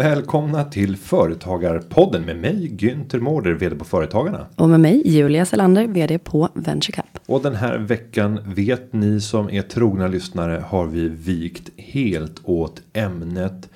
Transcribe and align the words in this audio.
Välkomna 0.00 0.64
till 0.64 0.96
Företagarpodden 0.96 2.22
med 2.22 2.36
mig 2.36 2.68
Günther 2.68 3.20
Mårder, 3.20 3.52
vd 3.52 3.76
på 3.76 3.84
Företagarna. 3.84 4.46
Och 4.56 4.68
med 4.68 4.80
mig 4.80 5.02
Julia 5.04 5.46
Selander, 5.46 5.86
vd 5.86 6.18
på 6.18 6.48
VentureCap. 6.54 7.06
Och 7.26 7.42
den 7.42 7.54
här 7.54 7.78
veckan 7.78 8.40
vet 8.44 8.92
ni 8.92 9.20
som 9.20 9.50
är 9.50 9.62
trogna 9.62 10.08
lyssnare 10.08 10.64
har 10.66 10.86
vi 10.86 11.08
vikt 11.08 11.70
helt 11.76 12.40
åt 12.44 12.82
ämnet 12.92 13.68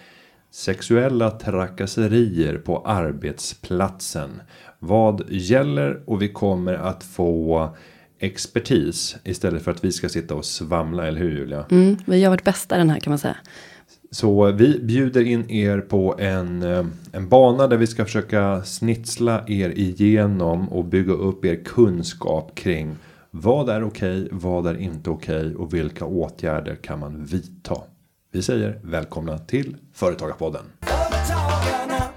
sexuella 0.51 1.31
trakasserier 1.31 2.57
på 2.59 2.79
arbetsplatsen. 2.87 4.43
Vad 4.79 5.23
gäller 5.29 6.03
och 6.07 6.23
vi 6.23 6.29
kommer 6.29 6.75
att 6.75 7.05
få 7.05 7.69
expertis 8.19 9.17
istället 9.25 9.63
för 9.63 9.71
att 9.71 9.85
vi 9.85 9.93
ska 9.93 10.09
sitta 10.09 10.35
och 10.35 10.45
svamla, 10.45 11.07
eller 11.07 11.21
hur 11.21 11.31
Julia? 11.31 11.67
Mm, 11.71 11.97
vi 12.07 12.17
gör 12.17 12.31
vårt 12.31 12.45
bästa 12.45 12.77
den 12.79 12.91
här 12.91 13.01
kan 13.01 13.11
man 13.11 13.19
säga. 13.19 13.37
Så 14.15 14.53
vi 14.53 14.79
bjuder 14.79 15.23
in 15.27 15.51
er 15.51 15.81
på 15.81 16.15
en, 16.19 16.63
eh, 16.63 16.87
en 17.13 17.29
bana 17.29 17.67
där 17.67 17.77
vi 17.77 17.87
ska 17.87 18.05
försöka 18.05 18.63
snitsla 18.65 19.45
er 19.49 19.71
igenom 19.71 20.69
och 20.69 20.85
bygga 20.85 21.13
upp 21.13 21.45
er 21.45 21.57
kunskap 21.65 22.55
kring 22.55 22.97
vad 23.31 23.69
är 23.69 23.85
okej, 23.85 24.29
vad 24.31 24.67
är 24.67 24.77
inte 24.77 25.11
okej 25.11 25.55
och 25.55 25.75
vilka 25.75 26.05
åtgärder 26.05 26.75
kan 26.75 26.99
man 26.99 27.25
vidta. 27.25 27.77
Vi 28.33 28.43
säger 28.43 28.79
välkomna 28.83 29.39
till 29.39 29.77
Företagarpodden. 29.93 30.63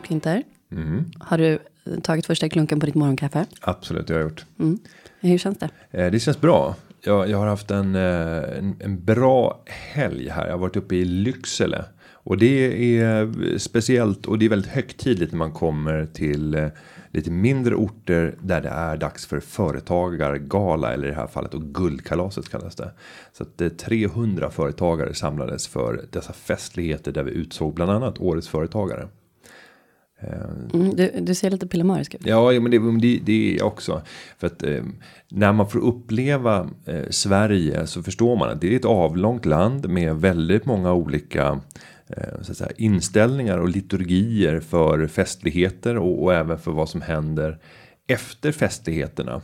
Günther, 0.08 0.44
Mm, 0.72 1.06
har 1.20 1.38
du 1.38 1.60
tagit 2.04 2.26
första 2.26 2.50
klunken 2.50 2.80
på 2.80 2.86
ditt 2.86 2.96
morgonkaffe? 2.96 3.46
absolut, 3.62 4.08
det 4.08 4.14
har 4.14 4.20
jag 4.22 4.30
gjort. 4.30 4.46
Mm. 4.60 4.80
Hur 5.20 5.38
känns 5.38 5.58
det? 5.58 5.70
Eh, 5.92 6.12
Det 6.12 6.20
känns 6.20 6.42
bra. 6.42 6.76
Jag, 7.02 7.30
jag 7.30 7.38
har 7.38 7.48
haft 7.48 7.72
en, 7.72 7.96
eh, 7.96 8.58
en, 8.58 8.76
en 8.80 9.06
bra 9.06 9.64
helg 9.66 10.30
här. 10.30 10.46
Jag 10.46 10.54
har 10.54 10.60
varit 10.60 10.76
uppe 10.76 10.96
i 10.96 11.06
Lycksele. 11.06 11.86
Och 12.14 12.38
det 12.38 12.98
är 13.00 13.58
speciellt 13.58 14.26
och 14.26 14.40
det 14.40 14.46
är 14.46 14.50
väldigt 14.50 14.72
högtidligt 14.72 15.32
när 15.32 15.38
man 15.38 15.52
kommer 15.52 16.06
till 16.06 16.56
eh, 16.56 16.68
lite 17.12 17.32
mindre 17.32 17.76
orter 17.76 18.36
där 18.42 18.62
det 18.62 18.70
är 18.70 18.98
dags 18.98 19.26
för 19.26 19.40
företagargala 19.40 20.94
eller 20.94 21.08
i 21.08 21.10
det 21.10 21.16
här 21.16 21.28
fallet 21.28 21.54
och 21.54 21.62
guldkalaset 21.62 22.50
kallas 22.50 22.76
det. 22.76 22.92
Så 23.34 23.44
att 23.44 23.62
eh, 23.62 23.68
det 23.68 23.78
300 23.78 24.50
företagare 24.50 25.14
samlades 25.14 25.68
för 25.68 26.06
dessa 26.12 26.34
festligheter 26.34 27.12
där 27.12 27.24
vi 27.24 27.32
utsåg 27.32 27.74
bland 27.74 27.92
annat 27.92 28.20
årets 28.20 28.48
företagare. 28.48 29.08
Mm, 30.74 30.96
du, 30.96 31.12
du 31.22 31.36
ser 31.36 31.50
lite 31.50 31.68
pillemarisk 31.68 32.16
ut. 32.16 32.22
Ja, 32.26 32.52
men 32.52 32.72
det, 32.72 32.80
det, 33.02 33.20
det 33.26 33.54
är 33.54 33.58
jag 33.58 33.68
också. 33.68 34.02
För 34.38 34.48
att 34.48 34.64
eh, 34.64 34.84
när 35.30 35.54
man 35.54 35.70
får 35.70 35.80
uppleva 35.80 36.70
eh, 36.86 37.10
Sverige 37.10 37.88
så 37.88 38.04
förstår 38.04 38.36
man 38.36 38.50
att 38.50 38.62
det 38.62 38.74
är 38.74 38.76
ett 38.76 38.86
avlångt 38.86 39.46
land 39.46 39.90
med 39.90 40.16
väldigt 40.16 40.66
många 40.66 40.94
olika 40.94 41.60
eh, 42.08 42.42
så 42.42 42.52
att 42.52 42.58
säga, 42.58 42.72
inställningar 42.78 43.58
och 43.58 43.70
liturgier 43.70 44.60
för 44.60 45.08
festligheter 45.08 45.98
och, 45.98 46.24
och 46.24 46.34
även 46.34 46.60
för 46.60 46.72
vad 46.72 46.90
som 46.90 47.02
händer 47.02 47.58
efter 48.08 48.52
festligheterna. 48.52 49.42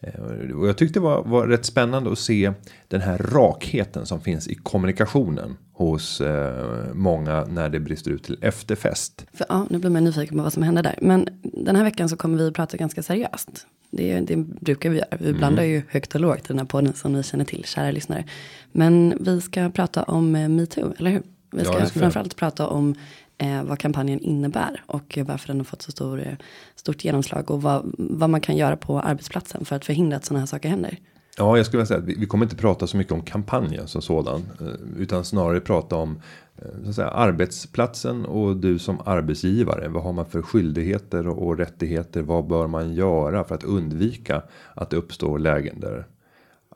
Eh, 0.00 0.20
och 0.56 0.68
jag 0.68 0.76
tyckte 0.76 0.98
det 0.98 1.04
var, 1.04 1.24
var 1.24 1.46
rätt 1.46 1.64
spännande 1.64 2.12
att 2.12 2.18
se 2.18 2.52
den 2.88 3.00
här 3.00 3.18
rakheten 3.18 4.06
som 4.06 4.20
finns 4.20 4.48
i 4.48 4.54
kommunikationen 4.54 5.56
hos 5.76 6.20
eh, 6.20 6.94
många 6.94 7.44
när 7.44 7.68
det 7.68 7.80
brister 7.80 8.10
ut 8.10 8.22
till 8.22 8.38
efterfest. 8.40 9.26
För, 9.32 9.46
ja, 9.48 9.66
nu 9.70 9.78
blir 9.78 9.90
man 9.90 10.04
nyfiken 10.04 10.36
på 10.36 10.42
vad 10.42 10.52
som 10.52 10.62
händer 10.62 10.82
där. 10.82 10.98
Men 11.02 11.28
den 11.42 11.76
här 11.76 11.84
veckan 11.84 12.08
så 12.08 12.16
kommer 12.16 12.38
vi 12.38 12.48
att 12.48 12.54
prata 12.54 12.76
ganska 12.76 13.02
seriöst. 13.02 13.66
Det, 13.90 14.20
det 14.20 14.36
brukar 14.36 14.90
vi 14.90 14.96
göra. 14.96 15.16
Vi 15.20 15.32
blandar 15.32 15.62
ju 15.62 15.82
högt 15.88 16.14
och 16.14 16.20
lågt 16.20 16.38
i 16.38 16.48
den 16.48 16.58
här 16.58 16.66
podden 16.66 16.92
som 16.92 17.12
ni 17.12 17.22
känner 17.22 17.44
till, 17.44 17.64
kära 17.64 17.90
lyssnare. 17.90 18.24
Men 18.72 19.14
vi 19.20 19.40
ska 19.40 19.70
prata 19.70 20.02
om 20.02 20.36
eh, 20.36 20.48
metoo, 20.48 20.94
eller 20.98 21.10
hur? 21.10 21.22
Vi 21.50 21.58
Ja, 21.58 21.64
ska, 21.64 21.78
det 21.78 21.86
ska 21.86 22.00
framförallt 22.00 22.36
prata 22.36 22.66
om 22.66 22.94
eh, 23.38 23.62
vad 23.62 23.78
kampanjen 23.78 24.20
innebär 24.20 24.82
och 24.86 25.18
varför 25.26 25.46
den 25.48 25.56
har 25.56 25.64
fått 25.64 25.82
så 25.82 25.90
stor, 25.90 26.26
eh, 26.26 26.34
stort 26.74 27.04
genomslag 27.04 27.50
och 27.50 27.62
vad, 27.62 27.94
vad 27.98 28.30
man 28.30 28.40
kan 28.40 28.56
göra 28.56 28.76
på 28.76 29.00
arbetsplatsen 29.00 29.64
för 29.64 29.76
att 29.76 29.84
förhindra 29.84 30.16
att 30.16 30.24
sådana 30.24 30.40
här 30.40 30.46
saker 30.46 30.68
händer. 30.68 30.98
Ja, 31.38 31.56
jag 31.56 31.66
skulle 31.66 31.78
vilja 31.78 31.86
säga 31.86 31.98
att 31.98 32.04
vi, 32.04 32.14
vi 32.14 32.26
kommer 32.26 32.44
inte 32.44 32.56
prata 32.56 32.86
så 32.86 32.96
mycket 32.96 33.12
om 33.12 33.22
kampanjen 33.22 33.88
som 33.88 34.02
sådan. 34.02 34.42
Eh, 34.60 35.00
utan 35.02 35.24
snarare 35.24 35.60
prata 35.60 35.96
om 35.96 36.20
eh, 36.56 36.82
så 36.82 36.88
att 36.88 36.94
säga, 36.94 37.08
arbetsplatsen 37.08 38.26
och 38.26 38.56
du 38.56 38.78
som 38.78 39.00
arbetsgivare. 39.04 39.88
Vad 39.88 40.02
har 40.02 40.12
man 40.12 40.26
för 40.26 40.42
skyldigheter 40.42 41.28
och, 41.28 41.46
och 41.46 41.58
rättigheter? 41.58 42.22
Vad 42.22 42.46
bör 42.46 42.66
man 42.66 42.94
göra 42.94 43.44
för 43.44 43.54
att 43.54 43.64
undvika 43.64 44.42
att 44.74 44.90
det 44.90 44.96
uppstår 44.96 45.38
lägen 45.38 45.80
där 45.80 46.06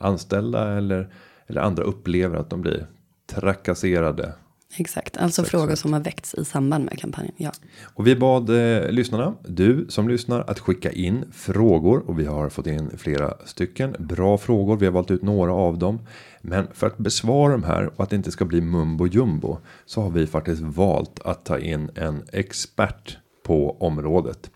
anställda 0.00 0.76
eller, 0.76 1.14
eller 1.46 1.60
andra 1.60 1.82
upplever 1.82 2.36
att 2.36 2.50
de 2.50 2.62
blir 2.62 2.86
trakasserade 3.26 4.32
Exakt, 4.76 5.16
alltså 5.16 5.42
Exakt. 5.42 5.50
frågor 5.50 5.74
som 5.74 5.92
har 5.92 6.00
väckts 6.00 6.34
i 6.34 6.44
samband 6.44 6.84
med 6.84 6.98
kampanjen. 6.98 7.34
Ja. 7.36 7.52
Och 7.94 8.06
vi 8.06 8.16
bad 8.16 8.50
eh, 8.50 8.90
lyssnarna, 8.90 9.34
du 9.48 9.86
som 9.88 10.08
lyssnar, 10.08 10.40
att 10.40 10.58
skicka 10.58 10.92
in 10.92 11.24
frågor 11.32 12.10
och 12.10 12.18
vi 12.18 12.24
har 12.24 12.48
fått 12.48 12.66
in 12.66 12.90
flera 12.98 13.34
stycken 13.44 13.96
bra 13.98 14.38
frågor. 14.38 14.76
Vi 14.76 14.86
har 14.86 14.92
valt 14.92 15.10
ut 15.10 15.22
några 15.22 15.52
av 15.52 15.78
dem, 15.78 15.98
men 16.42 16.66
för 16.74 16.86
att 16.86 16.98
besvara 16.98 17.52
de 17.52 17.62
här 17.62 17.90
och 17.96 18.04
att 18.04 18.10
det 18.10 18.16
inte 18.16 18.30
ska 18.30 18.44
bli 18.44 18.60
mumbo 18.60 19.06
jumbo 19.06 19.58
så 19.86 20.02
har 20.02 20.10
vi 20.10 20.26
faktiskt 20.26 20.62
valt 20.62 21.20
att 21.24 21.44
ta 21.44 21.58
in 21.58 21.90
en 21.94 22.22
expert 22.32 23.18
på 23.42 23.76
området. 23.80 24.50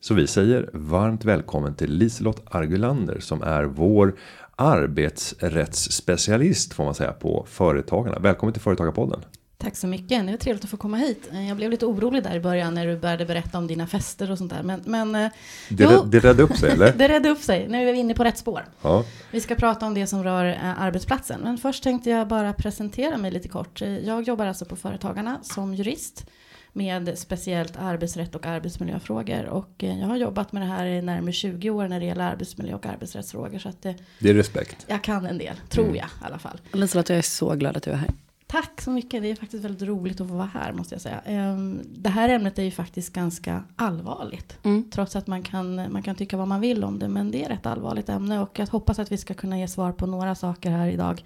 Så 0.00 0.14
vi 0.14 0.26
säger 0.26 0.70
varmt 0.72 1.24
välkommen 1.24 1.74
till 1.74 1.92
Liselott 1.92 2.42
Argulander 2.44 3.20
som 3.20 3.42
är 3.42 3.64
vår 3.64 4.14
arbetsrättsspecialist 4.56 6.72
får 6.72 6.84
man 6.84 6.94
säga 6.94 7.12
på 7.12 7.46
Företagarna. 7.48 8.18
Välkommen 8.18 8.52
till 8.52 8.62
Företagarpodden. 8.62 9.20
Tack 9.62 9.76
så 9.76 9.86
mycket. 9.86 10.26
Det 10.26 10.30
var 10.32 10.36
trevligt 10.38 10.64
att 10.64 10.70
få 10.70 10.76
komma 10.76 10.96
hit. 10.96 11.28
Eh, 11.32 11.48
Jag 11.48 11.56
blev 11.56 11.70
lite 11.70 11.86
orolig 11.86 12.22
där 12.22 12.34
i 12.36 12.40
början 12.40 12.74
när 12.74 12.86
du 12.86 12.96
började 12.96 13.24
berätta 13.26 13.58
om 13.58 13.66
dina 13.66 13.86
fester 13.86 14.30
och 14.30 14.38
sånt 14.38 14.52
där. 14.52 14.62
Men, 14.62 14.82
men 14.86 15.14
eh, 15.14 15.30
Det, 15.68 15.84
jo, 15.92 16.04
det 16.04 16.18
räddade 16.18 16.42
upp 16.42 16.56
sig 16.56 16.70
eller? 16.70 16.92
det 16.96 17.08
redde 17.08 17.28
upp 17.28 17.42
sig. 17.42 17.68
Nu 17.68 17.88
är 17.88 17.92
vi 17.92 17.98
inne 17.98 18.14
på 18.14 18.24
rätt 18.24 18.38
spår. 18.38 18.64
Ja. 18.82 19.04
Vi 19.30 19.40
ska 19.40 19.54
prata 19.54 19.86
om 19.86 19.94
det 19.94 20.06
som 20.06 20.24
rör 20.24 20.44
eh, 20.46 20.80
arbetsplatsen. 20.82 21.40
Men 21.40 21.58
först 21.58 21.82
tänkte 21.82 22.10
jag 22.10 22.28
bara 22.28 22.52
presentera 22.52 23.16
mig 23.16 23.30
lite 23.30 23.48
kort. 23.48 23.80
Jag 23.80 24.22
jobbar 24.22 24.46
alltså 24.46 24.64
på 24.64 24.76
Företagarna 24.76 25.38
som 25.42 25.74
jurist 25.74 26.26
med 26.72 27.18
speciellt 27.18 27.76
arbetsrätt 27.76 28.34
och 28.34 28.46
arbetsmiljöfrågor. 28.46 29.44
Och 29.46 29.84
eh, 29.84 29.98
jag 30.00 30.06
har 30.06 30.16
jobbat 30.16 30.52
med 30.52 30.62
det 30.62 30.66
här 30.66 30.86
i 30.86 31.02
närmare 31.02 31.32
20 31.32 31.70
år 31.70 31.88
när 31.88 32.00
det 32.00 32.06
gäller 32.06 32.24
arbetsmiljö 32.24 32.74
och 32.74 32.86
arbetsrättsfrågor. 32.86 33.58
Så 33.58 33.68
att 33.68 33.86
eh, 33.86 33.92
Det 34.18 34.30
är 34.30 34.34
respekt. 34.34 34.84
jag 34.88 35.02
kan 35.04 35.26
en 35.26 35.38
del, 35.38 35.54
tror 35.68 35.86
jag 35.96 36.06
i 36.06 36.24
alla 36.24 36.38
fall. 36.38 36.60
Liselott, 36.72 37.08
jag 37.08 37.18
är 37.18 37.22
så 37.22 37.54
glad 37.54 37.76
att 37.76 37.82
du 37.82 37.90
är 37.90 37.96
här. 37.96 38.10
Tack 38.50 38.80
så 38.80 38.90
mycket. 38.90 39.22
Det 39.22 39.30
är 39.30 39.34
faktiskt 39.34 39.64
väldigt 39.64 39.88
roligt 39.88 40.20
att 40.20 40.28
få 40.28 40.34
vara 40.34 40.50
här 40.54 40.72
måste 40.72 40.94
jag 40.94 41.02
säga. 41.02 41.20
Ehm, 41.24 41.80
Det 41.86 42.08
här 42.08 42.28
ämnet 42.28 42.58
är 42.58 42.62
ju 42.62 42.70
faktiskt 42.70 43.12
ganska 43.12 43.64
allvarligt. 43.76 44.58
Mm. 44.62 44.90
Trots 44.90 45.16
att 45.16 45.26
man 45.26 45.42
kan, 45.42 45.92
man 45.92 46.02
kan 46.02 46.14
tycka 46.14 46.36
vad 46.36 46.48
man 46.48 46.60
vill 46.60 46.84
om 46.84 46.98
det. 46.98 47.08
Men 47.08 47.30
det 47.30 47.44
är 47.44 47.50
ett 47.50 47.66
allvarligt 47.66 48.08
ämne. 48.08 48.40
Och 48.40 48.58
jag 48.58 48.66
hoppas 48.66 48.98
att 48.98 49.12
vi 49.12 49.16
ska 49.16 49.34
kunna 49.34 49.58
ge 49.58 49.68
svar 49.68 49.92
på 49.92 50.06
några 50.06 50.34
saker 50.34 50.70
här 50.70 50.88
idag. 50.88 51.24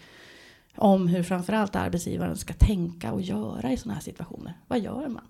Om 0.77 1.09
hur 1.09 1.23
framförallt 1.23 1.77
arbetsgivaren 1.77 2.37
ska 2.37 2.55
tänka 2.55 3.13
och 3.13 3.23
göra 3.23 3.73
i 3.73 3.77
sådana 3.77 3.95
här 3.95 4.03
situationer. 4.03 4.59
Vad 4.69 4.81
gör 4.81 5.09
man? 5.09 5.25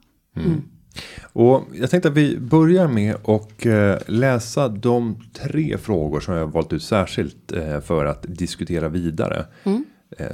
Och 1.32 1.64
jag 1.74 1.90
tänkte 1.90 2.08
att 2.08 2.16
vi 2.16 2.38
börjar 2.38 2.88
med 2.88 3.14
att 3.14 3.66
eh, 3.66 3.96
läsa 4.06 4.68
de 4.68 5.16
tre 5.32 5.78
frågor 5.78 6.20
som 6.20 6.34
jag 6.34 6.40
har 6.40 6.52
valt 6.52 6.72
ut 6.72 6.82
särskilt 6.82 7.52
eh, 7.52 7.80
för 7.80 8.04
att 8.04 8.24
diskutera 8.28 8.88
vidare. 8.88 9.46
Eh, 9.64 9.78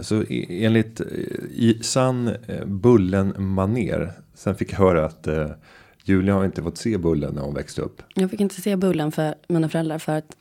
Så 0.00 0.22
i- 0.22 0.64
enligt 0.64 1.00
eh, 1.00 1.06
i 1.50 1.78
sann 1.82 2.28
eh, 2.28 2.64
Bullen 2.66 3.34
maner. 3.38 4.12
Sen 4.34 4.54
fick 4.54 4.72
jag 4.72 4.78
höra 4.78 5.04
att 5.04 5.26
eh, 5.26 5.50
Julia 6.04 6.34
har 6.34 6.44
inte 6.44 6.62
fått 6.62 6.78
se 6.78 6.98
Bullen 6.98 7.34
när 7.34 7.42
hon 7.42 7.54
växte 7.54 7.82
upp. 7.82 8.02
Jag 8.14 8.30
fick 8.30 8.40
inte 8.40 8.60
se 8.60 8.76
Bullen 8.76 9.12
för 9.12 9.34
mina 9.48 9.68
föräldrar 9.68 9.98
för 9.98 10.16
att 10.18 10.36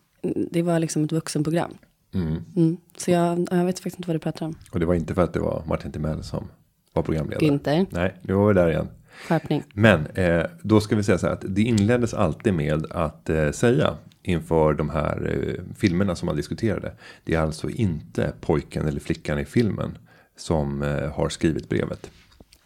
det 0.52 0.62
var 0.62 0.80
liksom 0.80 1.04
ett 1.04 1.12
vuxenprogram. 1.12 1.72
Mm. 2.14 2.78
Så 2.98 3.12
jag, 3.12 3.48
jag 3.52 3.66
vet 3.66 3.80
faktiskt 3.80 4.00
inte 4.00 4.08
vad 4.10 4.16
du 4.16 4.20
pratar 4.20 4.46
om. 4.46 4.56
Och 4.72 4.80
det 4.80 4.86
var 4.86 4.94
inte 4.96 5.14
för 5.16 5.22
att 5.24 5.34
det 5.34 5.40
var 5.40 5.64
Martin 5.68 5.92
Timell 5.92 6.24
som 6.24 6.48
var 6.94 7.04
programledare. 7.04 7.46
Günther, 7.50 7.86
Nej, 7.90 8.16
nu 8.22 8.34
var 8.34 8.48
vi 8.48 8.54
där 8.54 8.70
igen. 8.70 8.88
Skärpning. 9.28 9.64
Men 9.74 10.06
eh, 10.06 10.46
då 10.62 10.82
ska 10.82 10.96
vi 10.96 11.04
säga 11.04 11.18
så 11.18 11.28
här 11.28 11.34
att 11.34 11.44
det 11.48 11.62
inleddes 11.62 12.14
alltid 12.14 12.54
med 12.54 12.86
att 12.92 13.30
eh, 13.30 13.52
säga 13.52 13.96
inför 14.24 14.74
de 14.74 14.90
här 14.90 15.32
eh, 15.36 15.76
filmerna 15.78 16.16
som 16.16 16.26
man 16.26 16.36
diskuterade. 16.36 16.92
Det 17.24 17.34
är 17.36 17.40
alltså 17.40 17.70
inte 17.70 18.34
pojken 18.42 18.88
eller 18.88 19.00
flickan 19.00 19.40
i 19.40 19.46
filmen 19.46 19.98
som 20.38 20.82
eh, 20.82 21.12
har 21.12 21.30
skrivit 21.30 21.70
brevet. 21.70 22.12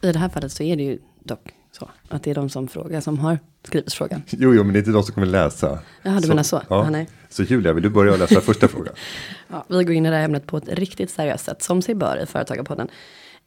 I 0.01 0.11
det 0.11 0.19
här 0.19 0.29
fallet 0.29 0.51
så 0.51 0.63
är 0.63 0.75
det 0.75 0.83
ju 0.83 0.99
dock 1.23 1.53
så 1.71 1.89
att 2.07 2.23
det 2.23 2.31
är 2.31 2.35
de 2.35 2.49
som 2.49 2.67
frågar 2.67 3.01
som 3.01 3.19
har 3.19 3.39
skrivit 3.63 3.93
frågan. 3.93 4.23
Jo, 4.29 4.53
jo, 4.53 4.63
men 4.63 4.73
det 4.73 4.77
är 4.77 4.81
inte 4.81 4.91
de 4.91 5.03
som 5.03 5.13
kommer 5.13 5.27
läsa. 5.27 5.79
Jaha, 6.01 6.19
du 6.19 6.27
menar 6.27 6.43
så? 6.43 6.61
Ja. 6.69 6.83
Ja, 6.83 6.89
nej. 6.89 7.09
Så 7.29 7.43
Julia, 7.43 7.73
vill 7.73 7.83
du 7.83 7.89
börja 7.89 8.15
läsa 8.15 8.41
första 8.41 8.67
frågan? 8.67 8.93
Ja, 9.47 9.65
vi 9.69 9.83
går 9.83 9.95
in 9.95 10.05
i 10.05 10.09
det 10.09 10.15
här 10.15 10.23
ämnet 10.23 10.47
på 10.47 10.57
ett 10.57 10.67
riktigt 10.67 11.09
seriöst 11.09 11.45
sätt, 11.45 11.61
som 11.61 11.81
sig 11.81 11.95
bör 11.95 12.23
i 12.23 12.25
Företagarpodden. 12.25 12.87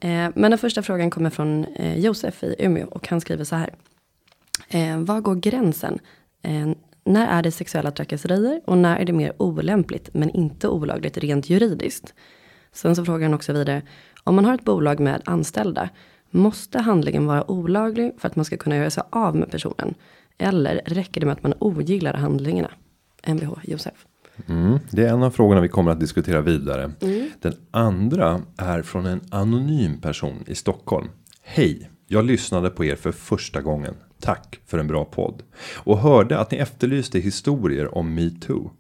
Eh, 0.01 0.31
men 0.35 0.51
den 0.51 0.59
första 0.59 0.83
frågan 0.83 1.11
kommer 1.11 1.31
från 1.31 1.65
eh, 1.65 1.99
Josef 1.99 2.43
i 2.43 2.57
Umeå 2.59 2.87
och 2.87 3.09
han 3.09 3.21
skriver 3.21 3.45
så 3.45 3.57
här. 3.57 3.75
Eh, 4.69 4.99
var 4.99 5.21
går 5.21 5.35
gränsen 5.35 5.99
när 7.05 7.29
är 7.29 7.43
det 7.43 7.53
sexuella 7.53 7.91
trakasserier 7.91 8.61
och 8.65 8.79
när 8.79 8.97
är 8.97 9.05
det 9.05 9.13
mer 9.13 9.33
olämpligt 9.43 10.15
men 10.15 10.31
inte 10.31 10.69
olagligt 10.69 11.19
rent 11.19 11.51
juridiskt? 11.51 12.15
Sen 12.73 12.97
så 12.97 13.05
frågar 13.05 13.27
han 13.27 13.35
också 13.35 13.53
vidare, 13.53 13.83
om 14.25 14.35
man 14.35 14.45
har 14.45 14.55
ett 14.55 14.65
bolag 14.65 15.01
med 15.01 15.23
anställda, 15.25 15.89
måste 16.31 16.79
handlingen 16.79 17.27
vara 17.27 17.51
olaglig 17.51 18.13
för 18.19 18.29
att 18.29 18.37
man 18.37 18.45
ska 18.45 18.57
kunna 18.57 18.77
göra 18.77 18.91
sig 18.91 19.03
av 19.11 19.37
med 19.37 19.51
personen? 19.51 19.95
Eller 20.39 20.83
räcker 20.87 21.21
det 21.21 21.27
med 21.27 21.33
att 21.33 21.43
man 21.43 21.55
ogillar 21.59 22.15
handlingarna? 22.15 22.71
Mvh 23.27 23.59
Josef. 23.63 24.07
Mm, 24.47 24.79
det 24.91 25.05
är 25.05 25.13
en 25.13 25.23
av 25.23 25.31
frågorna 25.31 25.61
vi 25.61 25.69
kommer 25.69 25.91
att 25.91 26.01
diskutera 26.01 26.41
vidare. 26.41 26.93
Mm. 27.01 27.29
Den 27.41 27.55
andra 27.71 28.41
är 28.57 28.83
från 28.83 29.07
en 29.07 29.21
anonym 29.31 30.01
person 30.01 30.45
i 30.47 30.55
Stockholm. 30.55 31.09
Hej, 31.43 31.91
jag 32.07 32.25
lyssnade 32.25 32.71
på 32.71 32.85
er 32.85 32.97
för 32.97 33.13
första 33.13 33.61
gången. 33.61 33.95
Tack 34.21 34.61
för 34.67 34.79
en 34.79 34.87
bra 34.87 35.05
podd. 35.05 35.43
Och 35.77 35.99
hörde 35.99 36.39
att 36.39 36.51
ni 36.51 36.59
efterlyste 36.59 37.19
historier 37.19 37.99
om 37.99 38.15
metoo. 38.15 38.71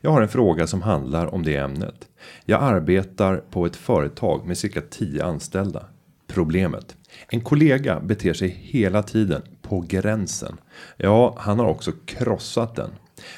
Jag 0.00 0.10
har 0.10 0.22
en 0.22 0.28
fråga 0.28 0.66
som 0.66 0.82
handlar 0.82 1.34
om 1.34 1.42
det 1.42 1.56
ämnet. 1.56 2.08
Jag 2.44 2.62
arbetar 2.62 3.36
på 3.36 3.66
ett 3.66 3.76
företag 3.76 4.46
med 4.46 4.58
cirka 4.58 4.80
10 4.90 5.24
anställda. 5.24 5.84
Problemet. 6.26 6.96
En 7.28 7.40
kollega 7.40 8.00
beter 8.00 8.32
sig 8.32 8.48
hela 8.48 9.02
tiden 9.02 9.42
på 9.62 9.80
gränsen. 9.80 10.56
Ja, 10.96 11.36
han 11.38 11.58
har 11.58 11.66
också 11.66 11.92
krossat 12.06 12.74
den. 12.74 12.90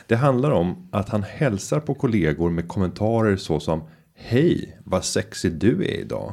Det 0.07 0.17
handlar 0.17 0.51
om 0.51 0.89
att 0.93 1.09
han 1.09 1.23
hälsar 1.23 1.81
på 1.81 1.95
kollegor 1.95 2.51
med 2.51 2.69
kommentarer 2.69 3.37
såsom 3.37 3.83
Hej, 4.15 4.79
vad 4.85 5.05
sexig 5.05 5.53
du 5.53 5.85
är 5.85 6.01
idag. 6.01 6.33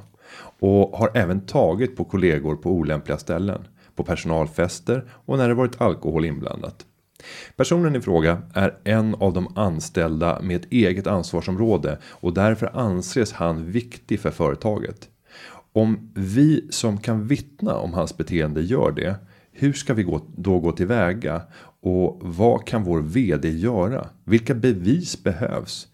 Och 0.60 0.98
har 0.98 1.12
även 1.14 1.46
tagit 1.46 1.98
på 1.98 2.04
kollegor 2.04 2.56
på 2.56 2.72
olämpliga 2.72 3.18
ställen. 3.18 3.68
På 3.96 4.04
personalfester 4.04 5.06
och 5.12 5.38
när 5.38 5.48
det 5.48 5.54
varit 5.54 5.82
alkohol 5.82 6.26
inblandat. 6.26 6.86
Personen 7.56 7.96
i 7.96 8.02
fråga 8.02 8.42
är 8.54 8.78
en 8.84 9.16
av 9.16 9.34
de 9.34 9.58
anställda 9.58 10.42
med 10.42 10.56
ett 10.56 10.72
eget 10.72 11.08
ansvarsområde 11.08 11.98
och 12.04 12.34
därför 12.34 12.80
anses 12.80 13.34
han 13.34 13.72
viktig 13.72 14.20
för 14.20 14.32
företaget. 14.32 15.10
Om 15.74 16.12
vi 16.16 16.68
som 16.70 16.98
kan 16.98 17.28
vittna 17.28 17.76
om 17.76 17.94
hans 17.94 18.18
beteende 18.18 18.62
gör 18.62 18.92
det. 18.92 19.16
Hur 19.52 19.74
ska 19.74 19.94
vi 19.94 20.20
då 20.38 20.60
gå 20.60 20.72
tillväga? 20.72 21.42
Och 21.86 22.18
vad 22.22 22.68
kan 22.68 22.84
vår 22.84 23.02
vd 23.02 23.50
göra? 23.50 24.10
Vilka 24.24 24.54
bevis 24.54 25.24
behövs? 25.24 25.88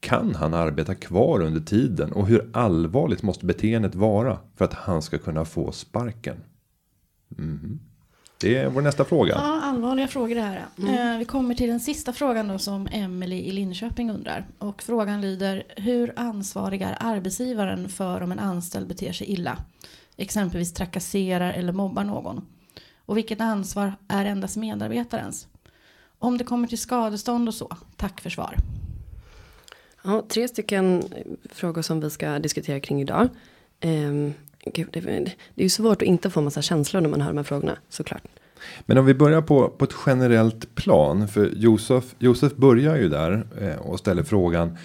Kan 0.00 0.34
han 0.34 0.54
arbeta 0.54 0.94
kvar 0.94 1.40
under 1.40 1.60
tiden? 1.60 2.12
Och 2.12 2.26
hur 2.26 2.50
allvarligt 2.52 3.22
måste 3.22 3.46
beteendet 3.46 3.94
vara 3.94 4.38
för 4.56 4.64
att 4.64 4.74
han 4.74 5.02
ska 5.02 5.18
kunna 5.18 5.44
få 5.44 5.72
sparken? 5.72 6.36
Mhm. 7.28 7.80
Det 8.40 8.56
är 8.56 8.68
vår 8.68 8.82
nästa 8.82 9.04
fråga. 9.04 9.34
Ja, 9.34 9.60
allvarliga 9.62 10.08
frågor 10.08 10.34
det 10.34 10.40
här. 10.40 10.66
Eh, 10.78 11.18
vi 11.18 11.24
kommer 11.24 11.54
till 11.54 11.68
den 11.68 11.80
sista 11.80 12.12
frågan 12.12 12.48
då 12.48 12.58
som 12.58 12.88
Emily 12.92 13.36
i 13.36 13.52
Linköping 13.52 14.10
undrar. 14.10 14.46
Och 14.58 14.82
frågan 14.82 15.20
lyder, 15.20 15.62
hur 15.76 16.12
ansvarig 16.16 16.82
är 16.82 16.96
arbetsgivaren 17.00 17.88
för 17.88 18.20
om 18.20 18.32
en 18.32 18.38
anställd 18.38 18.88
beter 18.88 19.12
sig 19.12 19.26
illa? 19.26 19.58
Exempelvis 20.16 20.72
trakasserar 20.72 21.52
eller 21.52 21.72
mobbar 21.72 22.04
någon. 22.04 22.46
Och 23.06 23.16
vilket 23.16 23.40
ansvar 23.40 23.92
är 24.08 24.24
endast 24.24 24.56
medarbetarens? 24.56 25.48
Om 26.18 26.38
det 26.38 26.44
kommer 26.44 26.68
till 26.68 26.78
skadestånd 26.78 27.48
och 27.48 27.54
så, 27.54 27.76
tack 27.96 28.20
för 28.20 28.30
svar. 28.30 28.56
Ja, 30.04 30.24
tre 30.28 30.48
stycken 30.48 31.04
frågor 31.50 31.82
som 31.82 32.00
vi 32.00 32.10
ska 32.10 32.38
diskutera 32.38 32.80
kring 32.80 33.00
idag. 33.00 33.28
Um, 33.84 34.34
gud, 34.64 34.88
det, 34.92 35.00
det 35.00 35.34
är 35.56 35.62
ju 35.62 35.68
svårt 35.68 36.02
att 36.02 36.08
inte 36.08 36.30
få 36.30 36.40
massa 36.40 36.62
känslor 36.62 37.00
när 37.00 37.08
man 37.08 37.20
hör 37.20 37.28
de 37.28 37.36
här 37.36 37.44
frågorna 37.44 37.76
såklart. 37.88 38.22
Men 38.86 38.98
om 38.98 39.06
vi 39.06 39.14
börjar 39.14 39.42
på, 39.42 39.68
på 39.68 39.84
ett 39.84 39.94
generellt 40.06 40.74
plan. 40.74 41.28
För 41.28 41.50
Josef, 41.56 42.14
Josef 42.18 42.56
börjar 42.56 42.96
ju 42.96 43.08
där 43.08 43.46
eh, 43.60 43.76
och 43.76 43.98
ställer 43.98 44.22
frågan. 44.22 44.76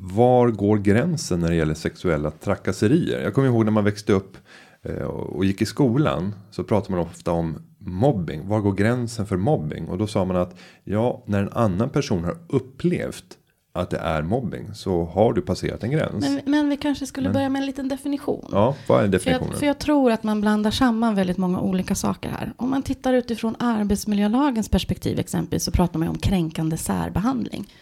Var 0.00 0.48
går 0.48 0.78
gränsen 0.78 1.40
när 1.40 1.48
det 1.48 1.54
gäller 1.54 1.74
sexuella 1.74 2.30
trakasserier? 2.30 3.22
Jag 3.22 3.34
kommer 3.34 3.48
ihåg 3.48 3.64
när 3.64 3.72
man 3.72 3.84
växte 3.84 4.12
upp 4.12 4.36
Eh, 4.84 5.04
och 5.04 5.44
gick 5.44 5.62
i 5.62 5.66
skolan. 5.66 6.34
Så 6.50 6.64
pratade 6.64 6.92
man 6.96 7.06
ofta 7.06 7.32
om 7.32 7.58
mobbing. 7.78 8.48
Var 8.48 8.60
går 8.60 8.72
gränsen 8.72 9.26
för 9.26 9.36
mobbing? 9.36 9.88
Och 9.88 9.98
då 9.98 10.06
sa 10.06 10.24
man 10.24 10.36
att 10.36 10.56
ja, 10.84 11.22
när 11.26 11.42
en 11.42 11.52
annan 11.52 11.90
person 11.90 12.24
har 12.24 12.38
upplevt 12.48 13.38
att 13.74 13.90
det 13.90 13.98
är 13.98 14.22
mobbing 14.22 14.74
så 14.74 15.04
har 15.04 15.32
du 15.32 15.42
passerat 15.42 15.82
en 15.82 15.90
gräns. 15.90 16.24
Men, 16.24 16.40
men 16.44 16.68
vi 16.68 16.76
kanske 16.76 17.06
skulle 17.06 17.30
börja 17.30 17.48
med 17.48 17.60
en 17.60 17.66
liten 17.66 17.88
definition. 17.88 18.48
ja, 18.52 18.74
vad 18.86 18.98
är 18.98 19.04
För 19.04 19.12
definitionen? 19.12 19.50
jag, 19.50 19.58
för 19.58 19.66
jag 19.66 19.78
tror 19.78 20.12
att 20.12 20.22
man 20.22 20.40
blandar 20.40 20.70
samman 20.70 21.14
väldigt 21.14 21.38
många 21.38 21.60
olika 21.60 21.94
saker 21.94 22.30
här. 22.30 22.52
Om 22.56 22.70
man 22.70 22.82
tittar 22.82 23.14
utifrån 23.14 23.56
arbetsmiljölagens 23.58 24.68
perspektiv 24.68 25.18
exempelvis 25.18 25.64
så 25.64 25.70
pratar 25.70 25.98
man 25.98 26.06
ju 26.06 26.10
om 26.10 26.18
kränkande 26.18 26.76
särbehandling. 26.76 27.74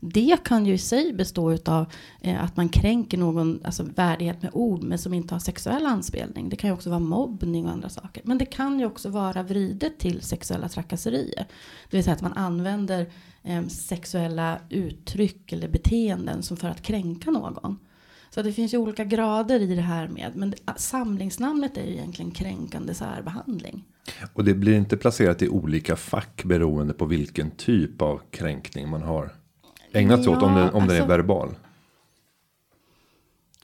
Det 0.00 0.36
kan 0.44 0.66
ju 0.66 0.74
i 0.74 0.78
sig 0.78 1.12
bestå 1.12 1.58
av 1.64 1.86
eh, 2.20 2.44
att 2.44 2.56
man 2.56 2.68
kränker 2.68 3.18
någon 3.18 3.60
alltså, 3.64 3.82
värdighet 3.94 4.42
med 4.42 4.50
ord 4.54 4.82
men 4.82 4.98
som 4.98 5.14
inte 5.14 5.34
har 5.34 5.40
sexuell 5.40 5.86
anspelning. 5.86 6.48
Det 6.48 6.56
kan 6.56 6.70
ju 6.70 6.74
också 6.74 6.90
vara 6.90 7.00
mobbning 7.00 7.66
och 7.66 7.72
andra 7.72 7.88
saker. 7.88 8.22
Men 8.24 8.38
det 8.38 8.46
kan 8.46 8.80
ju 8.80 8.86
också 8.86 9.08
vara 9.08 9.42
vridet 9.42 9.98
till 9.98 10.22
sexuella 10.22 10.68
trakasserier. 10.68 11.46
Det 11.90 11.96
vill 11.96 12.04
säga 12.04 12.14
att 12.14 12.22
man 12.22 12.32
använder 12.32 13.06
sexuella 13.68 14.58
uttryck 14.70 15.52
eller 15.52 15.68
beteenden 15.68 16.42
som 16.42 16.56
för 16.56 16.68
att 16.68 16.82
kränka 16.82 17.30
någon. 17.30 17.78
Så 18.30 18.42
det 18.42 18.52
finns 18.52 18.74
ju 18.74 18.78
olika 18.78 19.04
grader 19.04 19.60
i 19.60 19.74
det 19.74 19.82
här 19.82 20.08
med. 20.08 20.32
Men 20.34 20.50
det, 20.50 20.56
samlingsnamnet 20.76 21.76
är 21.76 21.84
ju 21.84 21.92
egentligen 21.92 22.30
kränkande 22.30 22.94
särbehandling. 22.94 23.84
Och 24.34 24.44
det 24.44 24.54
blir 24.54 24.74
inte 24.74 24.96
placerat 24.96 25.42
i 25.42 25.48
olika 25.48 25.96
fack 25.96 26.44
beroende 26.44 26.94
på 26.94 27.04
vilken 27.06 27.50
typ 27.50 28.02
av 28.02 28.20
kränkning 28.30 28.88
man 28.88 29.02
har 29.02 29.32
ägnat 29.92 30.24
sig 30.24 30.32
åt. 30.32 30.42
Om, 30.42 30.52
Ja, 30.52 30.58
den, 30.58 30.70
om 30.74 30.86
den 30.86 30.96
är 30.96 31.00
alltså- 31.00 31.06
verbal. 31.16 31.54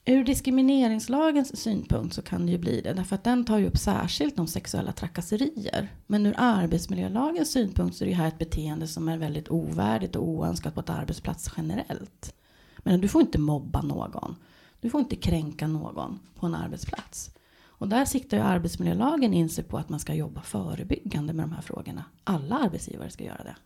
Ur 0.06 0.24
diskrimineringslagens 0.24 1.56
synpunkt 1.56 2.14
så 2.14 2.22
kan 2.22 2.46
det 2.46 2.52
ju 2.52 2.58
bli 2.58 2.80
det. 2.80 2.92
Därför 2.92 3.14
att 3.14 3.24
den 3.24 3.44
tar 3.44 3.58
ju 3.58 3.66
upp 3.66 3.78
särskilt 3.78 4.38
om 4.38 4.46
sexuella 4.46 4.92
trakasserier. 4.92 5.88
Men 6.06 6.26
ur 6.26 6.34
arbetsmiljölagens 6.36 7.52
synpunkt 7.52 7.96
så 7.96 8.04
är 8.04 8.08
det 8.08 8.14
här 8.14 8.28
ett 8.28 8.38
beteende 8.38 8.86
som 8.86 9.08
är 9.08 9.18
väldigt 9.18 9.48
ovärdigt 9.48 10.16
och 10.16 10.28
oönskat 10.28 10.74
på 10.74 10.80
ett 10.80 10.90
arbetsplats 10.90 11.50
generellt. 11.56 12.34
Men 12.79 13.00
du 13.00 13.08
får 13.08 13.20
inte 13.20 13.38
mobba 13.38 13.82
någon. 13.82 14.36
Du 14.81 14.90
får 14.90 15.00
inte 15.00 15.17
kränka 15.17 15.67
någon 15.67 16.19
på 16.34 16.46
en 16.46 16.55
arbetsplats. 16.55 17.31
Och 17.64 17.88
där 17.88 18.05
siktar 18.05 18.36
ju 18.36 18.43
arbetsmiljölagen 18.43 19.34
in 19.34 19.48
sig 19.48 19.64
på 19.64 19.79
att 19.79 19.88
man 19.88 20.00
ska 20.00 20.14
jobba 20.14 20.43
förebyggande 20.43 21.32
med 21.32 21.44
de 21.44 21.52
här 21.52 21.62
frågorna. 21.62 22.05
Alla 22.24 22.58
arbetsgivare 22.58 23.10
ska 23.10 23.24
göra 23.24 23.44
det. 23.44 23.56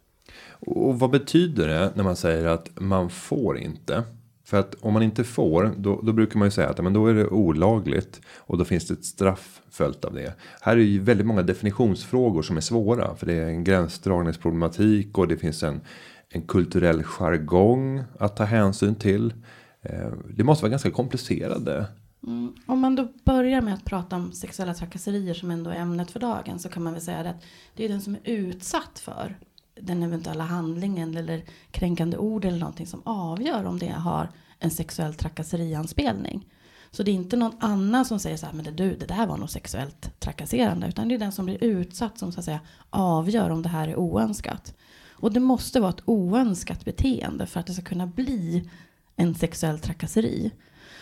Och 0.50 0.98
vad 0.98 1.10
betyder 1.10 1.68
det 1.68 1.92
när 1.94 2.04
man 2.04 2.16
säger 2.16 2.44
att 2.46 2.80
man 2.80 3.10
får 3.10 3.58
inte? 3.58 4.04
För 4.48 4.56
att 4.56 4.74
om 4.80 4.92
man 4.92 5.02
inte 5.02 5.24
får, 5.24 5.74
då, 5.76 6.00
då 6.02 6.12
brukar 6.12 6.38
man 6.38 6.46
ju 6.46 6.50
säga 6.50 6.68
att 6.68 6.84
men 6.84 6.92
då 6.92 7.06
är 7.06 7.14
det 7.14 7.26
olagligt. 7.26 8.20
Och 8.36 8.58
då 8.58 8.64
finns 8.64 8.86
det 8.86 8.94
ett 8.94 9.04
straff 9.04 9.62
följt 9.70 10.04
av 10.04 10.14
det. 10.14 10.34
Här 10.60 10.76
är 10.76 10.80
ju 10.80 11.00
väldigt 11.00 11.26
många 11.26 11.42
definitionsfrågor 11.42 12.42
som 12.42 12.56
är 12.56 12.60
svåra. 12.60 13.16
För 13.16 13.26
det 13.26 13.32
är 13.32 13.46
en 13.46 13.64
gränsdragningsproblematik 13.64 15.18
och 15.18 15.28
det 15.28 15.36
finns 15.36 15.62
en, 15.62 15.80
en 16.28 16.42
kulturell 16.42 17.02
jargong 17.02 18.02
att 18.18 18.36
ta 18.36 18.44
hänsyn 18.44 18.94
till. 18.94 19.34
Eh, 19.82 20.10
det 20.34 20.44
måste 20.44 20.62
vara 20.62 20.70
ganska 20.70 20.90
komplicerade. 20.90 21.86
Mm. 22.26 22.52
Om 22.66 22.78
man 22.78 22.96
då 22.96 23.08
börjar 23.24 23.60
med 23.60 23.74
att 23.74 23.84
prata 23.84 24.16
om 24.16 24.32
sexuella 24.32 24.74
trakasserier 24.74 25.34
som 25.34 25.50
ändå 25.50 25.70
är 25.70 25.76
ämnet 25.76 26.10
för 26.10 26.20
dagen 26.20 26.58
så 26.58 26.68
kan 26.68 26.82
man 26.82 26.92
väl 26.92 27.02
säga 27.02 27.18
att 27.18 27.44
det 27.76 27.84
är 27.84 27.88
den 27.88 28.00
som 28.00 28.14
är 28.14 28.20
utsatt 28.24 28.98
för 28.98 29.38
den 29.82 30.02
eventuella 30.02 30.44
handlingen 30.44 31.16
eller 31.16 31.44
kränkande 31.70 32.16
ord 32.16 32.44
eller 32.44 32.58
någonting 32.58 32.86
som 32.86 33.02
avgör 33.04 33.64
om 33.64 33.78
det 33.78 33.88
har 33.88 34.28
en 34.58 34.70
sexuell 34.70 35.14
trakasserianspelning. 35.14 36.46
Så 36.90 37.02
det 37.02 37.10
är 37.10 37.14
inte 37.14 37.36
någon 37.36 37.56
annan 37.60 38.04
som 38.04 38.18
säger 38.18 38.36
så 38.36 38.46
här, 38.46 38.52
men 38.52 38.64
det, 38.64 38.70
du, 38.70 38.96
det 38.96 39.06
där 39.06 39.26
var 39.26 39.36
nog 39.36 39.50
sexuellt 39.50 40.20
trakasserande, 40.20 40.88
utan 40.88 41.08
det 41.08 41.14
är 41.14 41.18
den 41.18 41.32
som 41.32 41.44
blir 41.44 41.64
utsatt 41.64 42.18
som 42.18 42.32
så 42.32 42.38
att 42.38 42.44
säga 42.44 42.60
avgör 42.90 43.50
om 43.50 43.62
det 43.62 43.68
här 43.68 43.88
är 43.88 43.96
oönskat. 43.96 44.74
Och 45.10 45.32
det 45.32 45.40
måste 45.40 45.80
vara 45.80 45.90
ett 45.90 46.02
oönskat 46.04 46.84
beteende 46.84 47.46
för 47.46 47.60
att 47.60 47.66
det 47.66 47.72
ska 47.72 47.82
kunna 47.82 48.06
bli 48.06 48.70
en 49.16 49.34
sexuell 49.34 49.78
trakasseri. 49.78 50.50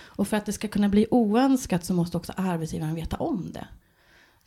Och 0.05 0.29
för 0.29 0.37
att 0.37 0.47
det 0.47 0.53
ska 0.53 0.69
kunna 0.69 0.89
bli 0.89 1.07
oönskat 1.11 1.85
så 1.85 1.95
måste 1.95 2.17
också 2.17 2.33
arbetsgivaren 2.37 2.95
veta 2.95 3.17
om 3.17 3.53
det. 3.53 3.67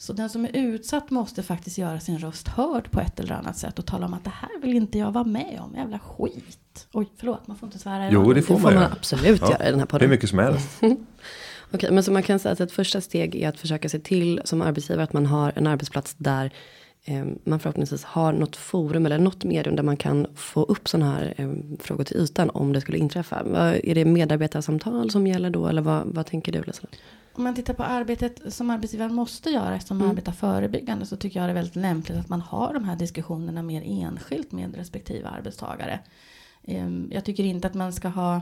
Så 0.01 0.13
den 0.13 0.29
som 0.29 0.45
är 0.45 0.49
utsatt 0.53 1.09
måste 1.09 1.43
faktiskt 1.43 1.77
göra 1.77 1.99
sin 1.99 2.17
röst 2.19 2.47
hörd 2.47 2.91
på 2.91 2.99
ett 2.99 3.19
eller 3.19 3.35
annat 3.35 3.57
sätt 3.57 3.79
och 3.79 3.85
tala 3.85 4.05
om 4.05 4.13
att 4.13 4.23
det 4.23 4.29
här 4.29 4.61
vill 4.61 4.73
inte 4.75 4.97
jag 4.97 5.11
vara 5.11 5.23
med 5.23 5.59
om, 5.61 5.75
jävla 5.75 5.99
skit. 5.99 6.87
Oj, 6.93 7.09
förlåt, 7.17 7.47
man 7.47 7.57
får 7.57 7.67
inte 7.67 7.79
svära 7.79 8.11
Jo, 8.11 8.33
det 8.33 8.41
får 8.41 8.55
Det 8.55 8.61
man 8.61 8.71
får 8.71 8.75
man 8.75 8.83
göra. 8.83 8.91
absolut 8.97 9.41
Ja, 9.41 9.51
göra 9.51 9.63
i 9.67 9.71
den 9.71 9.79
här 9.79 9.79
Hur 9.79 9.85
podden. 9.85 10.09
mycket 10.09 10.29
som 10.29 10.39
helst. 10.39 10.81
Okej, 11.71 11.91
men 11.91 12.03
så 12.03 12.11
man 12.11 12.23
kan 12.23 12.39
säga 12.39 12.53
att 12.53 12.59
ett 12.59 12.71
första 12.71 13.01
steg 13.01 13.35
är 13.35 13.49
att 13.49 13.59
försöka 13.59 13.89
se 13.89 13.99
till 13.99 14.41
som 14.43 14.61
arbetsgivare 14.61 15.03
att 15.03 15.13
man 15.13 15.25
har 15.25 15.53
en 15.55 15.67
arbetsplats 15.67 16.15
där 16.17 16.53
eh, 17.05 17.25
man 17.43 17.59
förhoppningsvis 17.59 18.03
har 18.03 18.33
något 18.33 18.55
forum 18.55 19.05
eller 19.05 19.17
något 19.19 19.43
medium 19.43 19.75
där 19.75 19.83
man 19.83 19.97
kan 19.97 20.27
få 20.35 20.63
upp 20.63 20.89
sådana 20.89 21.11
här 21.11 21.33
eh, 21.37 21.49
frågor 21.79 22.03
till 22.03 22.17
ytan 22.17 22.49
om 22.49 22.73
det 22.73 22.81
skulle 22.81 22.97
inträffa. 22.97 23.39
Är 23.83 23.95
det 23.95 24.05
medarbetarsamtal 24.05 25.11
som 25.11 25.27
gäller 25.27 25.49
då 25.49 25.67
eller 25.67 25.81
vad, 25.81 26.07
vad 26.07 26.25
tänker 26.25 26.51
du? 26.51 26.63
Leslie? 26.63 26.89
Om 27.39 27.43
man 27.43 27.55
tittar 27.55 27.73
på 27.73 27.83
arbetet 27.83 28.53
som 28.53 28.69
arbetsgivaren 28.69 29.13
måste 29.13 29.49
göra 29.49 29.75
eftersom 29.75 29.97
man 29.97 30.05
Mm. 30.05 30.11
arbetar 30.11 30.31
förebyggande 30.31 31.05
så 31.05 31.17
tycker 31.17 31.39
jag 31.39 31.47
det 31.47 31.51
är 31.51 31.55
väldigt 31.55 31.75
lämpligt 31.75 32.17
att 32.17 32.29
man 32.29 32.41
har 32.41 32.73
de 32.73 32.83
här 32.83 32.95
diskussionerna 32.95 33.61
mer 33.61 33.83
enskilt 33.85 34.51
med 34.51 34.75
respektive 34.75 35.27
arbetstagare. 35.29 35.99
Ehm, 36.63 37.09
Jag 37.11 37.25
tycker 37.25 37.43
inte 37.43 37.67
att 37.67 37.73
man 37.73 37.93
ska 37.93 38.07
ha 38.07 38.41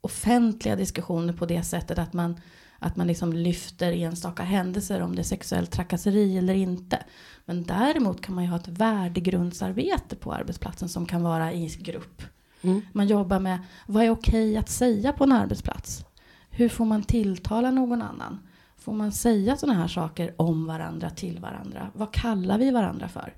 offentliga 0.00 0.76
diskussioner 0.76 1.32
på 1.32 1.46
det 1.46 1.62
sättet 1.62 1.98
att 1.98 2.12
man, 2.12 2.40
att 2.78 2.96
man 2.96 3.06
liksom 3.06 3.32
lyfter 3.32 3.92
enstaka 3.92 4.42
händelser 4.42 5.00
om 5.02 5.14
det 5.16 5.22
är 5.22 5.24
sexuellt 5.24 5.70
trakasseri 5.70 6.38
eller 6.38 6.54
inte. 6.54 6.98
Men 7.44 7.62
däremot 7.62 8.20
kan 8.20 8.34
man 8.34 8.44
ju 8.44 8.50
ha 8.50 8.56
ett 8.56 8.68
värdegrundsarbete 8.68 10.16
på 10.16 10.32
arbetsplatsen 10.32 10.88
som 10.88 11.06
kan 11.06 11.22
vara 11.22 11.52
i 11.52 11.66
grupp. 11.80 12.22
Mm. 12.62 12.80
Man 12.92 13.06
jobbar 13.06 13.38
med 13.40 13.58
vad 13.86 14.04
är 14.04 14.10
okej 14.10 14.56
att 14.56 14.68
säga 14.68 15.12
på 15.12 15.24
en 15.24 15.32
arbetsplats? 15.32 16.04
Hur 16.50 16.68
får 16.68 16.84
man 16.84 17.02
tilltala 17.02 17.70
någon 17.70 18.02
annan? 18.02 18.38
Får 18.76 18.92
man 18.92 19.12
säga 19.12 19.56
sådana 19.56 19.78
här 19.78 19.88
saker 19.88 20.34
om 20.36 20.66
varandra, 20.66 21.10
till 21.10 21.38
varandra? 21.38 21.90
Vad 21.94 22.12
kallar 22.12 22.58
vi 22.58 22.70
varandra 22.70 23.08
för? 23.08 23.34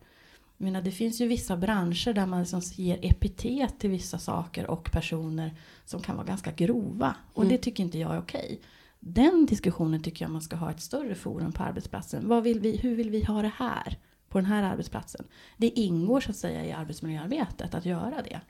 Jag 0.57 0.65
menar, 0.65 0.83
det 0.83 0.91
finns 0.91 1.21
ju 1.21 1.27
vissa 1.27 1.57
branscher 1.57 2.13
där 2.13 2.27
man 2.27 2.41
liksom 2.41 2.61
ger 2.61 2.99
epitet 3.03 3.79
till 3.79 3.91
vissa 3.91 4.19
saker 4.19 4.67
och 4.71 4.93
personer 4.93 5.55
som 5.85 6.03
kan 6.03 6.17
vara 6.17 6.27
ganska 6.27 6.53
grova. 6.53 7.15
Och 7.33 7.43
Mm. 7.43 7.53
det 7.53 7.59
tycker 7.59 7.83
inte 7.85 7.99
jag 7.99 8.15
är 8.15 8.19
okej. 8.19 8.61
Den 9.01 9.47
diskussionen 9.47 10.03
tycker 10.03 10.25
jag 10.25 10.33
man 10.33 10.43
ska 10.43 10.57
ha 10.57 10.71
ett 10.71 10.81
större 10.81 11.15
forum 11.15 11.53
på 11.53 11.63
arbetsplatsen. 11.63 12.29
Vad 12.29 12.43
vill 12.43 12.61
vi, 12.61 12.77
hur 12.77 12.97
vill 12.97 13.11
vi 13.11 13.25
ha 13.25 13.43
det 13.43 13.53
här? 13.57 13.99
På 14.29 14.39
den 14.39 14.47
här 14.47 14.63
arbetsplatsen. 14.63 15.25
Det 15.57 15.69
ingår 15.69 16.21
så 16.21 16.31
att 16.31 16.37
säga 16.37 16.65
i 16.65 16.73
arbetsmiljöarbetet 16.73 17.75
att 17.75 17.85
göra 17.87 18.23
det. 18.23 18.41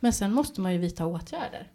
Men 0.00 0.12
sen 0.12 0.32
måste 0.32 0.60
man 0.60 0.72
ju 0.72 0.78
vidta 0.78 1.06
åtgärder. 1.06 1.70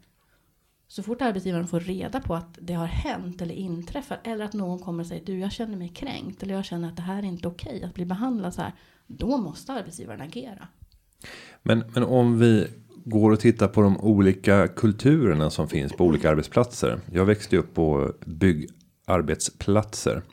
Så 0.87 1.03
fort 1.03 1.21
arbetsgivaren 1.21 1.67
får 1.67 1.79
reda 1.79 2.21
på 2.21 2.35
att 2.35 2.57
det 2.61 2.73
har 2.73 2.85
hänt 2.85 3.41
eller 3.41 3.55
inträffat 3.55 4.19
eller 4.23 4.45
att 4.45 4.53
någon 4.53 4.79
kommer 4.79 5.03
och 5.03 5.07
säger 5.07 5.25
du 5.25 5.39
jag 5.39 5.51
känner 5.51 5.77
mig 5.77 5.89
kränkt 5.89 6.43
eller 6.43 6.53
jag 6.53 6.65
känner 6.65 6.87
att 6.87 6.95
det 6.95 7.01
här 7.01 7.17
är 7.23 7.27
inte 7.27 7.47
okej 7.47 7.83
att 7.83 7.93
bli 7.93 8.05
behandlad 8.05 8.53
så 8.53 8.61
här. 8.61 8.73
Då 9.07 9.37
måste 9.37 9.73
arbetsgivaren 9.73 10.21
agera. 10.21 10.67
Men, 11.63 11.83
men 11.93 12.03
om 12.03 12.39
vi 12.39 12.67
går 13.05 13.31
och 13.31 13.39
tittar 13.39 13.67
på 13.67 13.81
de 13.81 13.99
olika 13.99 14.67
kulturerna 14.67 15.49
som 15.49 15.67
finns 15.67 15.93
på 15.93 16.05
olika 16.05 16.29
arbetsplatser. 16.29 16.99
Jag 17.11 17.25
växte 17.25 17.55
ju 17.55 17.59
upp 17.59 17.73
på 17.73 18.13
byggarbetsplatser. 18.25 20.23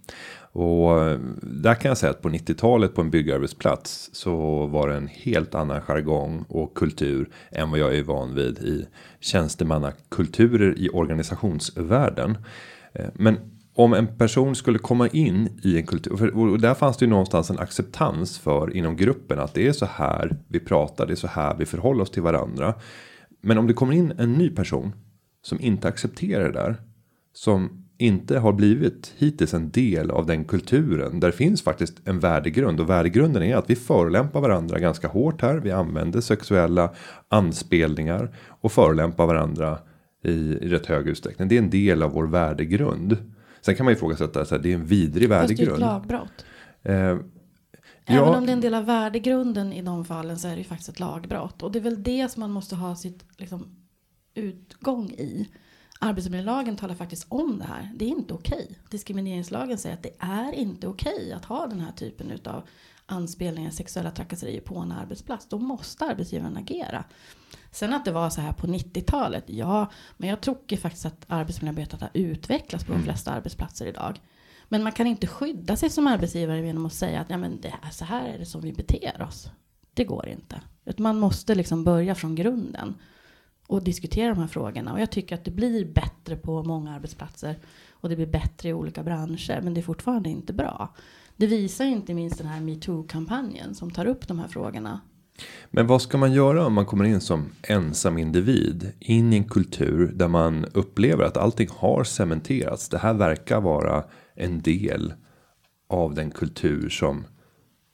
Och 0.54 1.00
eh, 1.02 1.18
där 1.42 1.75
kan 1.75 1.88
jag 1.88 1.99
säga 1.99 2.11
att 2.11 2.23
på 2.23 2.28
90-talet 2.28 2.94
på 2.94 3.00
en 3.00 3.11
byggarbetsplats 3.11 4.11
så 4.12 4.66
var 4.66 4.88
det 4.88 4.96
en 4.96 5.08
helt 5.08 5.54
annan 5.54 5.80
jargong 5.80 6.44
och 6.49 6.75
kultur 6.75 7.30
än 7.50 7.70
vad 7.70 7.80
jag 7.80 7.96
är 7.96 8.02
van 8.02 8.34
vid 8.34 8.58
i 8.58 8.87
tjänstemannakulturer 9.20 10.78
i 10.78 10.88
organisationsvärlden. 10.88 12.38
Eh, 12.92 13.06
men 13.14 13.38
om 13.75 13.94
en 13.94 14.06
person 14.06 14.54
skulle 14.54 14.78
komma 14.78 15.08
in 15.08 15.61
i 15.62 15.76
en 15.76 15.87
kultur, 15.87 16.37
och 16.37 16.61
där 16.61 16.75
fanns 16.75 16.96
det 16.96 17.04
ju 17.04 17.11
någonstans 17.11 17.50
en 17.50 17.58
acceptans 17.58 18.38
för 18.38 18.76
inom 18.76 18.96
gruppen 18.96 19.38
att 19.38 19.54
det 19.54 19.68
är 19.68 19.73
så 19.73 19.87
här 19.87 20.37
vi 20.49 20.61
pratar, 20.61 21.06
det 21.06 21.12
är 21.12 21.16
så 21.16 21.26
här 21.26 21.56
vi 21.58 21.66
förhåller 21.66 22.02
oss 22.02 22.11
till 22.11 22.23
varandra. 22.23 22.75
Men 23.40 23.58
om 23.58 23.66
det 23.66 23.75
kommer 23.75 23.92
in 23.92 24.12
en 24.18 24.32
ny 24.32 24.50
person 24.50 24.92
som 25.42 25.61
inte 25.61 25.88
accepterar 25.88 26.44
det 26.44 26.52
där, 26.52 26.76
som 27.32 27.83
inte 27.98 28.38
har 28.38 28.52
blivit 28.52 29.14
hittills 29.18 29.54
en 29.54 29.70
del 29.70 30.10
av 30.10 30.26
den 30.26 30.44
kulturen. 30.44 31.20
Där 31.20 31.30
finns 31.30 31.62
faktiskt 31.62 32.08
en 32.08 32.20
värdegrund 32.20 32.80
och 32.80 32.90
värdegrunden 32.90 33.42
är 33.42 33.56
att 33.56 33.70
vi 33.70 33.76
förolämpar 33.76 34.40
varandra 34.40 34.78
ganska 34.78 35.08
hårt 35.08 35.42
här. 35.42 35.54
Vi 35.56 35.70
använder 35.70 36.20
sexuella 36.20 36.90
anspelningar 37.28 38.36
och 38.48 38.72
förolämpar 38.72 39.26
varandra 39.26 39.78
i, 40.24 40.30
i 40.32 40.68
rätt 40.68 40.86
hög 40.86 41.08
utsträckning. 41.08 41.48
Det 41.48 41.54
är 41.54 41.62
en 41.62 41.70
del 41.70 42.02
av 42.02 42.10
vår 42.12 42.26
värdegrund. 42.26 43.16
Sen 43.60 43.74
kan 43.74 43.84
man 43.84 43.92
ju 43.92 43.96
ifrågasätta 43.96 44.44
så 44.44 44.54
här, 44.54 44.62
det 44.62 44.70
är 44.70 44.74
en 44.74 44.86
vidrig 44.86 45.28
Fast 45.28 45.48
det 45.48 45.52
är 45.52 45.54
ett 45.54 45.60
värdegrund. 45.60 45.80
lagbrott. 45.80 46.44
Eh, 46.82 47.16
Även 48.06 48.24
ja, 48.24 48.36
om 48.36 48.46
det 48.46 48.52
är 48.52 48.54
en 48.54 48.60
del 48.60 48.74
av 48.74 48.84
värdegrunden 48.84 49.72
i 49.72 49.82
de 49.82 50.04
fallen 50.04 50.38
så 50.38 50.48
är 50.48 50.52
det 50.52 50.58
ju 50.58 50.64
faktiskt 50.64 50.88
ett 50.88 51.00
lagbrott. 51.00 51.62
Och 51.62 51.72
det 51.72 51.78
är 51.78 51.82
väl 51.82 52.02
det 52.02 52.30
som 52.30 52.40
man 52.40 52.50
måste 52.50 52.76
ha 52.76 52.96
sitt 52.96 53.24
liksom, 53.36 53.66
utgång 54.34 55.10
i. 55.10 55.48
Arbetsmiljölagen 56.04 56.76
talar 56.76 56.94
faktiskt 56.94 57.26
om 57.28 57.58
det 57.58 57.64
här. 57.64 57.90
Det 57.96 58.04
är 58.04 58.08
inte 58.08 58.34
okej. 58.34 58.78
Diskrimineringslagen 58.90 59.78
säger 59.78 59.96
att 59.96 60.02
det 60.02 60.14
är 60.18 60.52
inte 60.52 60.87
okej 60.87 61.32
att 61.32 61.44
ha 61.44 61.66
den 61.66 61.80
här 61.80 61.92
typen 61.92 62.38
av 62.44 62.68
anspelningar, 63.06 63.70
sexuella 63.70 64.11
trakasserier 64.11 64.61
på 64.61 64.78
en 64.78 64.92
arbetsplats. 64.92 65.49
Då 65.49 65.58
måste 65.58 66.04
arbetsgivaren 66.04 66.56
agera. 66.56 67.04
Sen 67.70 67.92
att 67.92 68.04
det 68.04 68.12
var 68.12 68.30
så 68.30 68.40
här 68.40 68.52
på 68.52 68.66
90-talet, 68.66 69.44
ja, 69.46 69.90
men 70.16 70.28
jag 70.28 70.40
tror 70.40 70.76
faktiskt 70.76 71.06
att 71.06 71.25
arbetsmiljöarbetet 71.28 72.00
har 72.00 72.11
utvecklats 72.14 72.84
på 72.84 72.92
de 72.92 73.02
flesta 73.02 73.30
arbetsplatser 73.32 73.87
idag. 73.87 74.20
Men 74.68 74.82
man 74.82 74.92
kan 74.92 75.06
inte 75.06 75.26
skydda 75.26 75.76
sig 75.76 75.90
som 75.90 76.06
arbetsgivare 76.06 76.66
genom 76.66 76.87
att 76.87 76.94
säga 76.94 77.20
att 77.20 77.30
ja, 77.30 77.38
men 77.38 77.61
det 77.61 77.75
är 77.82 77.90
så 77.90 78.04
här 78.04 78.28
är 78.28 78.38
det 78.38 78.46
som 78.46 78.61
vi 78.61 78.73
beter 78.73 79.23
oss. 79.23 79.50
Det 79.94 80.04
går 80.04 80.28
inte. 80.28 80.61
Utan 80.84 81.02
Man 81.02 81.18
måste 81.18 81.54
liksom 81.54 81.84
börja 81.84 82.14
från 82.14 82.34
grunden 82.34 82.94
och 83.66 83.85
diskutera 83.85 84.28
de 84.28 84.40
här 84.40 84.47
frågorna. 84.47 84.92
Och 84.92 85.00
jag 85.00 85.11
tycker 85.11 85.35
att 85.35 85.44
det 85.44 85.50
blir 85.50 85.85
bättre 85.85 86.37
på 86.37 86.62
många 86.62 86.94
arbetsplatser 86.94 87.59
och 87.90 88.09
det 88.09 88.16
blir 88.16 88.26
bättre 88.26 88.68
i 88.68 88.73
olika 88.73 89.02
branscher. 89.02 89.61
Men 89.62 89.75
det 89.75 89.80
är 89.80 89.83
fortfarande 89.83 90.28
inte 90.28 90.52
bra. 90.52 90.94
Det 91.37 91.47
visar 91.47 91.85
inte 91.85 92.14
minst 92.14 92.38
den 92.38 92.47
här 92.47 92.61
metoo-kampanjen 92.61 93.75
som 93.75 93.90
tar 93.90 94.06
upp 94.06 94.28
de 94.28 94.38
här 94.38 94.49
frågorna. 94.49 95.00
Men 95.71 95.87
vad 95.87 96.02
ska 96.02 96.18
man 96.18 96.33
göra 96.33 96.66
om 96.66 96.73
man 96.73 96.87
kommer 96.87 97.04
in 97.04 97.21
som 97.21 97.50
ensam 97.62 98.18
individ 98.18 98.92
in 99.00 99.33
i 99.33 99.37
en 99.37 99.49
kultur 99.49 100.12
där 100.14 100.28
man 100.28 100.64
upplever 100.64 101.25
att 101.25 101.37
allting 101.37 101.68
har 101.71 102.04
cementerats. 102.04 102.88
Det 102.88 102.99
här 102.99 103.14
verkar 103.14 103.61
vara 103.61 104.04
en 104.35 104.62
del 104.62 105.14
av 105.88 106.14
den 106.14 106.30
kultur 106.30 106.88
som 106.88 107.25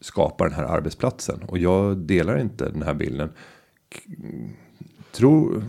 skapar 0.01 0.45
den 0.45 0.55
här 0.55 0.65
arbetsplatsen 0.65 1.43
och 1.43 1.59
jag 1.59 1.97
delar 1.97 2.39
inte 2.39 2.71
den 2.71 2.83
här 2.83 2.95
bilden. 2.95 3.33
Tror 5.13 5.65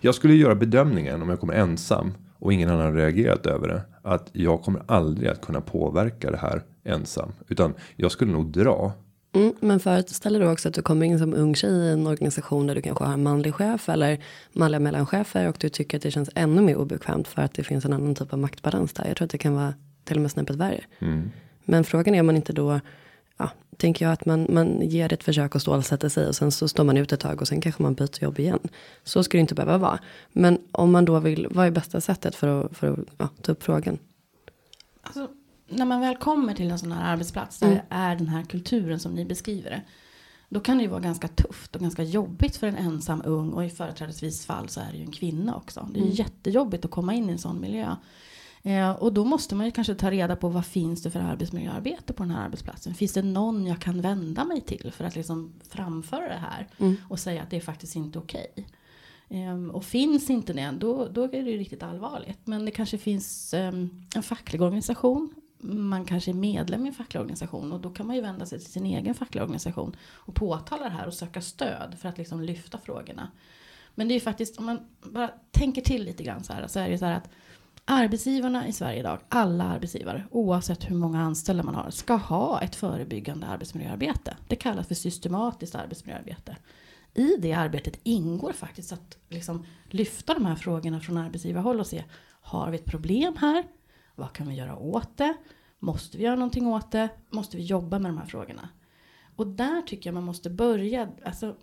jag 0.00 0.14
skulle 0.14 0.34
göra 0.34 0.54
bedömningen 0.54 1.22
om 1.22 1.28
jag 1.28 1.40
kommer 1.40 1.54
ensam 1.54 2.14
och 2.38 2.52
ingen 2.52 2.70
annan 2.70 2.86
har 2.86 2.92
reagerat 2.92 3.46
över 3.46 3.68
det 3.68 3.82
att 4.02 4.30
jag 4.32 4.62
kommer 4.62 4.82
aldrig 4.86 5.28
att 5.28 5.40
kunna 5.40 5.60
påverka 5.60 6.30
det 6.30 6.36
här 6.36 6.62
ensam 6.84 7.32
utan 7.48 7.74
jag 7.96 8.12
skulle 8.12 8.32
nog 8.32 8.46
dra 8.46 8.92
Mm, 9.34 9.52
men 9.60 9.80
föreställer 9.80 10.40
du 10.40 10.48
också 10.48 10.68
att 10.68 10.74
du 10.74 10.82
kommer 10.82 11.06
in 11.06 11.18
som 11.18 11.34
ung 11.34 11.54
tjej 11.54 11.70
i 11.70 11.90
en 11.90 12.06
organisation 12.06 12.66
där 12.66 12.74
du 12.74 12.82
kanske 12.82 13.04
har 13.04 13.12
en 13.12 13.22
manlig 13.22 13.54
chef 13.54 13.88
eller 13.88 14.18
manliga 14.52 14.80
mellanchefer 14.80 15.48
och 15.48 15.56
du 15.60 15.68
tycker 15.68 15.96
att 15.98 16.02
det 16.02 16.10
känns 16.10 16.30
ännu 16.34 16.62
mer 16.62 16.76
obekvämt 16.76 17.28
för 17.28 17.42
att 17.42 17.54
det 17.54 17.64
finns 17.64 17.84
en 17.84 17.92
annan 17.92 18.14
typ 18.14 18.32
av 18.32 18.38
maktbalans 18.38 18.92
där. 18.92 19.04
Jag 19.08 19.16
tror 19.16 19.24
att 19.26 19.30
det 19.30 19.38
kan 19.38 19.54
vara 19.54 19.74
till 20.04 20.16
och 20.16 20.22
med 20.22 20.30
snäppet 20.30 20.56
värre. 20.56 20.80
Men 21.64 21.84
frågan 21.84 22.14
är 22.14 22.20
om 22.20 22.26
man 22.26 22.36
inte 22.36 22.52
då, 22.52 22.80
ja, 23.36 23.50
tänker 23.76 24.04
jag 24.04 24.12
att 24.12 24.26
man, 24.26 24.46
man 24.50 24.80
ger 24.82 25.12
ett 25.12 25.24
försök 25.24 25.56
att 25.56 25.62
stålsätta 25.62 26.10
sig 26.10 26.28
och 26.28 26.34
sen 26.36 26.52
så 26.52 26.68
står 26.68 26.84
man 26.84 26.96
ut 26.96 27.12
ett 27.12 27.20
tag 27.20 27.40
och 27.40 27.48
sen 27.48 27.60
kanske 27.60 27.82
man 27.82 27.94
byter 27.94 28.22
jobb 28.22 28.38
igen. 28.38 28.58
Så 29.04 29.22
ska 29.24 29.38
det 29.38 29.40
inte 29.40 29.54
behöva 29.54 29.78
vara. 29.78 29.98
Men 30.32 30.58
om 30.72 30.92
man 30.92 31.04
då 31.04 31.18
vill, 31.20 31.46
vad 31.50 31.66
är 31.66 31.70
bästa 31.70 32.00
sättet 32.00 32.34
för 32.34 32.64
att, 32.64 32.76
för 32.76 32.92
att 32.92 32.98
ja, 33.18 33.28
ta 33.42 33.52
upp 33.52 33.62
frågan? 33.62 33.98
Alltså, 35.02 35.28
när 35.68 35.84
man 35.84 36.00
väl 36.00 36.16
kommer 36.16 36.54
till 36.54 36.70
en 36.70 36.78
sån 36.78 36.92
här 36.92 37.12
arbetsplats 37.12 37.58
där 37.58 37.66
Mm. 37.66 37.80
är 37.90 38.16
den 38.16 38.28
här 38.28 38.42
kulturen 38.42 39.00
som 39.00 39.12
ni 39.14 39.24
beskriver 39.24 39.70
det. 39.70 39.82
Då 40.48 40.60
kan 40.60 40.76
det 40.76 40.82
ju 40.82 40.88
vara 40.90 41.00
ganska 41.00 41.28
tufft 41.28 41.74
och 41.76 41.82
ganska 41.82 42.02
jobbigt 42.02 42.56
för 42.56 42.66
en 42.66 42.76
ensam 42.76 43.22
ung 43.24 43.50
och 43.52 43.64
i 43.64 43.70
företrädesvis 43.70 44.46
fall 44.46 44.68
så 44.68 44.80
är 44.80 44.92
det 44.92 44.98
ju 44.98 45.04
en 45.04 45.12
kvinna 45.12 45.56
också. 45.56 45.88
Det 45.92 45.98
är 45.98 46.02
Mm. 46.02 46.14
jättejobbigt 46.14 46.84
att 46.84 46.90
komma 46.90 47.14
in 47.14 47.28
i 47.28 47.32
en 47.32 47.38
sån 47.38 47.60
miljö. 47.60 47.96
Eh, 48.66 48.90
och 48.90 49.12
då 49.12 49.24
måste 49.24 49.54
man 49.54 49.66
ju 49.66 49.72
kanske 49.72 49.94
ta 49.94 50.10
reda 50.10 50.36
på 50.36 50.48
vad 50.48 50.66
finns 50.66 51.02
det 51.02 51.10
för 51.10 51.20
arbetsmiljöarbete 51.20 52.12
på 52.12 52.22
den 52.22 52.32
här 52.32 52.44
arbetsplatsen. 52.44 52.94
Finns 52.94 53.12
det 53.12 53.22
någon 53.22 53.66
jag 53.66 53.80
kan 53.80 54.00
vända 54.00 54.44
mig 54.44 54.60
till 54.60 54.92
för 54.92 55.04
att 55.04 55.16
liksom 55.16 55.52
framföra 55.68 56.28
det 56.28 56.40
här 56.50 56.68
Mm. 56.78 56.96
och 57.08 57.18
säga 57.18 57.42
att 57.42 57.50
det 57.50 57.56
är 57.56 57.60
faktiskt 57.60 57.96
inte 57.96 58.18
okej. 58.18 58.66
Ehm, 59.28 59.70
och 59.70 59.84
finns 59.84 60.30
inte 60.30 60.52
det, 60.52 60.70
då, 60.78 61.08
då 61.08 61.22
är 61.22 61.28
det 61.28 61.50
ju 61.50 61.58
riktigt 61.58 61.82
allvarligt. 61.82 62.46
Men 62.46 62.64
det 62.64 62.70
kanske 62.70 62.98
finns 62.98 63.54
ehm, 63.54 64.02
en 64.16 64.22
facklig 64.22 64.62
organisation. 64.62 65.34
Man 65.58 66.04
kanske 66.04 66.30
är 66.30 66.34
medlem 66.34 66.84
i 66.84 66.88
en 66.88 66.94
facklig 66.94 67.20
organisation 67.20 67.72
och 67.72 67.80
då 67.80 67.90
kan 67.90 68.06
man 68.06 68.16
ju 68.16 68.22
vända 68.22 68.46
sig 68.46 68.58
till 68.58 68.72
sin 68.72 68.86
egen 68.86 69.14
fackliga 69.14 69.42
organisation 69.44 69.96
och 70.02 70.34
påtala 70.34 70.84
det 70.84 70.90
här 70.90 71.06
och 71.06 71.14
söka 71.14 71.40
stöd 71.40 71.96
för 72.00 72.08
att 72.08 72.18
liksom 72.18 72.40
lyfta 72.40 72.78
frågorna. 72.78 73.30
Men 73.94 74.08
det 74.08 74.12
är 74.12 74.16
ju 74.16 74.20
faktiskt, 74.20 74.58
om 74.58 74.64
man 74.66 74.80
bara 75.02 75.30
tänker 75.50 75.82
till 75.82 76.04
lite 76.04 76.22
grann 76.22 76.44
så 76.44 76.52
här, 76.52 76.66
så 76.66 76.78
är 76.78 76.84
det 76.84 76.92
ju 76.92 76.98
så 76.98 77.04
här 77.04 77.16
att 77.16 77.28
arbetsgivarna 77.84 78.68
i 78.68 78.72
Sverige 78.72 78.98
idag, 78.98 79.18
alla 79.28 79.64
arbetsgivare, 79.64 80.24
oavsett 80.30 80.90
hur 80.90 80.94
många 80.94 81.20
anställda 81.20 81.62
man 81.62 81.74
har, 81.74 81.90
ska 81.90 82.14
ha 82.14 82.60
ett 82.60 82.76
förebyggande 82.76 83.46
arbetsmiljöarbete. 83.46 84.36
Det 84.48 84.56
kallas 84.56 84.88
för 84.88 84.94
systematiskt 84.94 85.74
arbetsmiljöarbete. 85.74 86.56
I 87.14 87.36
det 87.38 87.52
arbetet 87.52 88.00
ingår 88.02 88.52
faktiskt 88.52 88.92
att 88.92 89.18
liksom 89.28 89.66
lyfta 89.90 90.34
de 90.34 90.46
här 90.46 90.56
frågorna 90.56 91.00
från 91.00 91.16
arbetsgivarhåll 91.16 91.80
och 91.80 91.86
se, 91.86 92.04
har 92.40 92.70
vi 92.70 92.76
ett 92.76 92.84
problem 92.84 93.36
här? 93.36 93.64
Vad 94.14 94.32
kan 94.32 94.48
vi 94.48 94.54
göra 94.54 94.76
åt 94.76 95.16
det? 95.16 95.36
Måste 95.78 96.18
vi 96.18 96.24
göra 96.24 96.34
någonting 96.34 96.66
åt 96.66 96.90
det? 96.90 97.08
Måste 97.30 97.56
vi 97.56 97.62
jobba 97.62 97.98
med 97.98 98.10
de 98.10 98.18
här 98.18 98.26
frågorna? 98.26 98.68
Och 99.36 99.46
där 99.46 99.82
tycker 99.82 100.08
jag 100.10 100.14
man 100.14 100.24
måste 100.24 100.50
börja, 100.50 101.08
alltså 101.24 101.56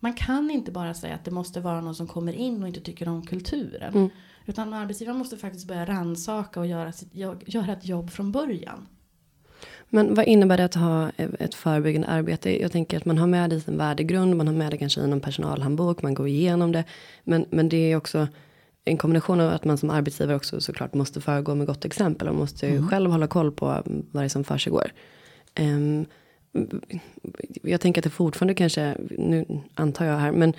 man 0.00 0.14
kan 0.14 0.50
inte 0.50 0.72
bara 0.72 0.94
säga 0.94 1.14
att 1.14 1.24
det 1.24 1.30
måste 1.30 1.60
vara 1.60 1.80
någon 1.80 1.94
som 1.94 2.06
kommer 2.06 2.32
in 2.32 2.62
och 2.62 2.68
inte 2.68 2.80
tycker 2.80 3.08
om 3.08 3.26
kulturen. 3.26 3.94
Mm. 3.94 4.10
Utan 4.46 4.74
arbetsgivaren 4.74 5.18
måste 5.18 5.36
faktiskt 5.36 5.68
börja 5.68 5.86
ransaka 5.86 6.60
och 6.60 6.66
göra, 6.66 6.92
sitt, 6.92 7.14
göra 7.46 7.72
ett 7.72 7.86
jobb 7.86 8.10
från 8.10 8.32
början. 8.32 8.86
Men 9.88 10.14
vad 10.14 10.26
innebär 10.26 10.56
det 10.56 10.64
att 10.64 10.74
ha 10.74 11.10
ett 11.38 11.54
förebyggande 11.54 12.08
arbete? 12.08 12.62
Jag 12.62 12.72
tänker 12.72 12.96
att 12.96 13.04
man 13.04 13.18
har 13.18 13.26
med 13.26 13.50
det 13.50 13.56
i 13.56 13.60
sin 13.60 13.78
värdegrund, 13.78 14.36
man 14.36 14.46
har 14.46 14.54
med 14.54 14.70
det 14.70 14.78
kanske 14.78 15.00
i 15.00 15.06
någon 15.06 15.20
personalhandbok, 15.20 16.02
man 16.02 16.14
går 16.14 16.28
igenom 16.28 16.72
det. 16.72 16.84
Men, 17.24 17.46
men 17.50 17.68
det 17.68 17.76
är 17.76 17.96
också 17.96 18.28
en 18.84 18.96
kombination 18.96 19.40
av 19.40 19.52
att 19.52 19.64
man 19.64 19.78
som 19.78 19.90
arbetsgivare 19.90 20.36
också 20.36 20.60
såklart 20.60 20.94
måste 20.94 21.20
föregå 21.20 21.54
med 21.54 21.66
gott 21.66 21.84
exempel 21.84 22.28
och 22.28 22.34
måste 22.34 22.68
mm. 22.68 22.88
själv 22.88 23.10
hålla 23.10 23.26
koll 23.26 23.52
på 23.52 23.66
vad 23.84 24.22
det 24.22 24.24
är 24.24 24.28
som 24.28 24.44
försiggår. 24.44 24.92
Um, 25.60 26.06
jag 27.62 27.80
tänker 27.80 28.00
att 28.00 28.04
det 28.04 28.10
fortfarande 28.10 28.54
kanske, 28.54 28.96
nu 29.10 29.60
antar 29.74 30.04
jag 30.04 30.18
här, 30.18 30.32
men 30.32 30.54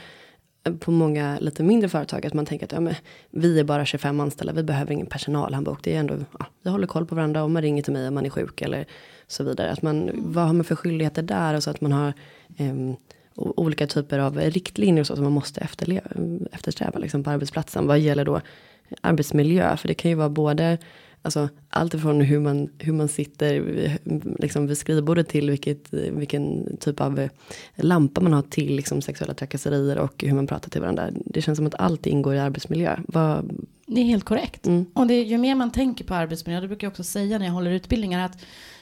på 0.71 0.91
många 0.91 1.38
lite 1.39 1.63
mindre 1.63 1.89
företag 1.89 2.25
att 2.25 2.33
man 2.33 2.45
tänker 2.45 2.65
att 2.65 2.71
ja, 2.71 2.79
men, 2.79 2.95
vi 3.31 3.59
är 3.59 3.63
bara 3.63 3.86
25 3.86 4.19
anställda, 4.19 4.53
vi 4.53 4.63
behöver 4.63 4.91
ingen 4.91 5.07
personalhandbok. 5.07 5.79
Det 5.83 5.95
är 5.95 6.00
ändå, 6.00 6.15
ja, 6.39 6.45
vi 6.63 6.69
håller 6.69 6.88
koll 6.88 7.05
på 7.05 7.15
varandra 7.15 7.43
om 7.43 7.53
man 7.53 7.62
ringer 7.62 7.83
till 7.83 7.93
mig 7.93 8.07
om 8.07 8.13
man 8.13 8.25
är 8.25 8.29
sjuk 8.29 8.62
eller 8.62 8.86
så 9.27 9.43
vidare. 9.43 9.71
Att 9.71 9.81
man, 9.81 10.12
vad 10.13 10.45
har 10.45 10.53
man 10.53 10.63
för 10.63 10.75
skyldigheter 10.75 11.21
där 11.21 11.53
och 11.53 11.63
så 11.63 11.69
att 11.69 11.81
man 11.81 11.91
har 11.91 12.13
um, 12.59 12.95
olika 13.36 13.88
typer 13.88 14.19
av 14.19 14.38
riktlinjer 14.38 15.01
och 15.01 15.07
så 15.07 15.15
som 15.15 15.24
man 15.24 15.33
måste 15.33 15.62
efterleva, 15.62 16.09
eftersträva 16.51 17.00
liksom 17.00 17.24
på 17.24 17.29
arbetsplatsen. 17.29 17.88
Vad 17.88 18.00
gäller 18.00 18.25
då 18.25 18.41
arbetsmiljö? 19.01 19.77
För 19.77 19.88
det 19.88 19.93
kan 19.93 20.12
ju 20.12 20.17
vara 20.17 20.29
både 20.29 20.77
Alltså 21.21 21.50
allt 21.69 21.93
ifrån 21.93 22.21
hur 22.21 22.39
man, 22.39 22.69
hur 22.79 22.93
man 22.93 23.07
sitter 23.07 23.63
liksom 24.39 24.67
vid 24.67 24.77
skrivbordet 24.77 25.27
till 25.29 25.50
vilket, 25.50 25.93
vilken 25.93 26.77
typ 26.77 27.01
av 27.01 27.29
lampa 27.75 28.21
man 28.21 28.33
har 28.33 28.41
till 28.41 28.75
liksom 28.75 29.01
sexuella 29.01 29.33
trakasserier 29.33 29.97
och 29.97 30.24
hur 30.24 30.33
man 30.33 30.47
pratar 30.47 30.69
till 30.69 30.81
varandra. 30.81 31.09
Det 31.25 31.41
känns 31.41 31.57
som 31.57 31.67
att 31.67 31.75
allt 31.75 32.05
ingår 32.05 32.36
i 32.36 32.39
arbetsmiljö. 32.39 33.00
Vad... 33.07 33.63
Det 33.86 34.01
är 34.01 34.05
helt 34.05 34.24
korrekt. 34.24 34.67
Mm. 34.67 34.86
Och 34.93 35.07
det, 35.07 35.21
ju 35.21 35.38
mer 35.38 35.55
man 35.55 35.71
tänker 35.71 36.05
på 36.05 36.13
arbetsmiljö, 36.13 36.62
det 36.62 36.67
brukar 36.67 36.88
jag 36.88 36.91
också 36.91 37.03
säga 37.03 37.39
när 37.39 37.45
jag 37.45 37.53
håller 37.53 37.71
utbildningar, 37.71 38.25
att 38.25 38.38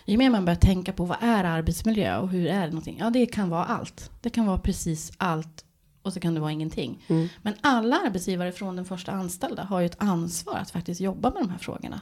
ju 0.05 0.17
mer 0.17 0.29
man 0.29 0.45
börjar 0.45 0.59
tänka 0.59 0.93
på 0.93 1.05
vad 1.05 1.17
är 1.21 1.43
arbetsmiljö 1.43 2.17
och 2.17 2.29
hur 2.29 2.47
är 2.47 2.61
det 2.61 2.67
någonting? 2.67 2.97
Ja, 2.99 3.09
det 3.09 3.25
kan 3.25 3.49
vara 3.49 3.65
allt. 3.65 4.11
Det 4.21 4.29
kan 4.29 4.45
vara 4.45 4.59
precis 4.59 5.11
allt 5.17 5.65
och 6.01 6.13
så 6.13 6.19
kan 6.19 6.33
det 6.33 6.39
vara 6.39 6.51
ingenting. 6.51 7.03
Mm. 7.07 7.27
Men 7.41 7.53
alla 7.61 7.95
arbetsgivare 8.05 8.51
från 8.51 8.75
den 8.75 8.85
första 8.85 9.11
anställda 9.11 9.63
har 9.63 9.79
ju 9.79 9.85
ett 9.85 9.95
ansvar 9.97 10.57
att 10.57 10.71
faktiskt 10.71 11.01
jobba 11.01 11.29
med 11.29 11.43
de 11.43 11.49
här 11.49 11.57
frågorna. 11.57 12.01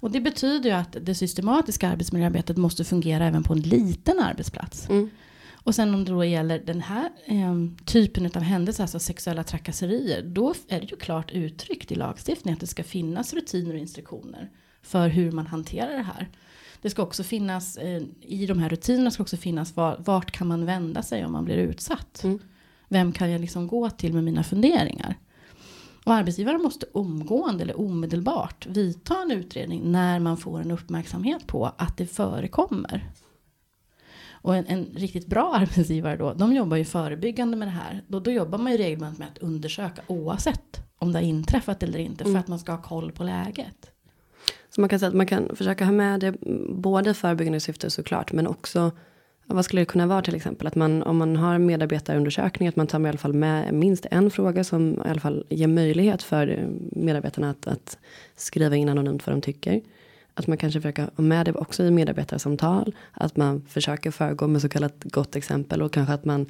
Och 0.00 0.10
det 0.10 0.20
betyder 0.20 0.70
ju 0.70 0.76
att 0.76 0.96
det 1.02 1.14
systematiska 1.14 1.88
arbetsmiljöarbetet 1.88 2.56
måste 2.56 2.84
fungera 2.84 3.26
även 3.26 3.42
på 3.42 3.52
en 3.52 3.60
liten 3.60 4.20
arbetsplats. 4.20 4.88
Mm. 4.88 5.10
Och 5.68 5.74
sen 5.74 5.94
om 5.94 6.04
det 6.04 6.12
då 6.12 6.24
gäller 6.24 6.58
den 6.58 6.80
här 6.80 7.10
eh, 7.24 7.54
typen 7.84 8.26
av 8.26 8.42
händelser, 8.42 8.84
alltså 8.84 8.98
sexuella 8.98 9.44
trakasserier, 9.44 10.22
då 10.22 10.54
är 10.68 10.80
det 10.80 10.86
ju 10.86 10.96
klart 10.96 11.32
uttryckt 11.32 11.92
i 11.92 11.94
lagstiftningen 11.94 12.56
att 12.56 12.60
det 12.60 12.66
ska 12.66 12.82
finnas 12.84 13.34
rutiner 13.34 13.74
och 13.74 13.80
instruktioner 13.80 14.50
för 14.82 15.08
hur 15.08 15.32
man 15.32 15.46
hanterar 15.46 15.96
det 15.96 16.02
här. 16.02 16.28
Det 16.82 16.90
ska 16.90 17.02
också 17.02 17.22
finnas, 17.22 17.76
eh, 17.76 18.02
i 18.20 18.46
de 18.46 18.58
här 18.58 18.68
rutinerna 18.68 19.10
ska 19.10 19.22
också 19.22 19.36
finnas 19.36 19.76
var, 19.76 19.96
vart 19.98 20.30
kan 20.30 20.46
man 20.46 20.66
vända 20.66 21.02
sig 21.02 21.24
om 21.24 21.32
man 21.32 21.44
blir 21.44 21.56
utsatt. 21.56 22.24
Mm. 22.24 22.38
Vem 22.88 23.12
kan 23.12 23.30
jag 23.30 23.40
liksom 23.40 23.66
gå 23.66 23.90
till 23.90 24.14
med 24.14 24.24
mina 24.24 24.44
funderingar? 24.44 25.14
Och 26.08 26.14
arbetsgivaren 26.14 26.62
måste 26.62 26.86
omgående 26.92 27.62
eller 27.64 27.80
omedelbart 27.80 28.66
vidta 28.66 29.22
en 29.22 29.30
utredning 29.30 29.92
när 29.92 30.20
man 30.20 30.36
får 30.36 30.60
en 30.60 30.70
uppmärksamhet 30.70 31.46
på 31.46 31.72
att 31.76 31.96
det 31.96 32.06
förekommer. 32.06 33.10
Och 34.30 34.56
en, 34.56 34.66
en, 34.66 34.84
riktigt 34.84 35.26
bra 35.26 35.54
arbetsgivare 35.56 36.16
då, 36.16 36.32
de 36.32 36.52
jobbar 36.52 36.76
ju 36.76 36.84
förebyggande 36.84 37.56
med 37.56 37.68
det 37.68 37.72
här. 37.72 38.02
Då, 38.06 38.20
då 38.20 38.30
jobbar 38.30 38.58
man 38.58 38.72
ju 38.72 38.78
regelbundet 38.78 39.18
med 39.18 39.28
att 39.28 39.38
undersöka 39.38 40.02
oavsett 40.06 40.80
om 40.98 41.12
det 41.12 41.18
har 41.18 41.24
inträffat 41.24 41.82
eller 41.82 41.98
inte 41.98 42.24
mm. 42.24 42.34
för 42.34 42.40
att 42.40 42.48
man 42.48 42.58
ska 42.58 42.72
ha 42.72 42.82
koll 42.82 43.12
på 43.12 43.24
läget. 43.24 43.90
Så 44.70 44.80
man 44.80 44.88
kan 44.88 44.98
säga 44.98 45.08
att 45.08 45.14
man 45.14 45.26
kan 45.26 45.56
försöka 45.56 45.84
ha 45.84 45.92
med 45.92 46.20
det 46.20 46.34
både 46.68 47.14
förebyggande 47.14 47.60
syfte 47.60 47.90
såklart 47.90 48.32
men 48.32 48.46
också 48.46 48.90
vad 49.54 49.64
skulle 49.64 49.82
det 49.82 49.86
kunna 49.86 50.06
vara 50.06 50.22
till 50.22 50.34
exempel? 50.34 50.66
Att 50.66 50.74
man 50.74 51.02
om 51.02 51.16
man 51.16 51.36
har 51.36 51.58
medarbetarundersökning 51.58 52.68
att 52.68 52.76
man 52.76 52.86
tar 52.86 52.98
med 52.98 53.08
i 53.08 53.10
alla 53.10 53.18
fall 53.18 53.32
med 53.32 53.74
minst 53.74 54.06
en 54.10 54.30
fråga 54.30 54.64
som 54.64 55.02
i 55.06 55.08
alla 55.08 55.20
fall 55.20 55.44
ger 55.48 55.66
möjlighet 55.66 56.22
för 56.22 56.68
medarbetarna 56.92 57.50
att, 57.50 57.66
att 57.66 57.98
skriva 58.36 58.76
in 58.76 58.88
anonymt 58.88 59.26
vad 59.26 59.36
de 59.36 59.40
tycker. 59.40 59.80
Att 60.34 60.46
man 60.46 60.56
kanske 60.56 60.80
försöker 60.80 61.02
ha 61.02 61.24
med 61.24 61.46
det 61.46 61.52
också 61.52 61.84
i 61.84 61.90
medarbetarsamtal. 61.90 62.94
Att 63.12 63.36
man 63.36 63.64
försöker 63.68 64.10
föregå 64.10 64.46
med 64.46 64.62
så 64.62 64.68
kallat 64.68 65.04
gott 65.04 65.36
exempel 65.36 65.82
och 65.82 65.92
kanske 65.92 66.14
att 66.14 66.24
man 66.24 66.46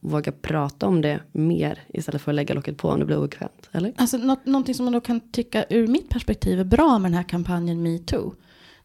vågar 0.00 0.32
prata 0.32 0.86
om 0.86 1.02
det 1.02 1.20
mer 1.32 1.78
istället 1.88 2.22
för 2.22 2.32
att 2.32 2.36
lägga 2.36 2.54
locket 2.54 2.76
på 2.76 2.88
om 2.88 3.00
det 3.00 3.06
blir 3.06 3.18
obekvämt. 3.18 3.68
Eller? 3.72 3.92
Alltså 3.96 4.16
något, 4.16 4.46
någonting 4.46 4.74
som 4.74 4.84
man 4.84 4.92
då 4.92 5.00
kan 5.00 5.20
tycka 5.20 5.64
ur 5.70 5.86
mitt 5.86 6.08
perspektiv 6.08 6.60
är 6.60 6.64
bra 6.64 6.98
med 6.98 7.10
den 7.10 7.16
här 7.16 7.28
kampanjen 7.28 7.82
metoo 7.82 8.34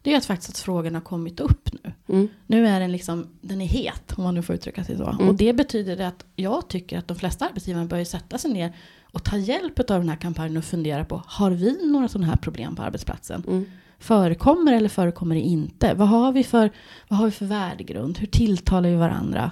det 0.02 0.12
är 0.12 0.16
att 0.16 0.24
faktiskt 0.24 0.50
att 0.50 0.58
frågan 0.58 0.94
har 0.94 1.02
kommit 1.02 1.40
upp 1.40 1.68
nu. 1.72 1.92
Mm. 2.08 2.28
Nu 2.46 2.66
är 2.66 2.80
den 2.80 2.92
liksom, 2.92 3.26
den 3.40 3.60
är 3.60 3.66
het 3.66 4.12
om 4.16 4.24
man 4.24 4.34
nu 4.34 4.42
får 4.42 4.54
uttrycka 4.54 4.84
sig 4.84 4.96
så. 4.96 5.06
Mm. 5.06 5.28
Och 5.28 5.34
det 5.34 5.52
betyder 5.52 6.00
att 6.06 6.24
jag 6.36 6.68
tycker 6.68 6.98
att 6.98 7.08
de 7.08 7.16
flesta 7.16 7.46
arbetsgivare 7.46 7.84
börjar 7.84 8.04
sätta 8.04 8.38
sig 8.38 8.52
ner 8.52 8.76
och 9.02 9.24
ta 9.24 9.36
hjälp 9.36 9.78
av 9.78 10.00
den 10.00 10.08
här 10.08 10.16
kampanjen 10.16 10.56
och 10.56 10.64
fundera 10.64 11.04
på, 11.04 11.22
har 11.26 11.50
vi 11.50 11.86
några 11.86 12.08
sådana 12.08 12.26
här 12.26 12.36
problem 12.36 12.76
på 12.76 12.82
arbetsplatsen? 12.82 13.44
Mm. 13.46 13.64
Förekommer 13.98 14.72
eller 14.72 14.88
förekommer 14.88 15.34
det 15.34 15.40
inte? 15.40 15.94
Vad 15.94 16.08
har 16.08 16.32
vi 16.32 16.44
för, 16.44 16.70
vad 17.08 17.18
har 17.18 17.26
vi 17.26 17.32
för 17.32 17.46
värdegrund? 17.46 18.18
Hur 18.18 18.26
tilltalar 18.26 18.88
vi 18.88 18.96
varandra? 18.96 19.50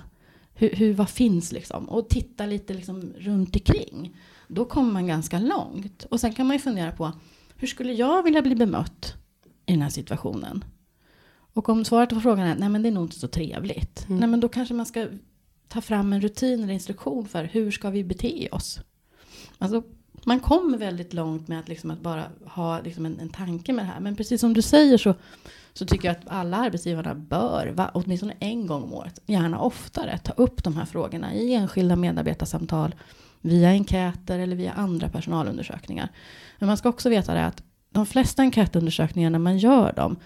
Hur, 0.55 0.71
hur, 0.75 0.95
vad 0.95 1.11
finns 1.11 1.53
liksom? 1.53 1.89
Och 1.89 2.09
titta 2.09 2.47
lite 2.47 2.75
liksom 2.75 3.13
runt 3.19 3.57
omkring. 3.57 4.17
Då 4.49 4.65
kommer 4.65 4.93
man 4.93 5.07
ganska 5.07 5.39
långt. 5.39 6.07
Och 6.11 6.21
sen 6.21 6.33
kan 6.33 6.47
man 6.47 6.57
ju 6.57 6.61
fundera 6.61 6.93
på, 6.93 7.13
hur 7.57 7.67
skulle 7.67 7.93
jag 7.93 8.23
vilja 8.23 8.43
bli 8.43 8.55
bemött 8.55 9.17
i 9.71 9.73
den 9.73 9.83
här 9.83 9.91
situationen? 9.91 10.65
Och 11.53 11.69
om 11.69 11.85
svaret 11.85 12.09
på 12.09 12.21
frågan 12.21 12.47
är 12.47 12.55
nej 12.55 12.69
men 12.69 12.83
det 12.83 12.89
är 12.89 12.93
nog 12.93 13.05
inte 13.05 13.19
så 13.19 13.29
trevligt. 13.29 14.07
Mm. 14.09 14.21
Nej 14.21 14.29
men 14.29 14.41
då 14.41 14.49
kanske 14.49 14.75
man 14.75 14.87
ska 14.87 15.07
ta 15.69 15.81
fram 15.81 16.13
en 16.13 16.21
rutin 16.21 16.63
eller 16.63 16.75
instruktion 16.75 17.29
för 17.29 17.45
hur 17.45 17.71
ska 17.71 17.91
vi 17.91 18.05
bete 18.05 18.49
oss? 18.53 18.81
Alltså 19.59 19.83
man 20.25 20.41
kommer 20.41 20.79
väldigt 20.79 21.13
långt 21.13 21.49
med 21.49 21.59
att, 21.59 21.69
liksom 21.69 21.91
att 21.91 22.01
bara 22.01 22.25
ha 22.47 22.81
liksom 22.81 23.07
en, 23.07 23.21
en 23.21 23.29
tanke 23.29 23.73
med 23.73 23.85
det 23.85 23.89
här. 23.89 24.01
Men 24.01 24.17
precis 24.17 24.41
som 24.41 24.55
du 24.55 24.63
säger 24.63 24.99
så, 24.99 25.15
så 25.73 25.87
tycker 25.87 26.09
jag 26.09 26.17
att 26.17 26.29
alla 26.29 26.57
arbetsgivarna 26.57 27.15
bör, 27.15 27.73
va, 27.77 27.91
åtminstone 27.95 28.35
en 28.41 28.67
gång 28.67 28.83
om 28.83 28.95
året, 28.95 29.21
gärna 29.27 29.61
oftare, 29.61 30.19
ta 30.19 30.33
upp 30.33 30.65
de 30.65 30.77
här 30.77 30.85
frågorna 30.85 31.35
i 31.35 31.55
enskilda 31.55 31.97
medarbetarsamtal, 31.97 32.95
via 33.41 33.69
enkäter 33.69 34.39
eller 34.39 34.57
via 34.57 34.73
andra 34.73 35.09
personalundersökningar. 35.09 36.09
Men 36.59 36.67
man 36.67 36.77
ska 36.77 36.89
också 36.89 37.09
veta 37.09 37.35
det 37.35 37.47
att 37.47 37.63
de 37.90 38.07
flesta 38.07 38.42
enkätundersökningar 38.42 39.31
när 39.31 39.38
man 39.38 39.59
gör 39.59 39.92
dem, 39.92 40.16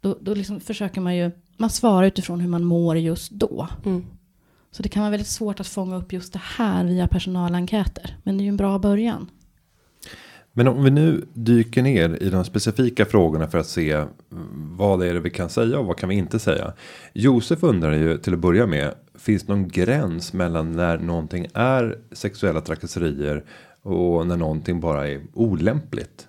då, 0.00 0.18
då 0.20 0.34
liksom 0.34 0.60
försöker 0.60 1.00
man 1.00 1.16
ju, 1.16 1.30
man 1.56 1.70
svarar 1.70 2.06
utifrån 2.06 2.40
hur 2.40 2.48
man 2.48 2.64
mår 2.64 2.98
just 2.98 3.30
då. 3.30 3.68
Mm. 3.84 4.04
Så 4.70 4.82
det 4.82 4.88
kan 4.88 5.02
vara 5.02 5.10
väldigt 5.10 5.28
svårt 5.28 5.60
att 5.60 5.66
fånga 5.66 5.96
upp 5.96 6.12
just 6.12 6.32
det 6.32 6.42
här 6.42 6.84
via 6.84 7.08
personalenkäter. 7.08 8.16
Men 8.22 8.36
det 8.36 8.42
är 8.42 8.44
ju 8.44 8.48
en 8.48 8.56
bra 8.56 8.78
början. 8.78 9.30
Men 10.52 10.68
om 10.68 10.84
vi 10.84 10.90
nu 10.90 11.24
dyker 11.32 11.82
ner 11.82 12.22
i 12.22 12.30
de 12.30 12.44
specifika 12.44 13.04
frågorna 13.04 13.48
för 13.48 13.58
att 13.58 13.66
se 13.66 14.04
vad 14.76 15.02
är 15.02 15.14
det 15.14 15.20
vi 15.20 15.30
kan 15.30 15.48
säga 15.48 15.78
och 15.78 15.86
vad 15.86 15.96
kan 15.96 16.08
vi 16.08 16.14
inte 16.14 16.38
säga. 16.38 16.72
Josef 17.12 17.62
undrar 17.62 17.92
ju 17.92 18.18
till 18.18 18.34
att 18.34 18.38
börja 18.38 18.66
med. 18.66 18.94
Finns 19.14 19.42
det 19.42 19.52
någon 19.52 19.68
gräns 19.68 20.32
mellan 20.32 20.72
när 20.72 20.98
någonting 20.98 21.46
är 21.54 21.98
sexuella 22.12 22.60
trakasserier 22.60 23.44
och 23.82 24.26
när 24.26 24.36
någonting 24.36 24.80
bara 24.80 25.08
är 25.08 25.22
olämpligt? 25.32 26.25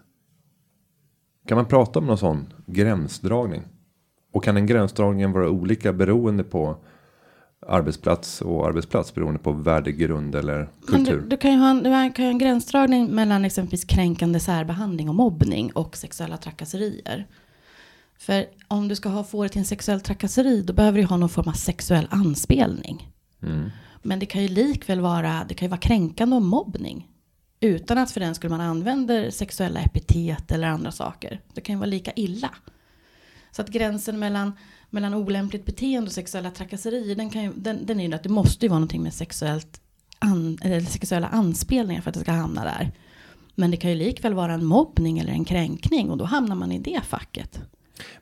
Kan 1.47 1.55
man 1.55 1.65
prata 1.65 1.99
om 1.99 2.05
någon 2.05 2.17
sån 2.17 2.53
gränsdragning? 2.65 3.61
Och 4.33 4.43
kan 4.43 4.55
den 4.55 4.65
gränsdragningen 4.65 5.31
vara 5.31 5.49
olika 5.49 5.93
beroende 5.93 6.43
på 6.43 6.77
arbetsplats 7.67 8.41
och 8.41 8.67
arbetsplats 8.67 9.13
beroende 9.13 9.39
på 9.39 9.51
värdegrund 9.51 10.35
eller 10.35 10.69
kultur. 10.87 11.21
Du, 11.21 11.27
du, 11.27 11.37
kan 11.37 11.51
ju 11.51 11.57
ha 11.57 11.69
en, 11.69 11.77
du 11.77 12.13
kan 12.13 12.25
ha 12.25 12.31
en 12.31 12.37
gränsdragning 12.37 13.15
mellan 13.15 13.45
exempelvis 13.45 13.85
kränkande 13.85 14.39
särbehandling 14.39 15.09
och 15.09 15.15
mobbning 15.15 15.71
och 15.71 15.97
sexuella 15.97 16.37
trakasserier. 16.37 17.27
För 18.19 18.45
om 18.67 18.87
du 18.87 18.95
ska 18.95 19.09
ha, 19.09 19.23
få 19.23 19.43
det 19.43 19.49
till 19.49 19.59
en 19.59 19.65
sexuell 19.65 20.01
trakasseri 20.01 20.61
då 20.61 20.73
behöver 20.73 20.99
du 20.99 21.05
ha 21.05 21.17
någon 21.17 21.29
form 21.29 21.47
av 21.47 21.53
sexuell 21.53 22.07
anspelning. 22.09 23.11
Mm. 23.43 23.69
Men 24.03 24.19
det 24.19 24.25
kan 24.25 24.41
ju 24.41 24.47
likväl 24.47 24.99
vara, 24.99 25.45
det 25.47 25.53
kan 25.53 25.65
ju 25.65 25.69
vara 25.69 25.79
kränkande 25.79 26.35
och 26.35 26.41
mobbning. 26.41 27.07
Utan 27.59 27.97
att 27.97 28.11
för 28.11 28.19
den 28.19 28.35
skulle 28.35 28.49
man 28.57 28.61
använder 28.61 29.29
sexuella 29.29 29.79
epitet 29.79 30.51
eller 30.51 30.67
andra 30.67 30.91
saker. 30.91 31.41
Det 31.53 31.61
kan 31.61 31.75
ju 31.75 31.79
vara 31.79 31.89
lika 31.89 32.11
illa. 32.15 32.49
Så 33.51 33.61
att 33.61 33.69
gränsen 33.69 34.19
mellan 34.19 34.53
mellan 34.89 35.13
olämpligt 35.13 35.65
beteende 35.65 36.07
och 36.07 36.13
sexuella 36.13 36.51
trakasserier, 36.51 37.15
den, 37.15 37.29
kan 37.29 37.43
ju, 37.43 37.53
den, 37.55 37.85
den 37.85 37.99
är 37.99 38.07
ju 38.07 38.13
att 38.13 38.23
det 38.23 38.29
måste 38.29 38.65
ju 38.65 38.69
vara 38.69 38.79
någonting 38.79 39.03
med 39.03 39.13
sexuellt 39.13 39.81
an, 40.19 40.57
eller 40.61 40.79
sexuella 40.79 41.27
anspelningar 41.27 42.01
för 42.01 42.09
att 42.09 42.13
det 42.13 42.19
ska 42.19 42.31
hamna 42.31 42.63
där. 42.63 42.91
Men 43.55 43.71
det 43.71 43.77
kan 43.77 43.89
ju 43.91 43.95
likväl 43.95 44.33
vara 44.33 44.53
en 44.53 44.65
mobbning 44.65 45.19
eller 45.19 45.31
en 45.31 45.45
kränkning 45.45 46.09
och 46.09 46.17
då 46.17 46.25
hamnar 46.25 46.55
man 46.55 46.71
i 46.71 46.79
det 46.79 47.01
facket. 47.03 47.61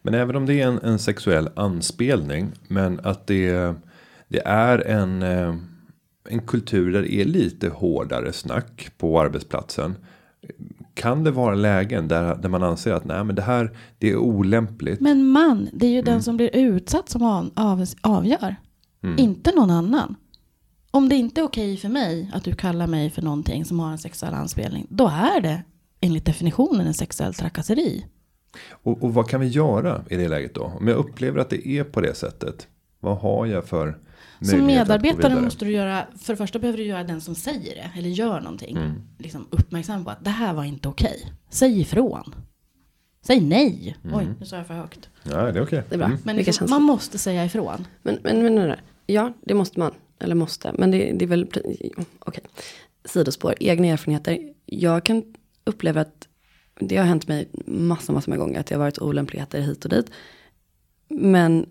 Men 0.02 0.14
även 0.14 0.36
om 0.36 0.46
det 0.46 0.62
är 0.62 0.68
en, 0.68 0.80
en 0.80 1.00
sexuell 1.00 1.50
anspelning, 1.56 2.52
men 2.68 3.00
att 3.00 3.28
det, 3.28 3.76
det 4.28 4.42
är 4.46 4.88
en, 4.88 5.24
eh, 5.24 5.56
en 6.30 6.40
kultur 6.40 6.94
där 6.94 7.02
det 7.02 7.14
är 7.14 7.26
lite 7.26 7.70
hårdare 7.70 8.34
snack 8.34 8.92
på 8.98 9.22
arbetsplatsen. 9.22 9.96
Kan 10.94 11.24
det 11.24 11.32
vara 11.32 11.56
lägen 11.56 12.08
där, 12.08 12.36
där 12.36 12.50
man 12.50 12.64
anser 12.64 12.94
att 12.94 13.06
nej 13.06 13.24
men 13.24 13.36
det 13.36 13.42
här 13.42 13.78
det 13.98 14.10
är 14.10 14.16
olämpligt. 14.18 15.00
Men 15.00 15.28
man, 15.28 15.70
det 15.74 15.86
är 15.86 15.90
ju 15.92 16.00
Mm. 16.00 16.06
den 16.06 16.24
som 16.24 16.38
blir 16.38 16.56
utsatt 16.56 17.10
som 17.10 17.22
av, 17.24 17.50
av, 17.56 17.86
avgör. 18.02 18.56
Inte 19.18 19.52
någon 19.56 19.70
annan. 19.72 20.16
Om 20.92 21.10
det 21.10 21.16
inte 21.16 21.42
är 21.42 21.46
okej 21.46 21.78
för 21.78 21.90
mig 21.90 22.32
att 22.34 22.44
du 22.44 22.54
kallar 22.56 22.88
mig 22.88 23.10
för 23.10 23.22
någonting 23.22 23.66
som 23.66 23.80
har 23.80 23.92
en 23.92 23.98
sexuell 23.98 24.34
anspelning. 24.34 24.88
Då 24.90 25.08
är 25.08 25.42
det 25.42 25.64
enligt 26.02 26.26
definitionen 26.26 26.88
en 26.88 26.94
sexuell 26.94 27.34
trakasseri. 27.34 28.06
Och, 28.72 29.04
och 29.04 29.14
vad 29.14 29.30
kan 29.30 29.42
vi 29.42 29.48
göra 29.48 30.04
i 30.10 30.16
det 30.16 30.28
läget 30.28 30.56
då? 30.56 30.72
Om 30.80 30.88
jag 30.88 30.98
upplever 30.98 31.40
att 31.40 31.50
det 31.50 31.68
är 31.68 31.84
på 31.84 32.02
det 32.02 32.14
sättet. 32.16 32.68
Vad 33.00 33.18
har 33.18 33.46
jag 33.46 33.66
för 33.66 33.98
Som 34.42 34.66
medarbetare 34.66 35.42
måste 35.42 35.66
du 35.66 35.72
göra, 35.72 36.08
för 36.20 36.34
det 36.34 36.38
första 36.38 36.60
behöver 36.60 36.78
du 36.78 36.84
göra 36.86 37.04
den 37.04 37.22
som 37.22 37.36
säger 37.36 37.76
det, 37.76 37.92
eller 38.00 38.10
gör 38.10 38.42
någonting, 38.42 38.78
Mm. 38.78 39.02
liksom 39.18 39.48
uppmärksam 39.50 40.04
på 40.04 40.10
att 40.12 40.24
det 40.24 40.30
här 40.30 40.54
var 40.54 40.64
inte 40.64 40.88
okej. 40.90 41.34
Säg 41.50 41.80
ifrån. 41.82 42.36
Säg 43.22 43.42
nej. 43.42 43.98
Mm. 44.04 44.16
Oj, 44.16 44.28
nu 44.40 44.46
sa 44.46 44.56
jag 44.56 44.68
för 44.68 44.74
högt. 44.74 45.10
Ja, 45.24 45.52
det 45.52 45.60
är 45.60 45.64
okej. 45.64 45.84
Det 45.90 45.96
är 45.96 45.98
bra. 46.00 46.08
Mm. 46.08 46.20
Men 46.24 46.36
liksom, 46.36 46.70
man 46.70 46.84
måste 46.84 47.18
säga 47.18 47.46
ifrån. 47.46 47.88
Men, 48.02 48.18
men, 48.24 48.44
men, 48.44 48.56
men, 48.56 48.76
ja, 49.06 49.34
det 49.42 49.54
måste 49.54 49.80
man. 49.80 49.92
Eller 50.20 50.36
måste. 50.36 50.72
Men 50.78 50.92
det, 50.92 51.12
det 51.14 51.26
är 51.26 51.30
väl, 51.30 51.48
okej. 52.20 52.44
Sidospår, 53.06 53.54
egna 53.60 53.88
erfarenheter. 53.88 54.40
Jag 54.66 55.04
kan 55.04 55.24
uppleva 55.64 56.02
att 56.02 56.28
det 56.80 56.98
har 56.98 57.06
hänt 57.06 57.28
mig 57.28 57.50
massor, 57.66 58.14
massor 58.14 58.30
med 58.30 58.40
gånger. 58.40 58.60
Att 58.60 58.66
det 58.68 58.76
har 58.76 58.80
varit 58.80 59.00
olämpligheter 59.00 59.62
hit 59.62 59.86
och 59.86 59.92
dit. 59.92 60.12
Men 61.10 61.66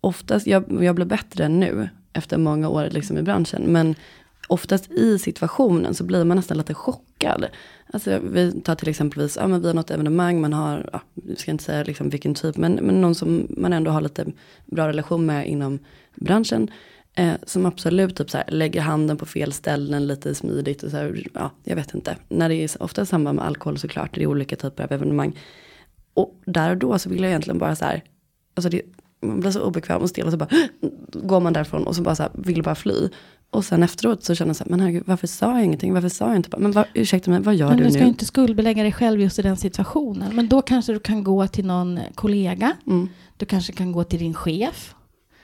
oftast, 0.00 0.46
jag, 0.46 0.82
jag 0.84 0.94
blir 0.94 1.06
bättre 1.06 1.48
nu. 1.48 1.88
Efter 2.14 2.38
många 2.38 2.68
år 2.68 2.88
liksom 2.90 3.18
i 3.18 3.22
branschen. 3.22 3.62
Men 3.62 3.94
oftast 4.48 4.90
i 4.90 5.18
situationen 5.18 5.94
så 5.94 6.04
blir 6.04 6.24
man 6.24 6.36
nästan 6.36 6.58
lite 6.58 6.74
chockad. 6.74 7.46
Alltså 7.92 8.18
vi 8.18 8.60
tar 8.60 8.74
till 8.74 8.88
exempelvis, 8.88 9.36
ja 9.36 9.46
men 9.46 9.60
vi 9.60 9.66
har 9.66 9.74
något 9.74 9.90
evenemang, 9.90 10.40
man 10.40 10.52
har, 10.52 10.90
ja, 10.92 11.00
jag 11.14 11.38
ska 11.38 11.50
inte 11.50 11.64
säga 11.64 11.84
liksom 11.84 12.08
vilken 12.08 12.34
typ, 12.34 12.56
men, 12.56 12.72
men 12.72 13.00
någon 13.00 13.14
som 13.14 13.46
man 13.50 13.72
ändå 13.72 13.90
har 13.90 14.00
lite 14.00 14.26
bra 14.66 14.88
relation 14.88 15.26
med 15.26 15.48
inom 15.48 15.78
branschen. 16.14 16.70
Eh, 17.16 17.34
som 17.42 17.66
absolut 17.66 18.16
typ 18.16 18.30
så 18.30 18.36
här, 18.36 18.46
lägger 18.48 18.80
handen 18.80 19.16
på 19.16 19.26
fel 19.26 19.52
ställen 19.52 20.06
lite 20.06 20.34
smidigt 20.34 20.82
och 20.82 20.90
så 20.90 20.96
här, 20.96 21.26
ja 21.34 21.50
jag 21.64 21.76
vet 21.76 21.94
inte. 21.94 22.16
När 22.28 22.48
det 22.48 22.54
är 22.54 22.82
ofta 22.82 23.02
i 23.02 23.06
samband 23.06 23.36
med 23.36 23.44
alkohol 23.44 23.78
såklart, 23.78 24.14
det 24.14 24.22
är 24.22 24.26
olika 24.26 24.56
typer 24.56 24.84
av 24.84 24.92
evenemang. 24.92 25.38
Och 26.14 26.40
där 26.44 26.70
och 26.70 26.76
då 26.76 26.98
så 26.98 27.08
vill 27.08 27.22
jag 27.22 27.28
egentligen 27.28 27.58
bara 27.58 27.76
så 27.76 27.84
här, 27.84 28.02
alltså 28.54 28.70
det, 28.70 28.82
man 29.26 29.40
blir 29.40 29.50
så 29.50 29.60
obekväm 29.62 30.02
och 30.02 30.08
stel 30.08 30.24
och 30.26 30.30
så 30.32 30.36
bara 30.38 30.48
går 31.12 31.40
man 31.40 31.52
därifrån 31.52 31.86
och 31.86 31.96
så 31.96 32.02
bara 32.02 32.14
så 32.14 32.22
här, 32.22 32.32
vill 32.34 32.62
bara 32.62 32.74
fly. 32.74 33.08
Och 33.50 33.64
sen 33.64 33.82
efteråt 33.82 34.24
så 34.24 34.34
känner 34.34 34.48
jag 34.48 34.56
så 34.56 34.64
här, 34.64 34.70
men 34.70 34.80
herregud, 34.80 35.02
varför 35.06 35.26
sa 35.26 35.52
jag 35.56 35.64
ingenting? 35.64 35.94
Varför 35.94 36.08
sa 36.08 36.26
jag 36.26 36.36
inte 36.36 36.48
bara, 36.48 36.58
men 36.58 36.72
vad, 36.72 36.84
ursäkta 36.94 37.30
mig, 37.30 37.40
vad 37.40 37.54
gör 37.54 37.68
Men 37.68 37.76
du 37.76 37.84
du 37.84 37.90
ska 37.90 37.98
nu? 37.98 38.04
ju 38.04 38.08
inte 38.10 38.24
skuldbelägga 38.24 38.82
dig 38.82 38.92
själv 38.92 39.20
just 39.20 39.38
i 39.38 39.42
den 39.42 39.56
situationen. 39.56 40.36
Men 40.36 40.48
då 40.48 40.62
kanske 40.62 40.92
du 40.92 40.98
kan 41.00 41.24
gå 41.24 41.46
till 41.46 41.66
någon 41.66 42.00
kollega. 42.14 42.72
Mm. 42.86 43.08
Du 43.36 43.46
kanske 43.46 43.72
kan 43.72 43.92
gå 43.92 44.04
till 44.04 44.18
din 44.18 44.34
chef. 44.34 44.94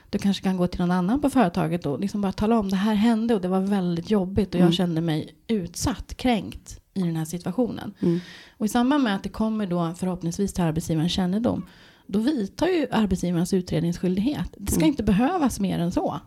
Du 0.09 0.17
kanske 0.17 0.43
kan 0.43 0.57
gå 0.57 0.67
till 0.67 0.79
någon 0.79 0.91
annan 0.91 1.21
på 1.21 1.29
företaget 1.29 1.85
och 1.85 1.99
liksom 1.99 2.21
bara 2.21 2.31
tala 2.31 2.59
om 2.59 2.69
det 2.69 2.75
här 2.75 2.93
hände 2.95 3.35
och 3.35 3.41
det 3.41 3.47
var 3.47 3.59
väldigt 3.59 4.09
jobbigt 4.09 4.49
och 4.49 4.55
jag 4.55 4.61
Mm. 4.61 4.73
kände 4.73 5.01
mig 5.01 5.35
utsatt, 5.47 6.17
kränkt 6.17 6.79
i 6.93 7.01
den 7.01 7.15
här 7.15 7.25
situationen. 7.25 7.93
Mm. 7.99 8.19
Och 8.57 8.65
i 8.65 8.69
samband 8.69 9.03
med 9.03 9.15
att 9.15 9.23
det 9.23 9.29
kommer 9.29 9.65
då 9.67 9.93
förhoppningsvis 9.97 10.53
till 10.53 10.63
arbetsgivarens 10.63 11.11
kännedom, 11.11 11.65
då 12.11 12.19
vidtar 12.19 12.67
ju 12.67 12.87
arbetsgivarens 12.91 13.53
utredningsskyldighet. 13.53 14.49
Det 14.57 14.71
ska 14.71 14.79
Mm. 14.81 14.87
inte 14.89 15.03
behövas 15.03 15.59
mer 15.59 15.79
än 15.79 15.91
så. 15.91 16.19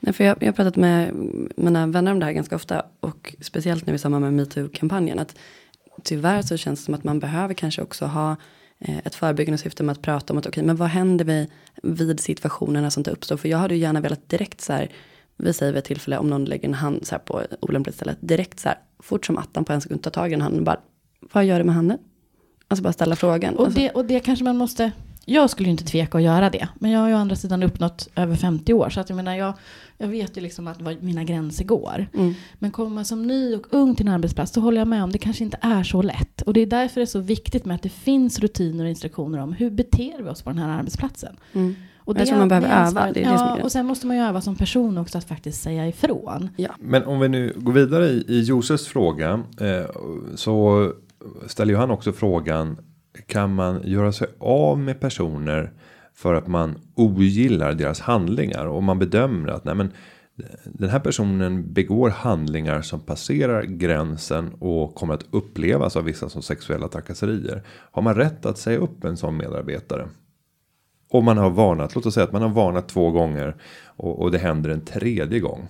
Nej, 0.00 0.12
för 0.12 0.24
jag, 0.24 0.36
jag 0.40 0.46
har 0.48 0.52
pratat 0.52 0.76
med 0.76 1.14
mina 1.56 1.86
vänner 1.86 2.12
om 2.12 2.18
det 2.18 2.24
här 2.26 2.32
ganska 2.32 2.56
ofta. 2.56 2.82
Och 3.00 3.34
speciellt 3.40 3.86
nu 3.86 3.94
i 3.94 3.98
samband 3.98 4.24
med 4.24 4.32
metoo-kampanjen. 4.32 5.18
Att 5.18 5.36
tyvärr 6.02 6.42
så 6.42 6.56
känns 6.56 6.80
det 6.80 6.84
som 6.84 6.94
att 6.94 7.04
man 7.04 7.18
behöver 7.20 7.54
kanske 7.54 7.82
också 7.82 8.06
ha 8.06 8.36
eh, 8.78 8.98
ett 8.98 9.14
förebyggande 9.14 9.58
syfte 9.58 9.82
med 9.82 9.92
att 9.92 10.02
prata 10.02 10.32
om 10.32 10.38
att 10.38 10.46
okej, 10.46 10.64
men 10.64 10.76
vad 10.76 10.88
händer 10.88 11.24
vid, 11.24 11.46
vid 11.82 12.20
situationer 12.20 12.80
när 12.82 12.90
sånt 12.90 13.06
här 13.06 13.14
uppstår? 13.14 13.36
För 13.36 13.48
jag 13.48 13.58
hade 13.58 13.74
ju 13.74 13.80
gärna 13.80 14.00
velat 14.00 14.28
direkt 14.28 14.60
så 14.60 14.72
här, 14.72 14.90
vi 15.36 15.52
säger 15.52 15.72
vid 15.72 15.78
ett 15.78 15.84
tillfälle 15.84 16.18
om 16.18 16.30
någon 16.30 16.44
lägger 16.44 16.68
en 16.68 16.74
hand 16.74 17.06
så 17.06 17.14
här 17.14 17.18
på 17.22 17.42
olämpligt 17.60 17.94
ställe, 17.96 18.16
direkt 18.20 18.60
så 18.60 18.68
här, 18.68 18.78
fort 18.98 19.26
som 19.26 19.38
attan 19.38 19.64
på 19.64 19.72
en 19.72 19.80
sekund 19.80 20.02
ta 20.02 20.10
tag 20.10 20.28
i 20.28 20.30
den 20.30 20.40
handen 20.40 20.58
och 20.60 20.64
bara, 20.64 20.80
vad 21.32 21.44
gör 21.44 21.58
du 21.58 21.64
med 21.64 21.74
handen? 21.74 21.98
Alltså 22.68 22.82
bara 22.82 22.92
ställa 22.92 23.16
frågan. 23.16 23.56
Och 23.56 23.64
alltså, 23.64 23.80
det, 23.80 23.90
och 23.90 24.04
det 24.04 24.20
kanske 24.20 24.44
man 24.44 24.56
måste... 24.56 24.92
Jag 25.26 25.50
skulle 25.50 25.66
ju 25.66 25.70
inte 25.70 25.84
tveka 25.84 26.18
att 26.18 26.24
göra 26.24 26.50
det. 26.50 26.68
Men 26.78 26.90
jag 26.90 27.00
har 27.00 27.08
ju 27.08 27.14
å 27.14 27.18
andra 27.18 27.36
sidan 27.36 27.62
uppnått 27.62 28.08
över 28.16 28.36
50 28.36 28.72
år. 28.72 28.90
Så 28.90 29.00
att 29.00 29.08
jag 29.08 29.16
menar, 29.16 29.34
jag, 29.34 29.54
jag 29.98 30.08
vet 30.08 30.36
ju 30.36 30.40
liksom 30.40 30.66
att 30.68 30.80
vad 30.80 31.02
mina 31.02 31.24
gränser 31.24 31.64
går. 31.64 32.06
mm, 32.14 32.34
Men 32.54 32.70
kommer 32.70 32.90
man 32.90 33.04
som 33.04 33.26
ny 33.26 33.54
och 33.54 33.66
ung 33.70 33.94
till 33.94 34.06
en 34.08 34.12
arbetsplats, 34.14 34.52
så 34.52 34.60
håller 34.60 34.80
jag 34.80 34.88
med 34.88 35.04
om 35.04 35.12
det 35.12 35.18
kanske 35.18 35.44
inte 35.44 35.58
är 35.60 35.82
så 35.82 36.02
lätt. 36.02 36.42
Och 36.42 36.52
det 36.54 36.60
är 36.60 36.66
därför 36.66 37.00
det 37.00 37.04
är 37.04 37.06
så 37.06 37.20
viktigt 37.20 37.64
med 37.64 37.74
att 37.74 37.82
det 37.82 37.88
finns 37.88 38.38
rutiner 38.38 38.84
och 38.84 38.90
instruktioner 38.90 39.38
om 39.38 39.52
hur 39.52 39.70
beter 39.70 40.22
vi 40.22 40.28
oss 40.30 40.42
på 40.42 40.50
den 40.50 40.58
här 40.58 40.78
arbetsplatsen. 40.78 41.36
mm. 41.52 41.74
Och 42.06 42.18
Jag 42.18 42.26
tror 42.26 42.38
man 42.38 42.48
behöver 42.48 42.86
öva, 42.86 43.12
det 43.12 43.24
är 43.24 43.32
det 43.32 43.38
som 43.38 43.48
är 43.48 43.58
ja, 43.58 43.64
och 43.64 43.72
sen 43.72 43.86
måste 43.86 44.06
man 44.06 44.16
ju 44.16 44.22
öva 44.22 44.40
som 44.40 44.56
person 44.56 44.98
också 44.98 45.18
att 45.18 45.24
faktiskt 45.24 45.62
säga 45.62 45.88
ifrån. 45.88 46.48
Men 46.80 47.04
om 47.04 47.20
vi 47.20 47.28
nu 47.28 47.52
går 47.56 47.72
vidare 47.72 48.06
i, 48.08 48.24
i 48.28 48.42
Josefs 48.42 48.86
fråga. 48.86 49.42
Eh, 49.60 49.90
så 50.34 50.92
ställer 51.46 51.72
ju 51.72 51.78
han 51.78 51.90
också 51.90 52.12
frågan. 52.12 52.76
Kan 53.26 53.54
man 53.54 53.80
göra 53.84 54.12
sig 54.12 54.28
av 54.38 54.78
med 54.78 55.00
personer 55.00 55.72
för 56.14 56.34
att 56.34 56.46
man 56.46 56.78
ogillar 56.94 57.72
deras 57.72 58.00
handlingar 58.00 58.66
och 58.66 58.82
man 58.82 58.98
bedömer 58.98 59.48
att 59.48 59.64
nej 59.64 59.74
men 59.74 59.92
den 60.64 60.90
här 60.90 61.00
personen 61.00 61.72
begår 61.72 62.10
handlingar 62.10 62.82
som 62.82 63.00
passerar 63.00 63.62
gränsen 63.62 64.54
och 64.58 64.94
kommer 64.94 65.14
att 65.14 65.26
upplevas 65.30 65.96
av 65.96 66.04
vissa 66.04 66.28
som 66.28 66.42
sexuella 66.42 66.88
trakasserier. 66.88 67.62
Har 67.66 68.02
man 68.02 68.14
rätt 68.14 68.46
att 68.46 68.58
säga 68.58 68.78
upp 68.78 69.04
en 69.04 69.16
sån 69.16 69.36
medarbetare? 69.36 70.08
Om 71.10 71.24
man 71.24 71.38
har 71.38 71.50
varnat, 71.50 71.94
låt 71.94 72.06
oss 72.06 72.14
säga 72.14 72.24
att 72.24 72.32
man 72.32 72.42
har 72.42 72.48
varnat 72.48 72.88
två 72.88 73.10
gånger 73.10 73.56
och, 73.86 74.22
och 74.22 74.30
det 74.30 74.38
händer 74.38 74.70
en 74.70 74.84
tredje 74.84 75.40
gång. 75.40 75.68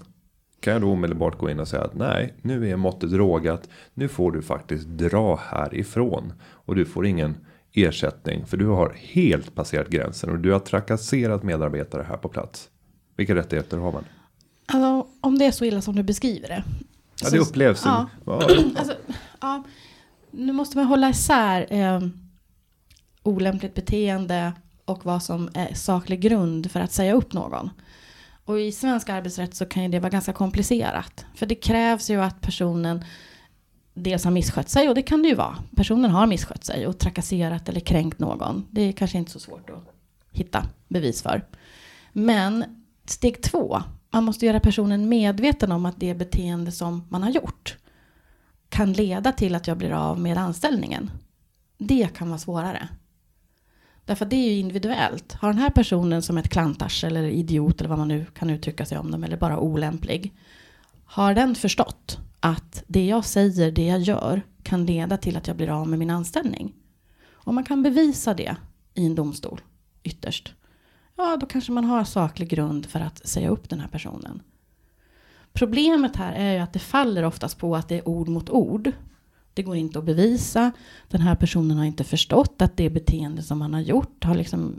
Kan 0.64 0.72
jag 0.72 0.83
då 0.83 0.90
omedelbart 0.92 1.38
gå 1.38 1.50
in 1.50 1.61
och 1.61 1.68
säga 1.68 1.83
att 1.83 1.94
nej, 1.94 2.35
nu 2.42 2.70
är 2.70 2.77
måttet 2.77 3.12
rågat. 3.12 3.68
Nu 3.94 4.09
får 4.09 4.33
du 4.33 4.42
faktiskt 4.42 4.88
dra 4.88 5.37
härifrån. 5.37 6.33
Och 6.42 6.74
du 6.77 6.85
får 6.85 7.07
ingen 7.07 7.37
ersättning. 7.72 8.46
För 8.46 8.57
du 8.57 8.66
har 8.66 8.96
helt 8.98 9.55
passerat 9.55 9.88
gränsen 9.88 10.31
och 10.31 10.38
du 10.38 10.53
har 10.53 10.59
trakasserat 10.61 11.42
medarbetare 11.42 12.03
här 12.09 12.16
på 12.16 12.29
plats. 12.29 12.68
Vilka 13.16 13.35
rättigheter 13.35 13.77
har 13.79 13.92
man? 13.92 14.05
Alltså, 14.66 15.07
om 15.20 15.38
det 15.38 15.44
är 15.46 15.50
så 15.50 15.64
illa 15.64 15.81
som 15.81 15.96
du 15.96 16.03
beskriver 16.03 16.48
det. 16.48 16.64
Ja, 17.20 17.29
Så- 17.29 17.35
det 17.35 17.40
upplevs. 17.42 17.83
Ja. 17.85 18.07
Ja. 18.27 18.42
Alltså, 18.77 18.94
ja, 19.40 19.62
nu 20.31 20.53
måste 20.53 20.77
man 20.77 20.87
hålla 20.87 21.09
isär 21.09 21.66
eh, 21.70 22.00
olämpligt 23.22 23.74
beteende 23.74 24.53
och 24.85 25.05
vad 25.05 25.22
som 25.22 25.48
är 25.55 25.74
saklig 25.74 26.20
grund 26.20 26.70
för 26.70 26.81
att 26.81 26.92
säga 26.92 27.14
upp 27.14 27.33
någon. 27.33 27.70
Och 28.44 28.61
i 28.61 28.72
svensk 28.72 29.09
arbetsrätt 29.09 29.54
så 29.54 29.66
kan 29.66 29.83
ju 29.83 29.88
det 29.88 30.00
vara 30.00 30.11
ganska 30.11 30.33
komplicerat. 30.33 31.26
För 31.35 31.46
det 31.46 31.54
krävs 31.54 32.11
ju 32.11 32.22
att 32.22 32.40
personen 32.40 33.04
dels 33.94 34.24
har 34.24 34.30
misskött 34.30 34.68
sig, 34.68 34.88
och 34.88 34.94
det 34.94 35.02
kan 35.02 35.22
det 35.22 35.28
ju 35.28 35.35
vara. 35.35 35.57
Personen 35.76 36.11
har 36.11 36.26
misskött 36.26 36.64
sig 36.64 36.87
och 36.87 36.98
trakasserat 36.98 37.68
eller 37.68 37.80
kränkt 37.80 38.18
någon. 38.18 38.66
Det 38.70 38.80
är 38.80 38.92
kanske 38.92 39.18
inte 39.18 39.30
så 39.30 39.40
svårt 39.40 39.70
att 39.70 39.94
hitta 40.30 40.66
bevis 40.88 41.22
för. 41.22 41.46
Men 42.12 42.64
steg 43.04 43.42
två, 43.42 43.83
man 44.11 44.24
måste 44.24 44.46
göra 44.46 44.61
personen 44.61 45.09
medveten 45.09 45.72
om 45.72 45.87
att 45.87 46.00
det 46.00 46.14
beteende 46.14 46.72
som 46.72 47.04
man 47.09 47.22
har 47.22 47.30
gjort 47.30 47.76
kan 48.68 48.92
leda 48.92 49.33
till 49.33 49.54
att 49.54 49.66
jag 49.66 49.78
blir 49.78 49.92
av 49.92 50.20
med 50.20 50.38
anställningen. 50.38 51.11
Det 51.78 52.14
kan 52.16 52.28
vara 52.28 52.38
svårare. 52.38 52.88
Därför 54.05 54.25
att 54.25 54.31
det 54.31 54.37
är 54.37 54.53
ju 54.53 54.59
individuellt. 54.59 55.33
Har 55.33 55.49
den 55.49 55.59
här 55.59 55.71
personen 55.71 56.23
som 56.23 56.38
ett 56.38 56.49
klantars 56.49 57.05
eller 57.05 57.23
idiot 57.23 57.81
eller 57.81 57.88
vad 57.88 57.99
man 57.99 58.09
nu 58.09 58.27
kan 58.35 58.51
uttrycka 58.51 58.87
sig 58.87 58.99
om 58.99 59.11
dem 59.11 59.25
eller 59.25 59.37
bara 59.37 59.59
olämplig. 59.59 60.33
Har 61.05 61.35
den 61.35 61.55
förstått 61.55 62.19
att 62.40 62.85
det 62.87 63.07
jag 63.07 63.25
säger, 63.25 63.71
det 63.73 63.87
jag 63.87 64.01
gör 64.01 64.43
kan 64.62 64.87
leda 64.87 65.17
till 65.17 65.37
att 65.37 65.47
jag 65.47 65.57
blir 65.57 65.69
av 65.69 65.88
med 65.88 65.99
min 65.99 66.11
anställning. 66.11 66.73
Om 67.33 67.55
man 67.55 67.64
kan 67.64 67.83
bevisa 67.83 68.35
det 68.35 68.57
i 68.95 69.07
en 69.07 69.14
domstol 69.14 69.61
ytterst. 70.03 70.55
Ja, 71.17 71.37
då 71.40 71.47
kanske 71.47 71.73
man 71.73 71.85
har 71.85 72.05
saklig 72.05 72.49
grund 72.49 72.87
för 72.87 73.01
att 73.01 73.29
säga 73.29 73.49
upp 73.49 73.69
den 73.69 73.81
här 73.81 73.88
personen. 73.88 74.43
Problemet 75.53 76.17
här 76.17 76.33
är 76.33 76.53
ju 76.53 76.59
att 76.59 76.73
det 76.73 76.79
faller 76.79 77.23
oftast 77.23 77.59
på 77.59 77.77
att 77.77 77.88
det 77.88 77.99
är 77.99 78.09
ord 78.09 78.29
mot 78.29 78.51
ord. 78.51 78.93
Det 79.55 79.62
går 79.62 79.77
inte 79.77 79.99
att 79.99 80.05
bevisa. 80.05 80.73
Den 81.09 81.21
här 81.21 81.35
personen 81.35 81.77
har 81.77 81.85
inte 81.85 82.05
förstått 82.05 82.62
att 82.62 82.77
det 82.77 82.90
beteende 82.90 83.43
som 83.43 83.61
han 83.61 83.75
har 83.75 83.81
gjort 83.81 84.25
har 84.25 84.35
liksom, 84.35 84.75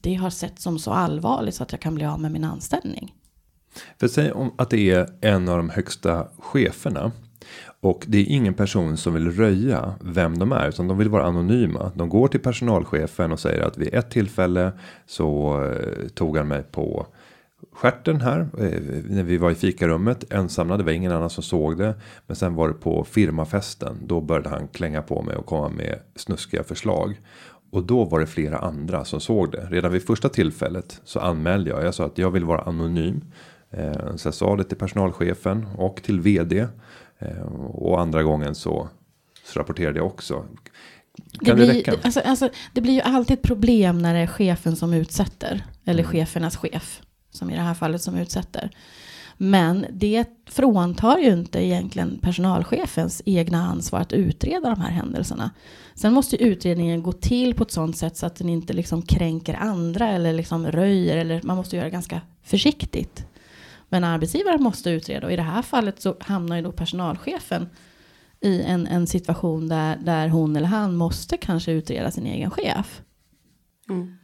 det 0.00 0.14
har 0.14 0.30
sett 0.30 0.60
som 0.60 0.78
så 0.78 0.90
allvarligt 0.90 1.54
så 1.54 1.62
att 1.62 1.72
jag 1.72 1.80
kan 1.80 1.94
bli 1.94 2.04
av 2.04 2.20
med 2.20 2.32
min 2.32 2.44
anställning. 2.44 3.14
För 4.00 4.08
säg 4.08 4.32
om 4.32 4.52
att 4.58 4.70
det 4.70 4.90
är 4.90 5.08
en 5.20 5.48
av 5.48 5.56
de 5.56 5.70
högsta 5.70 6.28
cheferna. 6.38 7.12
Och 7.80 8.04
det 8.08 8.18
är 8.18 8.24
ingen 8.24 8.54
person 8.54 8.96
som 8.96 9.14
vill 9.14 9.32
röja 9.32 9.94
vem 10.00 10.38
de 10.38 10.52
är. 10.52 10.68
Utan 10.68 10.88
de 10.88 10.98
vill 10.98 11.08
vara 11.08 11.24
anonyma. 11.24 11.92
De 11.94 12.08
går 12.08 12.28
till 12.28 12.40
personalchefen 12.40 13.32
och 13.32 13.40
säger 13.40 13.62
att 13.62 13.78
vid 13.78 13.94
ett 13.94 14.10
tillfälle 14.10 14.72
så 15.06 15.62
eh, 15.64 16.08
tog 16.08 16.36
han 16.36 16.48
mig 16.48 16.62
på 16.62 17.06
skärten 17.72 18.20
här 18.20 18.40
eh, 18.40 18.80
när 19.08 19.22
vi 19.22 19.36
var 19.36 19.50
i 19.50 19.54
fikarummet 19.54 20.32
ensamma. 20.32 20.76
Det 20.76 20.84
var 20.84 20.92
ingen 20.92 21.12
annan 21.12 21.30
som 21.30 21.42
såg 21.42 21.78
det. 21.78 21.94
Men 22.26 22.36
sen 22.36 22.54
var 22.54 22.68
det 22.68 22.74
på 22.74 23.04
firmafesten. 23.04 23.96
Då 24.06 24.20
började 24.20 24.48
han 24.48 24.68
klänga 24.68 25.02
på 25.02 25.22
mig 25.22 25.36
och 25.36 25.46
komma 25.46 25.68
med 25.68 25.98
snuskiga 26.16 26.64
förslag. 26.64 27.20
Och 27.70 27.82
då 27.86 28.04
var 28.04 28.20
det 28.20 28.26
flera 28.26 28.58
andra 28.58 29.04
som 29.04 29.20
såg 29.20 29.52
det. 29.52 29.66
Redan 29.70 29.92
vid 29.92 30.02
första 30.06 30.28
tillfället 30.28 31.00
så 31.04 31.20
anmälde 31.20 31.70
jag. 31.70 31.84
Jag 31.84 31.94
sa 31.94 32.04
att 32.06 32.18
jag 32.18 32.30
vill 32.30 32.44
vara 32.44 32.60
anonym. 32.60 33.24
Eh, 33.70 34.16
så 34.16 34.26
jag 34.26 34.34
sa 34.34 34.56
det 34.56 34.64
till 34.64 34.76
personalchefen 34.78 35.66
och 35.78 36.02
till 36.02 36.20
vd. 36.20 36.66
Eh, 37.18 37.42
och 37.66 38.00
andra 38.00 38.22
gången 38.22 38.54
så, 38.54 38.88
så 39.44 39.58
rapporterade 39.60 39.98
jag 39.98 40.06
också. 40.06 40.44
Det 41.32 41.44
Kan 41.46 41.58
det, 41.58 41.66
blir, 41.66 41.74
räcka? 41.74 41.94
alltså, 42.02 42.20
alltså, 42.20 42.48
det 42.72 42.80
blir 42.80 42.92
ju 42.94 43.00
alltid 43.00 43.38
ett 43.38 43.42
problem 43.44 43.98
när 43.98 44.14
det 44.14 44.20
är 44.20 44.26
chefen 44.26 44.76
som 44.76 44.92
utsätter. 44.94 45.64
Eller 45.84 46.02
Mm. 46.02 46.12
chefernas 46.12 46.56
chef. 46.56 47.02
Som 47.36 47.50
i 47.50 47.54
det 47.54 47.60
här 47.60 47.74
fallet 47.74 48.02
som 48.02 48.16
utsätter. 48.16 48.70
Men 49.36 49.86
det 49.90 50.24
fråntar 50.46 51.18
ju 51.18 51.32
inte 51.32 51.64
egentligen 51.64 52.18
personalchefens 52.18 53.22
egna 53.26 53.66
ansvar 53.66 54.00
att 54.00 54.12
utreda 54.12 54.70
de 54.70 54.80
här 54.80 54.90
händelserna. 54.90 55.50
Sen 55.94 56.12
måste 56.12 56.36
ju 56.36 56.50
utredningen 56.50 57.02
gå 57.02 57.12
till 57.12 57.54
på 57.54 57.62
ett 57.62 57.70
sånt 57.70 57.96
sätt 57.96 58.16
så 58.16 58.26
att 58.26 58.36
den 58.36 58.48
inte 58.48 58.72
liksom 58.72 59.02
kränker 59.02 59.54
andra 59.54 60.08
eller 60.08 60.32
liksom 60.32 60.66
röjer. 60.66 61.16
Eller 61.16 61.40
man 61.44 61.56
måste 61.56 61.76
göra 61.76 61.90
ganska 61.90 62.20
försiktigt. 62.42 63.26
Men 63.88 64.04
arbetsgivaren 64.04 64.62
måste 64.62 64.90
utreda 64.90 65.26
och 65.26 65.32
i 65.32 65.36
det 65.36 65.42
här 65.42 65.62
fallet 65.62 66.02
så 66.02 66.16
hamnar 66.20 66.56
ju 66.56 66.62
då 66.62 66.72
personalchefen 66.72 67.68
i 68.40 68.62
en, 68.62 68.86
en 68.86 69.06
situation 69.06 69.68
där, 69.68 69.96
där 69.96 70.28
hon 70.28 70.56
eller 70.56 70.68
han 70.68 70.96
måste 70.96 71.36
kanske 71.36 71.72
utreda 71.72 72.10
sin 72.10 72.26
egen 72.26 72.50
chef. 72.50 73.02
Mm. 73.88 74.16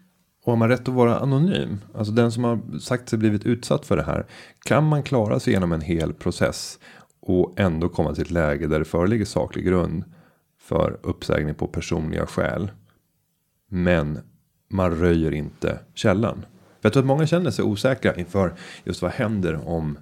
Och 0.45 0.53
har 0.53 0.57
man 0.57 0.69
rätt 0.69 0.89
att 0.89 0.95
vara 0.95 1.19
anonym? 1.19 1.81
Alltså 1.95 2.13
den 2.13 2.33
som 2.33 2.45
har 2.45 2.79
sagt 2.79 3.09
sig 3.09 3.19
blivit 3.19 3.47
utsatt 3.47 3.87
för 3.87 3.97
det 3.97 4.03
här. 4.03 4.27
Kan 4.65 4.85
man 4.85 5.03
klara 5.03 5.41
sig 5.41 5.53
genom 5.53 5.73
en 5.73 5.81
hel 5.81 6.13
process. 6.13 6.79
Och 7.21 7.61
ändå 7.61 7.89
komma 7.89 8.15
till 8.15 8.23
ett 8.23 8.31
läge 8.31 8.67
där 8.67 8.79
det 8.79 8.85
föreligger 8.85 9.25
saklig 9.25 9.65
grund. 9.65 10.05
För 10.61 10.99
uppsägning 11.03 11.55
på 11.55 11.67
personliga 11.67 12.27
skäl. 12.27 12.71
Men 13.69 14.19
man 14.69 14.91
röjer 14.91 15.35
inte 15.35 15.79
källan. 15.95 16.47
Jag 16.81 16.93
tror 16.93 17.03
att 17.03 17.07
många 17.07 17.27
känner 17.27 17.51
sig 17.51 17.65
osäkra 17.65 18.15
inför 18.15 18.55
just 18.85 19.03
vad 19.03 19.11
händer 19.13 19.69
om 19.69 19.99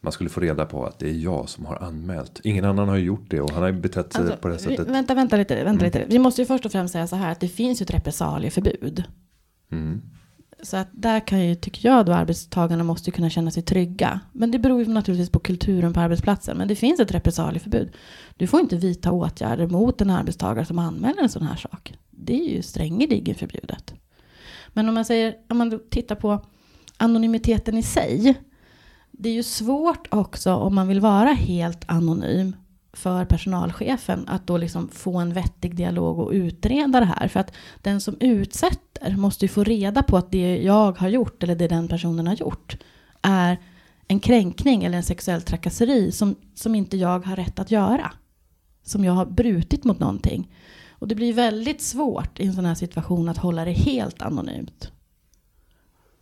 man 0.00 0.12
skulle 0.12 0.30
få 0.30 0.40
reda 0.40 0.66
på 0.66 0.86
att 0.86 0.98
det 0.98 1.08
är 1.08 1.14
jag 1.14 1.48
som 1.48 1.66
har 1.66 1.76
anmält. 1.76 2.40
Ingen 2.44 2.64
annan 2.64 2.88
har 2.88 2.96
gjort 2.96 3.30
det 3.30 3.40
och 3.40 3.50
han 3.50 3.62
har 3.62 3.72
betett 3.72 4.12
sig 4.12 4.22
Alltså, 4.22 4.36
på 4.36 4.48
det 4.48 4.58
sättet. 4.58 4.78
Mm. 4.78 4.92
vänta, 4.92 5.14
vänta 5.14 5.36
lite, 5.36 5.64
vänta 5.64 5.84
lite. 5.84 6.04
Vi 6.08 6.18
måste 6.18 6.42
ju 6.42 6.46
först 6.46 6.66
och 6.66 6.72
främst 6.72 6.92
säga 6.92 7.06
så 7.06 7.16
här 7.16 7.32
att 7.32 7.40
det 7.40 7.48
finns 7.48 7.80
ju 7.80 7.84
ett 7.84 7.94
repressalieförbud. 7.94 9.04
Mm. 9.72 10.02
Så 10.62 10.76
att 10.76 10.88
där 10.92 11.20
kan 11.20 11.46
ju, 11.46 11.54
tycker 11.54 11.88
jag 11.88 12.06
då, 12.06 12.12
arbetstagarna 12.12 12.84
måste 12.84 13.10
kunna 13.10 13.30
känna 13.30 13.50
sig 13.50 13.62
trygga. 13.62 14.20
Men 14.32 14.50
det 14.50 14.58
beror 14.58 14.82
ju 14.82 14.88
naturligtvis 14.88 15.30
på 15.30 15.38
kulturen 15.38 15.92
på 15.92 16.00
arbetsplatsen. 16.00 16.56
Men 16.56 16.68
det 16.68 16.74
finns 16.74 17.00
ett 17.00 17.12
repressalieförbud. 17.12 17.92
Du 18.36 18.46
får 18.46 18.60
inte 18.60 18.76
vidta 18.76 19.12
åtgärder 19.12 19.66
mot 19.66 20.00
en 20.00 20.10
arbetstagare 20.10 20.64
som 20.64 20.78
anmäler 20.78 21.22
en 21.22 21.28
sån 21.28 21.42
här 21.42 21.56
sak. 21.56 21.94
Det 22.10 22.40
är 22.40 22.54
ju 22.54 22.62
strängeligen 22.62 23.34
förbjudet. 23.34 23.94
Men 24.68 24.88
om 24.88 24.94
man 24.94 25.04
säger, 25.04 25.34
om 25.48 25.58
man 25.58 25.80
tittar 25.90 26.14
på 26.14 26.44
anonymiteten 26.96 27.78
i 27.78 27.82
sig. 27.82 28.34
Det 29.10 29.28
är 29.28 29.34
ju 29.34 29.42
svårt 29.42 30.08
också 30.10 30.54
om 30.54 30.74
man 30.74 30.88
vill 30.88 31.00
vara 31.00 31.30
helt 31.30 31.84
anonym 31.88 32.56
för 32.96 33.24
personalchefen 33.24 34.28
att 34.28 34.46
då 34.46 34.56
liksom 34.56 34.88
få 34.88 35.18
en 35.18 35.32
vettig 35.32 35.76
dialog 35.76 36.18
och 36.18 36.30
utreda 36.30 37.00
det 37.00 37.06
här. 37.06 37.28
För 37.28 37.40
att 37.40 37.52
den 37.82 38.00
som 38.00 38.16
utsätter 38.20 39.16
måste 39.16 39.44
ju 39.44 39.48
få 39.48 39.64
reda 39.64 40.02
på 40.02 40.16
att 40.16 40.32
det 40.32 40.62
jag 40.62 40.98
har 40.98 41.08
gjort 41.08 41.42
eller 41.42 41.54
det 41.54 41.68
den 41.68 41.88
personen 41.88 42.26
har 42.26 42.34
gjort 42.34 42.76
är 43.22 43.58
en 44.08 44.20
kränkning 44.20 44.84
eller 44.84 44.96
en 44.96 45.02
sexuell 45.02 45.42
trakasseri 45.42 46.12
som, 46.12 46.36
som 46.54 46.74
inte 46.74 46.96
jag 46.96 47.26
har 47.26 47.36
rätt 47.36 47.58
att 47.58 47.70
göra. 47.70 48.12
Som 48.82 49.04
jag 49.04 49.12
har 49.12 49.26
brutit 49.26 49.84
mot 49.84 49.98
någonting. 49.98 50.54
Och 50.90 51.08
det 51.08 51.14
blir 51.14 51.32
väldigt 51.32 51.82
svårt 51.82 52.40
i 52.40 52.46
en 52.46 52.54
sån 52.54 52.64
här 52.64 52.74
situation 52.74 53.28
att 53.28 53.38
hålla 53.38 53.64
det 53.64 53.72
helt 53.72 54.22
anonymt. 54.22 54.90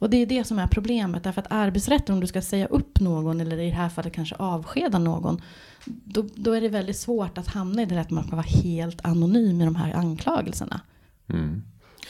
Och 0.05 0.11
det 0.11 0.17
är 0.17 0.27
det 0.27 0.45
som 0.45 0.59
är 0.59 0.67
problemet. 0.67 1.25
Därför 1.25 1.41
att 1.41 1.47
arbetsrätten, 1.51 2.15
om 2.15 2.21
du 2.21 2.27
ska 2.27 2.43
säga 2.43 2.67
upp 2.67 3.01
någon 3.01 3.41
eller 3.41 3.59
i 3.59 3.71
det 3.71 3.77
här 3.77 3.89
fallet 3.89 4.13
kanske 4.13 4.35
avskeda 4.35 4.99
någon. 4.99 5.43
Då, 5.85 6.25
då 6.35 6.53
är 6.53 6.61
det 6.61 6.69
väldigt 6.69 6.97
svårt 6.97 7.39
att 7.39 7.47
hamna 7.47 7.83
i 7.83 7.85
det 7.85 7.95
där 7.95 8.01
att 8.01 8.11
man 8.11 8.25
kan 8.25 8.37
vara 8.37 8.47
helt 8.65 9.05
anonym 9.05 9.61
i 9.61 9.65
de 9.65 9.77
här 9.77 9.95
anklagelserna. 9.95 10.81
Mm. 11.29 11.63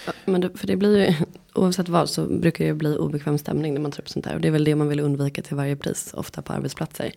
Ja, 0.07 0.13
Men 0.25 0.41
det, 0.41 0.59
för 0.59 0.67
det 0.67 0.77
blir 0.77 0.99
ju, 0.99 1.15
oavsett 1.55 1.89
vad 1.89 2.11
så 2.11 2.27
brukar 2.27 2.65
det 2.65 2.75
bli 2.75 2.97
obekväm 2.97 3.39
stämning 3.39 3.75
när 3.75 3.81
man 3.81 3.91
tar 3.91 4.01
upp 4.01 4.09
sånt 4.09 4.27
här. 4.27 4.35
Och 4.35 4.41
det 4.41 4.49
är 4.49 4.53
väl 4.53 4.65
det 4.65 4.75
man 4.75 4.89
vill 4.89 5.01
undvika 5.01 5.43
till 5.43 5.57
varje 5.57 5.77
pris, 5.77 6.15
ofta 6.15 6.43
på 6.43 6.53
arbetsplatser. 6.53 7.13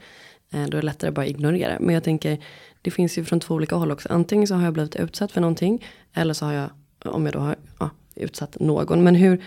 Eh, 0.52 0.66
då 0.66 0.78
är 0.78 0.82
det 0.82 0.86
lättare 0.86 1.10
att 1.10 1.16
bara 1.16 1.26
ignorera. 1.26 1.78
Men 1.80 1.94
jag 1.94 2.04
tänker, 2.04 2.44
det 2.82 2.92
finns 2.92 3.18
ju 3.18 3.26
från 3.26 3.40
två 3.40 3.56
olika 3.56 3.76
håll 3.76 3.92
också. 3.92 4.10
Antingen 4.12 4.48
så 4.48 4.56
har 4.56 4.64
jag 4.64 4.74
blivit 4.74 4.96
utsatt 4.96 5.32
för 5.32 5.42
någonting. 5.42 5.86
Eller 6.14 6.34
så 6.34 6.46
har 6.46 6.54
jag, 6.54 6.70
om 7.06 7.26
jag 7.26 7.34
då 7.34 7.40
har 7.40 7.56
ja, 7.80 7.90
utsatt 8.16 8.60
någon. 8.60 9.04
Men 9.04 9.16
hur, 9.16 9.44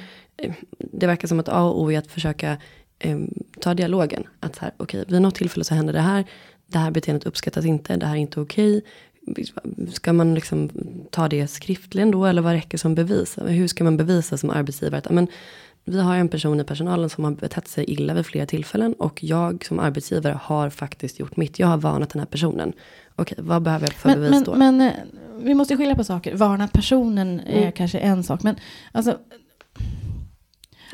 det 0.79 1.07
verkar 1.07 1.29
som 1.29 1.41
att 1.41 1.49
A 1.49 1.63
och 1.63 1.83
O 1.83 1.93
är 1.93 1.99
att 1.99 2.07
försöka 2.07 2.57
eh, 2.99 3.19
ta 3.61 3.75
dialogen. 3.75 4.23
Att 4.41 4.57
så 4.57 4.61
här, 4.61 4.75
okej, 4.77 5.05
vid 5.09 5.23
något 5.23 5.35
tillfälle 5.35 5.65
så 5.65 5.75
händer 5.75 5.93
det 5.93 6.01
här. 6.01 6.25
Det 6.67 6.79
här 6.79 6.91
beteendet 6.91 7.27
uppskattas 7.27 7.65
inte, 7.65 7.97
det 7.97 8.07
här 8.07 8.15
är 8.15 8.19
inte 8.21 8.41
okej. 8.41 8.83
Ska 9.93 10.13
man 10.13 10.35
liksom 10.35 10.71
ta 11.11 11.29
det 11.29 11.47
skriftligen 11.47 12.11
då 12.11 12.27
eller 12.27 12.43
vad 12.43 12.53
räcker 12.53 12.79
som 12.79 12.95
bevis? 12.95 13.39
Hur 13.47 13.67
ska 13.69 13.85
man 13.85 13.97
bevisa 13.97 14.37
som 14.37 14.51
arbetsgivare 14.51 14.99
att 14.99 15.11
men, 15.11 15.27
vi 15.85 16.01
har 16.01 16.17
en 16.17 16.29
person 16.29 16.61
i 16.61 16.65
personalen 16.65 17.11
som 17.11 17.25
har 17.25 17.31
betett 17.31 17.69
sig 17.69 17.85
illa 17.91 18.15
vid 18.15 18.27
flera 18.27 18.47
tillfällen 18.47 18.93
och 18.95 19.25
jag 19.25 19.65
som 19.65 19.79
arbetsgivare 19.79 20.39
har 20.43 20.71
faktiskt 20.71 21.19
gjort 21.21 21.37
mitt. 21.37 21.59
Jag 21.59 21.67
har 21.67 21.77
varnat 21.77 22.11
den 22.11 22.21
här 22.21 22.27
personen. 22.27 22.73
Okej, 23.17 23.39
vad 23.41 23.63
behöver 23.63 23.87
jag 23.87 23.93
för 23.95 24.09
Men, 24.09 24.19
bevis 24.19 24.31
men, 24.31 24.43
då? 24.45 24.55
men 24.55 24.81
eh, 24.81 24.93
vi 25.43 25.55
måste 25.55 25.77
skilja 25.77 25.95
på 25.95 26.05
saker. 26.05 26.35
Varnat 26.35 26.73
personen 26.73 27.41
är 27.41 27.61
Mm. 27.61 27.73
kanske 27.73 27.99
en 27.99 28.25
sak. 28.25 28.43
Men 28.43 28.57
alltså, 28.93 29.19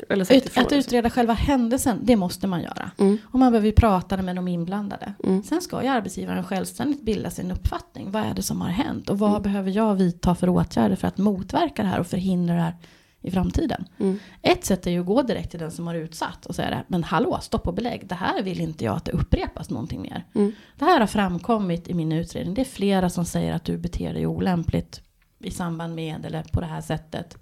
eller 0.09 0.25
sagt 0.25 0.37
ut, 0.37 0.45
ifrån, 0.45 0.63
att 0.65 0.71
utreda 0.71 1.09
själva 1.09 1.33
händelsen, 1.33 1.99
det 2.03 2.15
måste 2.15 2.47
man 2.47 2.61
göra. 2.61 2.91
Mm, 2.97 3.17
Och 3.25 3.39
man 3.39 3.51
behöver 3.51 3.65
ju 3.67 3.73
prata 3.73 4.17
med 4.21 4.35
de 4.35 4.47
inblandade. 4.47 5.13
mm, 5.23 5.43
Sen 5.43 5.61
ska 5.61 5.81
ju 5.83 5.87
arbetsgivaren 5.87 6.43
självständigt 6.43 7.01
bilda 7.01 7.29
sin 7.29 7.51
uppfattning. 7.51 8.11
Vad 8.11 8.23
är 8.23 8.33
det 8.33 8.43
som 8.43 8.61
har 8.61 8.69
hänt? 8.69 9.09
Och 9.09 9.19
vad 9.19 9.29
Mm. 9.29 9.41
behöver 9.41 9.71
jag 9.71 9.95
vidta 9.95 10.35
för 10.35 10.49
åtgärder 10.49 10.95
för 10.95 11.07
att 11.07 11.17
motverka 11.17 11.81
det 11.83 11.87
här 11.89 11.99
och 11.99 12.07
förhindra 12.07 12.55
det 12.55 12.61
här 12.61 12.75
i 13.21 13.31
framtiden? 13.31 13.85
mm, 13.99 14.19
Ett 14.41 14.65
sätt 14.65 14.87
är 14.87 14.91
ju 14.91 14.99
att 14.99 15.05
gå 15.05 15.21
direkt 15.21 15.51
till 15.51 15.59
den 15.59 15.71
som 15.71 15.87
har 15.87 15.95
utsatt 15.95 16.45
och 16.45 16.55
säga 16.55 16.69
det. 16.69 16.83
Men 16.87 17.03
hallå, 17.03 17.37
stopp 17.41 17.67
och 17.67 17.73
belägg. 17.73 18.07
Det 18.07 18.15
här 18.15 18.41
vill 18.43 18.61
inte 18.61 18.85
jag 18.85 18.95
att 18.95 19.05
det 19.05 19.11
upprepas 19.11 19.69
någonting 19.69 20.01
mer. 20.01 20.25
mm, 20.35 20.51
Det 20.77 20.85
här 20.85 20.99
har 20.99 21.07
framkommit 21.07 21.87
i 21.87 21.93
min 21.93 22.11
utredning. 22.11 22.53
Det 22.53 22.61
är 22.61 22.65
flera 22.65 23.09
som 23.09 23.25
säger 23.25 23.53
att 23.53 23.63
du 23.63 23.77
beter 23.77 24.13
dig 24.13 24.25
olämpligt 24.27 25.01
i 25.39 25.51
samband 25.51 25.95
med 25.95 26.25
eller 26.25 26.43
på 26.43 26.59
det 26.61 26.65
här 26.67 26.81
sättet. 26.81 27.37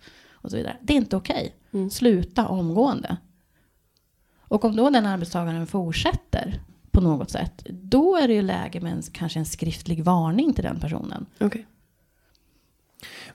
Och 0.45 0.51
så 0.51 0.57
vidare. 0.57 0.77
Det 0.81 0.93
är 0.93 0.97
inte 0.97 1.15
okej. 1.17 1.55
Mm. 1.73 1.89
Sluta 1.89 2.47
omgående. 2.47 3.17
Och 4.39 4.65
om 4.65 4.75
då 4.75 4.89
den 4.89 5.05
arbetstagaren 5.05 5.67
fortsätter 5.67 6.61
på 6.91 7.01
något 7.01 7.31
sätt. 7.31 7.65
Då 7.69 8.15
är 8.15 8.27
det 8.27 8.33
ju 8.33 8.41
läge 8.41 8.81
med 8.81 8.91
en, 8.93 9.01
kanske 9.01 9.39
en 9.39 9.45
skriftlig 9.45 10.03
varning 10.03 10.53
till 10.53 10.63
den 10.63 10.79
personen. 10.79 11.25
Okej. 11.39 11.65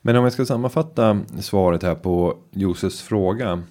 Men 0.03 0.17
om 0.17 0.25
jag 0.25 0.33
ska 0.33 0.47
sammanfatta 0.47 1.21
svaret 1.41 1.83
här 1.83 1.95
på 1.95 2.39
Josefs 2.51 3.01
fråga. 3.03 3.63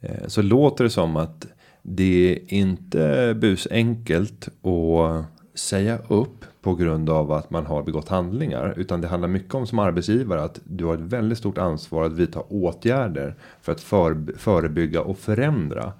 eh, 0.00 0.26
Så 0.26 0.42
låter 0.42 0.84
det 0.84 0.90
som 0.90 1.16
att 1.16 1.46
det 1.82 2.32
är 2.32 2.54
inte 2.54 3.34
busenkelt 3.40 4.48
att 4.48 5.24
säga 5.58 5.98
upp 5.98 6.44
på 6.66 6.74
grund 6.74 7.10
av 7.10 7.32
att 7.32 7.50
man 7.50 7.66
har 7.66 7.82
begått 7.82 8.08
handlingar. 8.08 8.74
Utan 8.76 9.00
det 9.00 9.08
handlar 9.08 9.28
mycket 9.28 9.54
om 9.54 9.66
som 9.66 9.78
arbetsgivare 9.78 10.42
att 10.42 10.60
du 10.64 10.84
har 10.84 10.94
ett 10.94 11.00
väldigt 11.00 11.38
stort 11.38 11.58
ansvar 11.58 12.04
att 12.04 12.12
vidta 12.12 12.40
åtgärder. 12.40 13.34
För 13.62 13.72
att 13.72 13.80
för, 13.80 14.38
förebygga 14.38 15.00
och 15.00 15.18
förändra 15.18 15.92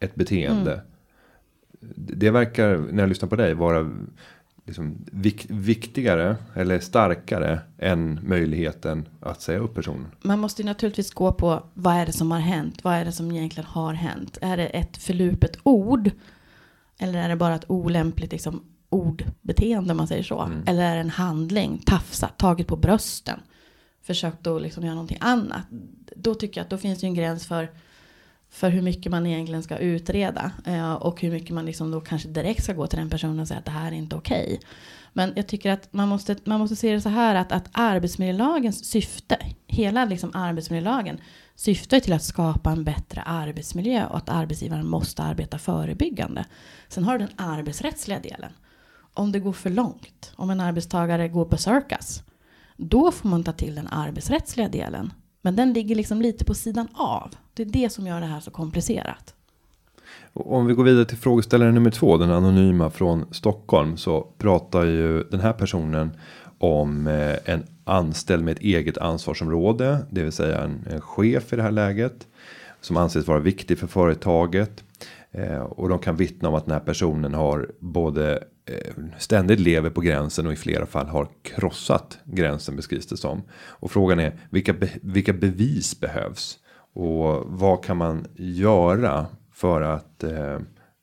ett 0.00 0.14
beteende. 0.14 0.80
Det 1.96 2.30
verkar 2.30 2.76
när 2.76 3.02
jag 3.02 3.08
lyssnar 3.08 3.28
på 3.28 3.36
dig 3.36 3.54
vara 3.54 3.90
liksom 4.66 5.04
vik, 5.12 5.46
viktigare 5.48 6.36
eller 6.54 6.78
starkare 6.78 7.60
än 7.78 8.20
möjligheten 8.22 9.08
att 9.20 9.42
säga 9.42 9.58
upp 9.58 9.74
personen. 9.74 10.06
Man 10.22 10.38
måste 10.38 10.62
ju 10.62 10.66
naturligtvis 10.66 11.14
gå 11.14 11.32
på 11.32 11.62
vad 11.74 11.94
är 11.94 12.06
det 12.06 12.12
som 12.12 12.30
har 12.30 12.40
hänt? 12.40 12.84
Vad 12.84 12.94
är 12.94 13.04
det 13.04 13.12
som 13.12 13.32
egentligen 13.32 13.68
har 13.68 13.94
hänt? 13.94 14.38
Är 14.40 14.56
det 14.56 14.66
ett 14.66 14.96
förlupet 14.96 15.58
ord? 15.62 16.10
Eller 16.98 17.22
är 17.22 17.28
det 17.28 17.36
bara 17.36 17.54
ett 17.54 17.70
olämpligt 17.70 18.32
liksom, 18.32 18.62
ordbeteende 18.90 19.90
om 19.90 19.96
man 19.96 20.08
säger 20.08 20.22
så? 20.22 20.40
Mm. 20.40 20.62
Eller 20.66 20.82
är 20.82 20.94
det 20.94 21.00
en 21.00 21.10
handling? 21.10 21.82
Tafsat, 21.86 22.38
tagit 22.38 22.66
på 22.66 22.76
brösten? 22.76 23.40
Försökt 24.02 24.46
att 24.46 24.62
liksom 24.62 24.84
göra 24.84 24.94
någonting 24.94 25.18
annat? 25.20 25.62
Då 26.16 26.34
tycker 26.34 26.60
jag 26.60 26.64
att 26.64 26.70
då 26.70 26.78
finns 26.78 27.00
det 27.00 27.06
ju 27.06 27.08
en 27.08 27.14
gräns 27.14 27.46
för 27.46 27.68
för 28.50 28.70
hur 28.70 28.82
mycket 28.82 29.12
man 29.12 29.26
egentligen 29.26 29.62
ska 29.62 29.76
utreda 29.76 30.52
eh, 30.66 30.92
och 30.92 31.20
hur 31.20 31.30
mycket 31.30 31.50
man 31.50 31.66
liksom 31.66 31.90
då 31.90 32.00
kanske 32.00 32.28
direkt 32.28 32.64
ska 32.64 32.72
gå 32.72 32.86
till 32.86 32.98
den 32.98 33.10
personen 33.10 33.40
och 33.40 33.48
säga 33.48 33.58
att 33.58 33.64
det 33.64 33.70
här 33.70 33.92
är 33.92 33.96
inte 33.96 34.16
okej. 34.16 34.44
Okay. 34.44 34.58
Men 35.12 35.32
jag 35.36 35.46
tycker 35.46 35.70
att 35.70 35.92
man 35.92 36.08
måste, 36.08 36.36
man 36.44 36.60
måste 36.60 36.76
se 36.76 36.92
det 36.92 37.00
så 37.00 37.08
här 37.08 37.34
att, 37.34 37.52
att 37.52 37.68
arbetsmiljölagens 37.72 38.84
syfte, 38.84 39.38
hela 39.66 40.04
liksom 40.04 40.30
arbetsmiljölagen, 40.34 41.20
syftar 41.54 42.00
till 42.00 42.12
att 42.12 42.22
skapa 42.22 42.70
en 42.70 42.84
bättre 42.84 43.22
arbetsmiljö 43.22 44.06
och 44.06 44.16
att 44.16 44.28
arbetsgivaren 44.28 44.86
måste 44.86 45.22
arbeta 45.22 45.58
förebyggande. 45.58 46.44
Sen 46.88 47.04
har 47.04 47.18
du 47.18 47.26
den 47.26 47.34
arbetsrättsliga 47.36 48.20
delen. 48.20 48.52
Om 49.20 49.32
det 49.32 49.38
går 49.38 49.52
för 49.52 49.70
långt, 49.70 50.32
om 50.36 50.50
en 50.50 50.60
arbetstagare 50.60 51.28
går 51.28 51.44
på 51.44 51.56
cirkus, 51.56 52.22
då 52.76 53.12
får 53.12 53.28
man 53.28 53.44
ta 53.44 53.52
till 53.52 53.74
den 53.74 53.86
arbetsrättsliga 53.86 54.68
delen. 54.68 55.12
Men 55.42 55.56
den 55.56 55.72
ligger 55.72 55.94
liksom 55.94 56.22
lite 56.22 56.44
på 56.44 56.54
sidan 56.54 56.88
av. 56.94 57.30
Det 57.54 57.62
är 57.62 57.66
det 57.66 57.90
som 57.90 58.06
gör 58.06 58.20
det 58.20 58.26
här 58.26 58.40
så 58.40 58.50
komplicerat. 58.50 59.34
Om 60.32 60.66
vi 60.66 60.74
går 60.74 60.84
vidare 60.84 61.04
till 61.04 61.16
frågeställare 61.16 61.72
nummer 61.72 61.90
två, 61.90 62.16
den 62.16 62.30
anonyma 62.30 62.90
från 62.90 63.24
Stockholm, 63.30 63.96
så 63.96 64.20
pratar 64.38 64.84
ju 64.84 65.22
den 65.22 65.40
här 65.40 65.52
personen 65.52 66.10
om 66.58 67.06
eh, 67.06 67.36
en 67.44 67.66
anställd 67.84 68.44
med 68.44 68.52
ett 68.52 68.62
eget 68.62 68.98
ansvarsområde, 68.98 69.98
det 70.10 70.22
vill 70.22 70.32
säga 70.32 70.60
en, 70.60 70.86
en 70.90 71.00
chef 71.00 71.52
i 71.52 71.56
det 71.56 71.62
här 71.62 71.70
läget 71.70 72.26
som 72.80 72.96
anses 72.96 73.26
vara 73.26 73.38
viktig 73.38 73.78
för 73.78 73.86
företaget 73.86 74.84
eh, 75.30 75.60
och 75.60 75.88
de 75.88 75.98
kan 75.98 76.16
vittna 76.16 76.48
om 76.48 76.54
att 76.54 76.64
den 76.64 76.72
här 76.72 76.80
personen 76.80 77.34
har 77.34 77.70
både 77.80 78.44
ständigt 79.18 79.60
lever 79.60 79.90
på 79.90 80.00
gränsen 80.00 80.46
och 80.46 80.52
i 80.52 80.56
flera 80.56 80.86
fall 80.86 81.06
har 81.06 81.28
krossat 81.42 82.18
gränsen 82.24 82.76
beskrivs 82.76 83.06
det 83.06 83.16
som. 83.16 83.42
Och 83.52 83.90
frågan 83.90 84.20
är 84.20 84.38
vilka, 84.50 84.72
be, 84.72 84.90
vilka 85.02 85.32
bevis 85.32 86.00
behövs 86.00 86.58
och 86.92 87.44
vad 87.46 87.84
kan 87.84 87.96
man 87.96 88.26
göra 88.36 89.26
för 89.52 89.82
att 89.82 90.24
eh, 90.24 90.58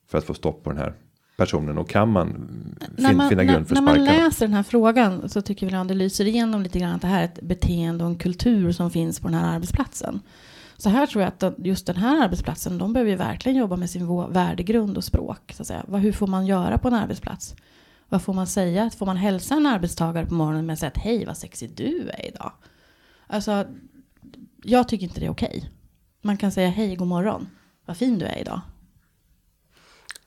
för 0.07 0.17
att 0.17 0.23
få 0.23 0.33
stopp 0.33 0.63
på 0.63 0.69
den 0.69 0.79
här 0.79 0.93
personen 1.37 1.77
och 1.77 1.89
kan 1.89 2.09
man, 2.09 2.49
fin, 2.97 3.17
man 3.17 3.29
finna 3.29 3.43
grund 3.43 3.67
för 3.67 3.75
när, 3.75 3.81
när 3.81 3.95
man 3.95 4.05
läser 4.05 4.45
den 4.45 4.53
här 4.53 4.63
frågan 4.63 5.29
så 5.29 5.41
tycker 5.41 5.69
vi 5.69 5.75
att 5.75 5.87
det 5.87 5.93
lyser 5.93 6.25
igenom 6.25 6.61
lite 6.61 6.79
grann 6.79 6.95
att 6.95 7.01
det 7.01 7.07
här 7.07 7.21
är 7.21 7.25
ett 7.25 7.41
beteende 7.41 8.03
och 8.03 8.09
en 8.09 8.17
kultur 8.17 8.71
som 8.71 8.91
finns 8.91 9.19
på 9.19 9.27
den 9.27 9.37
här 9.37 9.55
arbetsplatsen. 9.55 10.21
Så 10.77 10.89
här 10.89 11.07
tror 11.07 11.23
jag 11.23 11.33
att 11.39 11.65
just 11.65 11.87
den 11.87 11.95
här 11.95 12.23
arbetsplatsen, 12.23 12.77
de 12.77 12.93
behöver 12.93 13.11
ju 13.11 13.17
verkligen 13.17 13.57
jobba 13.57 13.75
med 13.75 13.89
sin 13.89 14.31
värdegrund 14.33 14.97
och 14.97 15.03
språk. 15.03 15.53
Så 15.55 15.61
att 15.63 15.67
säga. 15.67 15.85
Hur 15.97 16.11
får 16.11 16.27
man 16.27 16.45
göra 16.45 16.77
på 16.77 16.87
en 16.87 16.93
arbetsplats? 16.93 17.55
Vad 18.09 18.21
får 18.21 18.33
man 18.33 18.47
säga? 18.47 18.89
Får 18.89 19.05
man 19.05 19.17
hälsa 19.17 19.55
en 19.55 19.65
arbetstagare 19.65 20.25
på 20.25 20.33
morgonen 20.33 20.65
med 20.65 20.73
att 20.73 20.79
säga 20.79 20.91
att 20.95 20.97
hej 21.03 21.25
vad 21.25 21.37
sexig 21.37 21.75
du 21.75 22.09
är 22.09 22.27
idag? 22.27 22.51
Alltså, 23.27 23.65
jag 24.63 24.87
tycker 24.87 25.03
inte 25.03 25.19
det 25.19 25.25
är 25.25 25.31
okej. 25.31 25.57
Okay. 25.57 25.69
Man 26.21 26.37
kan 26.37 26.51
säga 26.51 26.69
hej, 26.69 26.95
god 26.95 27.07
morgon, 27.07 27.49
vad 27.85 27.97
fin 27.97 28.19
du 28.19 28.25
är 28.25 28.37
idag. 28.37 28.61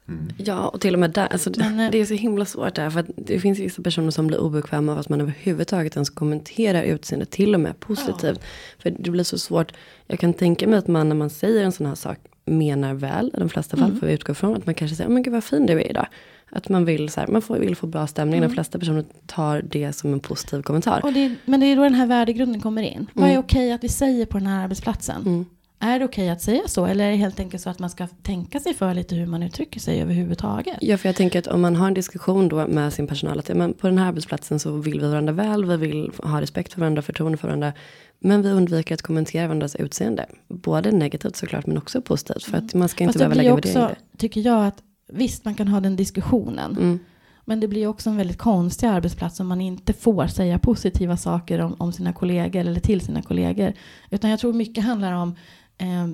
Mm. 0.09 0.29
Ja, 0.37 0.69
och 0.69 0.81
till 0.81 0.95
och 0.95 1.01
med 1.01 1.11
där. 1.11 1.27
Alltså, 1.27 1.51
Men, 1.57 1.81
eh, 1.81 1.91
det 1.91 2.01
är 2.01 2.05
så 2.05 2.15
himla 2.15 2.45
svårt 2.45 2.75
där. 2.75 2.91
För 2.91 3.01
att 3.01 3.07
det 3.17 3.41
finns 3.41 3.59
vissa 3.59 3.83
personer 3.83 4.11
som 4.11 4.27
blir 4.27 4.39
obekväma 4.39 4.93
av 4.93 4.99
att 4.99 5.09
man 5.09 5.21
överhuvudtaget 5.21 5.97
ens 5.97 6.11
kommenterar 6.11 6.83
utseendet. 6.83 7.31
Till 7.31 7.55
och 7.55 7.61
med 7.61 7.81
positivt. 7.81 8.39
Ja. 8.41 8.47
För 8.79 8.91
det 8.91 9.11
blir 9.11 9.25
så 9.25 9.39
svårt. 9.39 9.73
Jag 10.07 10.19
kan 10.19 10.35
tänka 10.35 10.69
mig 10.69 10.79
att 10.79 10.89
man 10.89 11.09
när 11.09 11.17
man 11.17 11.31
säger 11.31 11.65
en 11.65 11.73
sån 11.73 11.87
här 11.87 11.95
sak 11.95 12.19
menar 12.45 12.95
väl. 12.95 13.31
I 13.35 13.39
de 13.39 13.49
flesta 13.49 13.77
fall 13.77 13.89
mm. 13.89 14.01
får 14.01 14.07
vi 14.07 14.13
utgå 14.13 14.35
från. 14.35 14.57
Att 14.57 14.67
man 14.67 14.75
kanske 14.75 14.97
säger, 14.97 15.11
men 15.11 15.23
gud 15.23 15.33
vad 15.33 15.45
fin 15.45 15.67
du 15.67 15.73
är 15.73 15.91
idag. 15.91 16.07
Att 16.53 16.69
man 16.69 16.85
vill, 16.85 17.09
så 17.09 17.21
här, 17.21 17.27
man 17.27 17.43
får, 17.43 17.57
vill 17.57 17.77
få 17.77 17.87
bra 17.87 18.07
stämning. 18.07 18.39
Mm. 18.39 18.51
De 18.51 18.55
flesta 18.55 18.79
personer 18.79 19.05
tar 19.27 19.63
det 19.63 19.93
som 19.93 20.13
en 20.13 20.21
positiv 20.21 20.63
kommentar. 20.63 21.01
Och 21.05 21.13
det, 21.13 21.35
men 21.45 21.61
det 21.61 21.67
är 21.67 21.77
då 21.77 21.83
den 21.83 21.95
här 21.95 22.07
värdegrunden 22.07 22.61
kommer 22.61 22.83
in. 22.83 23.07
Vad 23.15 23.25
är 23.25 23.31
mm. 23.31 23.45
okej 23.45 23.73
att 23.73 23.85
vi 23.85 23.89
säger 23.89 24.27
på 24.27 24.39
den 24.39 24.47
här 24.47 24.65
arbetsplatsen? 24.65 25.47
Mm. 25.81 25.95
Är 25.95 25.99
det 25.99 26.05
okej 26.05 26.25
okay 26.25 26.29
att 26.29 26.43
säga 26.43 26.62
så? 26.66 26.87
Eller 26.87 27.05
är 27.05 27.11
det 27.11 27.16
helt 27.16 27.40
enkelt 27.40 27.62
så 27.62 27.71
att 27.71 27.79
man 27.79 27.90
ska 27.90 28.07
tänka 28.07 28.61
sig 28.61 28.75
för 28.75 28.95
lite 28.95 29.14
hur 29.14 29.27
man 29.27 29.43
uttrycker 29.43 29.81
sig 29.81 30.03
överhuvudtaget? 30.03 30.77
Ja, 30.81 30.97
för 30.97 31.09
jag 31.09 31.16
tänker 31.16 31.38
att 31.38 31.47
om 31.47 31.61
man 31.61 31.77
har 31.77 31.87
en 31.87 31.95
diskussion 31.95 32.49
då 32.49 32.66
med 32.66 32.93
sin 32.93 33.07
personal. 33.07 33.38
Att 33.38 33.49
ja, 33.49 33.55
men 33.55 33.73
på 33.73 33.87
den 33.87 33.99
här 33.99 34.09
arbetsplatsen 34.09 34.59
så 34.59 34.73
vill 34.73 35.01
vi 35.01 35.09
varandra 35.09 35.33
väl. 35.33 35.64
Vi 35.64 35.77
vill 35.77 36.11
ha 36.23 36.40
respekt 36.40 36.73
för 36.73 36.81
varandra, 36.81 37.03
förtroende 37.03 37.38
för 37.38 37.49
varandra. 37.49 37.73
Men 38.19 38.43
vi 38.43 38.51
undviker 38.51 38.95
att 38.95 39.03
kommentera 39.03 39.47
varandras 39.47 39.77
utseende. 39.77 40.27
Både 40.49 40.93
negativt 40.93 41.37
såklart, 41.37 41.66
men 41.66 41.79
också 41.79 42.03
positivt. 42.03 42.45
För 42.45 42.59
att 42.59 42.75
man 42.75 42.88
ska 42.88 43.05
inte 43.05 43.19
behöva 43.19 43.35
lägga 43.35 43.55
värdering 43.55 43.77
i 43.77 43.87
det. 43.87 44.19
tycker 44.19 44.40
jag 44.40 44.66
att 44.66 44.83
visst, 45.12 45.45
man 45.45 45.55
kan 45.55 45.69
ha 45.69 45.81
den 45.81 45.97
diskussionen. 45.97 46.77
Mm. 46.77 46.99
Men 47.45 47.61
det 47.61 47.69
blir 47.69 47.87
också 47.87 48.11
en 48.11 48.16
väldigt 48.16 48.38
konstig 48.38 48.87
arbetsplats 48.87 49.40
om 49.40 49.47
man 49.47 49.61
inte 49.61 49.93
får 49.93 50.27
säga 50.27 50.59
positiva 50.59 51.16
saker 51.16 51.59
om, 51.59 51.77
om 51.79 51.93
sina 51.93 52.12
kollegor 52.12 52.61
eller 52.61 52.81
till 52.81 53.01
sina 53.01 53.23
kollegor. 53.23 53.73
Utan 54.11 54.31
jag 54.31 54.40
tror 54.40 54.53
mycket 54.53 54.85
handlar 54.85 55.12
om 55.12 55.35
eh, 55.81 56.09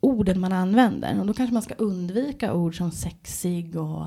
orden 0.00 0.40
man 0.40 0.52
använder. 0.52 1.20
Och 1.20 1.26
då 1.26 1.34
kanske 1.34 1.54
man 1.54 1.62
ska 1.62 1.74
undvika 1.74 2.54
ord 2.54 2.76
som 2.76 2.90
sexig 2.90 3.76
och 3.76 4.06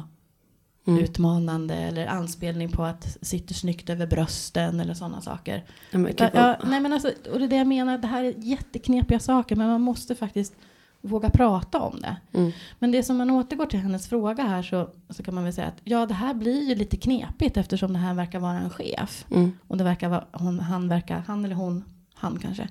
mm. 0.87 1.03
utmanande 1.03 1.75
eller 1.75 2.07
anspelning 2.07 2.69
på 2.69 2.83
att 2.83 3.17
sitter 3.21 3.53
snyggt 3.53 3.89
över 3.89 4.07
brösten 4.07 4.79
eller 4.79 4.93
sådana 4.93 5.21
saker. 5.21 5.63
Ja, 5.91 5.97
men, 5.97 6.13
ja, 6.17 6.57
nej, 6.63 6.79
men 6.79 6.93
alltså, 6.93 7.11
och 7.31 7.39
det 7.39 7.45
är 7.45 7.49
det 7.49 7.55
jag 7.55 7.67
menar, 7.67 7.97
det 7.97 8.07
här 8.07 8.23
är 8.23 8.33
jätteknepiga 8.37 9.19
saker 9.19 9.55
men 9.55 9.67
man 9.67 9.81
måste 9.81 10.15
faktiskt 10.15 10.53
våga 11.01 11.29
prata 11.29 11.79
om 11.79 12.01
det. 12.01 12.17
Mm. 12.33 12.51
Men 12.79 12.91
det 12.91 13.03
som 13.03 13.17
man 13.17 13.29
återgår 13.29 13.65
till 13.65 13.79
hennes 13.79 14.07
fråga 14.07 14.43
här 14.43 14.63
så, 14.63 14.89
så 15.09 15.23
kan 15.23 15.35
man 15.35 15.43
väl 15.43 15.53
säga 15.53 15.67
att 15.67 15.81
ja 15.83 16.05
det 16.05 16.13
här 16.13 16.33
blir 16.33 16.69
ju 16.69 16.75
lite 16.75 16.97
knepigt 16.97 17.57
eftersom 17.57 17.93
det 17.93 17.99
här 17.99 18.13
verkar 18.13 18.39
vara 18.39 18.59
en 18.59 18.69
chef. 18.69 19.25
Mm. 19.31 19.51
Och 19.67 19.77
det 19.77 19.83
verkar 19.83 20.09
vara, 20.09 20.25
hon, 20.31 20.59
han 20.59 20.89
verkar, 20.89 21.23
han 21.27 21.45
eller 21.45 21.55
hon, 21.55 21.83
han 22.13 22.39
kanske, 22.39 22.69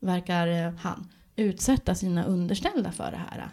verkar 0.00 0.48
eh, 0.48 0.72
han 0.80 1.08
utsätta 1.36 1.94
sina 1.94 2.24
underställda 2.24 2.92
för 2.92 3.10
det 3.10 3.20
här. 3.30 3.48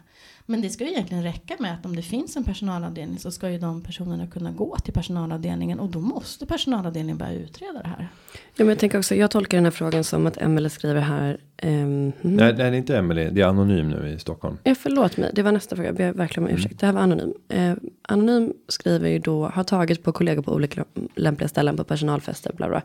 Men 0.49 0.61
det 0.61 0.69
ska 0.69 0.83
ju 0.83 0.89
egentligen 0.89 1.23
räcka 1.23 1.55
med 1.59 1.73
att 1.73 1.85
om 1.85 1.95
det 1.95 2.01
finns 2.01 2.37
en 2.37 2.43
personalavdelning 2.43 3.19
så 3.19 3.31
ska 3.31 3.49
ju 3.49 3.57
de 3.57 3.81
personerna 3.81 4.27
kunna 4.27 4.51
gå 4.51 4.77
till 4.77 4.93
personalavdelningen 4.93 5.79
och 5.79 5.89
då 5.89 5.99
måste 5.99 6.45
personalavdelningen 6.45 7.17
börja 7.17 7.33
utreda 7.33 7.81
det 7.81 7.87
här. 7.87 8.07
Ja, 8.33 8.39
men 8.55 8.67
jag 8.67 8.79
tänker 8.79 8.97
också, 8.97 9.15
jag 9.15 9.31
tolkar 9.31 9.57
den 9.57 9.65
här 9.65 9.71
frågan 9.71 10.03
som 10.03 10.27
att 10.27 10.37
Emelie 10.37 10.69
skriver 10.69 11.01
här. 11.01 11.37
Um, 11.63 12.11
nej, 12.21 12.53
det 12.53 12.63
är 12.63 12.71
inte 12.71 12.97
Emelie, 12.97 13.29
det 13.29 13.41
är 13.41 13.45
anonym 13.45 13.89
nu 13.89 14.09
i 14.09 14.19
Stockholm. 14.19 14.57
Ja, 14.63 14.75
förlåt 14.75 15.17
mig, 15.17 15.31
det 15.33 15.43
var 15.43 15.51
nästa 15.51 15.75
fråga, 15.75 15.89
jag 15.89 15.95
ber 15.95 16.13
verkligen 16.13 16.49
om 16.49 16.55
ursäkt. 16.55 16.71
Mm. 16.71 16.77
Det 16.79 16.85
här 16.85 16.93
var 16.93 17.01
anonym. 17.01 17.33
Uh, 17.53 17.89
anonym 18.01 18.53
skriver 18.67 19.09
ju 19.09 19.19
då, 19.19 19.47
har 19.47 19.63
tagit 19.63 20.03
på 20.03 20.11
kollegor 20.11 20.41
på 20.41 20.53
olika 20.53 20.85
lämpliga 21.15 21.47
ställen 21.47 21.77
på 21.77 21.83
personalfester, 21.83 22.53
bla 22.53 22.69
bla. 22.69 22.81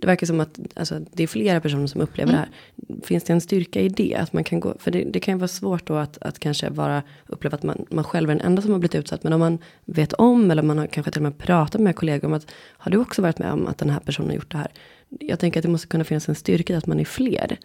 Det 0.00 0.06
verkar 0.06 0.26
som 0.26 0.40
att 0.40 0.58
alltså, 0.74 1.00
det 1.12 1.22
är 1.22 1.26
flera 1.26 1.60
personer 1.60 1.86
som 1.86 2.00
upplever 2.00 2.32
mm. 2.32 2.44
det 2.44 2.48
här. 2.88 3.00
Finns 3.02 3.24
det 3.24 3.32
en 3.32 3.40
styrka 3.40 3.80
i 3.80 3.88
det? 3.88 4.14
Att 4.14 4.32
man 4.32 4.44
kan 4.44 4.60
gå, 4.60 4.74
för 4.78 4.90
det, 4.90 5.04
det 5.04 5.20
kan 5.20 5.34
ju 5.34 5.38
vara 5.38 5.48
svårt 5.48 5.86
då 5.86 5.94
att, 5.94 6.18
att 6.18 6.38
kanske 6.38 6.70
vara 6.70 7.02
uppleva 7.26 7.54
att 7.54 7.62
man, 7.62 7.86
man 7.90 8.04
själv 8.04 8.30
är 8.30 8.34
den 8.34 8.46
enda 8.46 8.62
som 8.62 8.72
har 8.72 8.78
blivit 8.78 8.94
utsatt. 8.94 9.22
Men 9.22 9.32
om 9.32 9.40
man 9.40 9.58
vet 9.84 10.12
om 10.12 10.50
eller 10.50 10.62
man 10.62 10.78
har 10.78 10.86
kanske 10.86 11.12
till 11.12 11.18
och 11.18 11.22
med 11.22 11.38
pratat 11.38 11.80
med 11.80 11.96
kollegor 11.96 12.28
om 12.28 12.34
att 12.34 12.50
har 12.54 12.90
du 12.90 12.98
också 12.98 13.22
varit 13.22 13.38
med 13.38 13.52
om 13.52 13.66
att 13.66 13.78
den 13.78 13.90
här 13.90 14.00
personen 14.00 14.28
har 14.28 14.36
gjort 14.36 14.50
det 14.50 14.58
här? 14.58 14.72
Jag 15.08 15.38
tänker 15.38 15.60
att 15.60 15.64
det 15.64 15.70
måste 15.70 15.88
kunna 15.88 16.04
finnas 16.04 16.28
en 16.28 16.34
styrka 16.34 16.72
i 16.72 16.76
att 16.76 16.86
man 16.86 17.00
är 17.00 17.04
fler. 17.04 17.58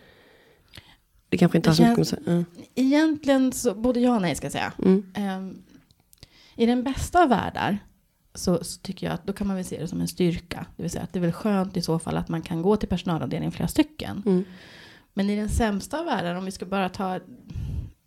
Det 1.29 1.37
kanske 1.37 1.57
inte 1.57 1.69
har 1.69 1.75
så 1.75 1.83
mycket 1.83 2.11
med 2.11 2.27
mm. 2.27 2.45
Egentligen 2.75 3.51
så 3.51 3.73
både 3.73 3.99
ja 3.99 4.15
och 4.15 4.21
nej 4.21 4.35
ska 4.35 4.45
jag 4.45 4.51
säga. 4.51 4.73
Mm. 4.79 5.05
Um, 5.17 5.63
I 6.55 6.65
den 6.65 6.83
bästa 6.83 7.23
av 7.23 7.29
världar 7.29 7.79
så, 8.33 8.63
så, 8.63 8.81
tycker 8.81 9.07
jag 9.07 9.13
att 9.13 9.27
då 9.27 9.33
kan 9.33 9.47
man 9.47 9.55
väl 9.55 9.65
se 9.65 9.79
det 9.79 9.87
som 9.87 10.01
en 10.01 10.07
styrka. 10.07 10.65
Det 10.75 10.83
vill 10.83 10.91
säga 10.91 11.03
att 11.03 11.13
det 11.13 11.19
är 11.19 11.21
väl 11.21 11.31
skönt 11.31 11.77
i 11.77 11.81
så 11.81 11.99
fall 11.99 12.17
att 12.17 12.29
man 12.29 12.41
kan 12.41 12.61
gå 12.61 12.75
till 12.75 12.89
personalavdelningen 12.89 13.51
flera 13.51 13.67
stycken. 13.67 14.23
Mm. 14.25 14.43
Men 15.13 15.29
i 15.29 15.35
den 15.35 15.49
sämsta 15.49 15.99
av 15.99 16.05
världar, 16.05 16.35
om 16.35 16.45
vi 16.45 16.51
ska 16.51 16.65
bara 16.65 16.89
ta 16.89 17.19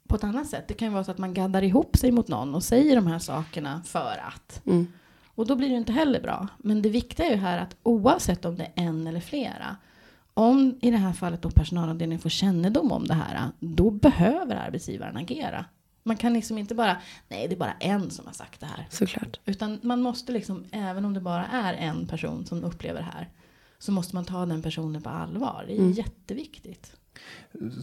på 0.08 0.16
ett 0.16 0.24
annat 0.24 0.46
sätt. 0.46 0.68
Det 0.68 0.74
kan 0.74 0.88
ju 0.88 0.94
vara 0.94 1.04
så 1.04 1.10
att 1.10 1.18
man 1.18 1.34
gaddar 1.34 1.62
ihop 1.62 1.96
sig 1.96 2.10
mot 2.10 2.28
någon 2.28 2.54
och 2.54 2.62
säger 2.62 2.96
de 2.96 3.06
här 3.06 3.18
sakerna 3.18 3.82
för 3.84 4.22
att. 4.28 4.66
Mm. 4.66 4.86
Och 5.26 5.46
då 5.46 5.56
blir 5.56 5.68
det 5.68 5.74
inte 5.74 5.92
heller 5.92 6.20
bra. 6.20 6.48
Men 6.58 6.82
det 6.82 6.88
viktiga 6.88 7.26
är 7.26 7.30
ju 7.30 7.36
här 7.36 7.58
att 7.58 7.76
oavsett 7.82 8.44
om 8.44 8.56
det 8.56 8.64
är 8.64 8.72
en 8.74 9.06
eller 9.06 9.20
flera. 9.20 9.76
Om 10.34 10.78
i 10.82 10.90
det 10.90 10.96
här 10.96 11.12
fallet 11.12 11.42
då 11.42 11.50
personalavdelningen 11.50 12.20
får 12.20 12.30
kännedom 12.30 12.92
om 12.92 13.06
det 13.06 13.14
här. 13.14 13.50
Då 13.60 13.90
behöver 13.90 14.56
arbetsgivaren 14.56 15.16
agera. 15.16 15.64
Man 16.06 16.16
kan 16.16 16.32
liksom 16.32 16.58
inte 16.58 16.74
bara, 16.74 16.96
nej 17.28 17.48
det 17.48 17.54
är 17.54 17.58
bara 17.58 17.74
en 17.80 18.10
som 18.10 18.26
har 18.26 18.32
sagt 18.32 18.60
det 18.60 18.66
här. 18.66 18.86
Såklart. 18.90 19.40
Utan 19.44 19.78
man 19.82 20.02
måste 20.02 20.32
liksom, 20.32 20.64
även 20.72 21.04
om 21.04 21.14
det 21.14 21.20
bara 21.20 21.46
är 21.46 21.74
en 21.74 22.06
person 22.06 22.46
som 22.46 22.64
upplever 22.64 23.00
det 23.00 23.08
här. 23.14 23.28
Så 23.78 23.92
måste 23.92 24.14
man 24.14 24.24
ta 24.24 24.46
den 24.46 24.62
personen 24.62 25.02
på 25.02 25.08
allvar. 25.08 25.64
Det 25.66 25.74
är 25.74 25.78
mm. 25.78 25.92
jätteviktigt. 25.92 26.92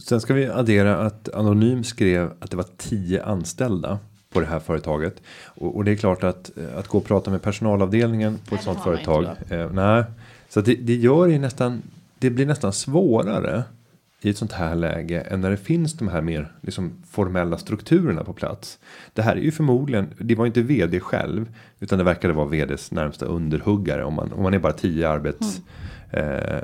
Sen 0.04 0.20
ska 0.20 0.34
vi 0.34 0.46
addera 0.46 1.06
att 1.06 1.34
Anonym 1.34 1.84
skrev 1.84 2.32
att 2.40 2.50
det 2.50 2.56
var 2.56 2.66
tio 2.76 3.24
anställda 3.24 3.98
på 4.30 4.40
det 4.40 4.46
här 4.46 4.60
företaget. 4.60 5.22
Och, 5.44 5.76
och 5.76 5.84
det 5.84 5.90
är 5.90 5.96
klart 5.96 6.24
att 6.24 6.58
att 6.76 6.88
gå 6.88 6.98
och 6.98 7.04
prata 7.04 7.30
med 7.30 7.42
personalavdelningen 7.42 8.38
på 8.38 8.54
nej, 8.54 8.58
ett 8.58 8.64
sånt 8.64 8.82
företag. 8.82 9.26
Eh, 9.50 9.70
nej, 9.70 10.04
så 10.48 10.60
det, 10.60 10.74
det 10.74 10.94
gör 10.94 11.26
ju 11.26 11.38
nästan. 11.38 11.82
Det 12.18 12.30
blir 12.30 12.46
nästan 12.46 12.72
svårare 12.72 13.64
i 14.24 14.30
ett 14.30 14.38
sånt 14.38 14.52
här 14.52 14.74
läge 14.74 15.20
än 15.20 15.40
när 15.40 15.50
det 15.50 15.56
finns 15.56 15.92
de 15.94 16.08
här 16.08 16.22
mer 16.22 16.52
liksom 16.60 16.92
formella 17.10 17.58
strukturerna 17.58 18.24
på 18.24 18.32
plats. 18.32 18.78
Det 19.12 19.22
här 19.22 19.36
är 19.36 19.40
ju 19.40 19.50
förmodligen, 19.50 20.08
det 20.18 20.34
var 20.34 20.46
inte 20.46 20.62
vd 20.62 21.00
själv 21.00 21.54
utan 21.80 21.98
det 21.98 22.04
verkade 22.04 22.34
vara 22.34 22.46
vds 22.46 22.90
närmsta 22.90 23.26
underhuggare 23.26 24.04
om 24.04 24.14
man 24.14 24.32
om 24.32 24.42
man 24.42 24.54
är 24.54 24.58
bara 24.58 24.72
tio 24.72 25.08
arbets 25.08 25.58
mm 25.58 25.64
eh, 26.14 26.62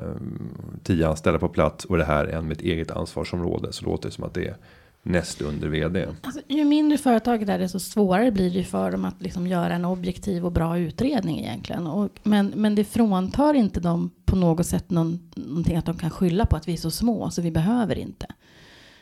tio 0.82 1.08
anställda 1.08 1.38
på 1.38 1.48
plats 1.48 1.84
och 1.84 1.96
det 1.96 2.04
här 2.04 2.24
är 2.24 2.36
en 2.36 2.48
med 2.48 2.56
ett 2.56 2.62
eget 2.62 2.90
ansvarsområde 2.90 3.72
så 3.72 3.84
låter 3.84 4.08
det 4.08 4.14
som 4.14 4.24
att 4.24 4.34
det 4.34 4.46
är 4.46 4.56
näst 5.02 5.42
under 5.42 5.68
vd. 5.68 6.06
Alltså, 6.22 6.40
ju 6.48 6.64
mindre 6.64 6.98
företaget 6.98 7.48
är, 7.48 7.58
desto 7.58 7.80
svårare 7.80 8.32
blir 8.32 8.50
det 8.50 8.64
för 8.64 8.90
dem 8.90 9.04
att 9.04 9.22
liksom 9.22 9.46
göra 9.46 9.74
en 9.74 9.84
objektiv 9.84 10.46
och 10.46 10.52
bra 10.52 10.78
utredning 10.78 11.38
egentligen. 11.38 11.86
Och, 11.86 12.10
men, 12.22 12.52
men 12.56 12.74
det 12.74 12.84
fråntar 12.84 13.54
inte 13.54 13.80
dem 13.80 14.10
på 14.24 14.36
något 14.36 14.66
sätt 14.66 14.90
någon, 14.90 15.30
någonting 15.34 15.76
att 15.76 15.86
de 15.86 15.98
kan 15.98 16.10
skylla 16.10 16.46
på 16.46 16.56
att 16.56 16.68
vi 16.68 16.72
är 16.72 16.76
så 16.76 16.90
små 16.90 17.30
så 17.30 17.42
vi 17.42 17.50
behöver 17.50 17.98
inte. 17.98 18.26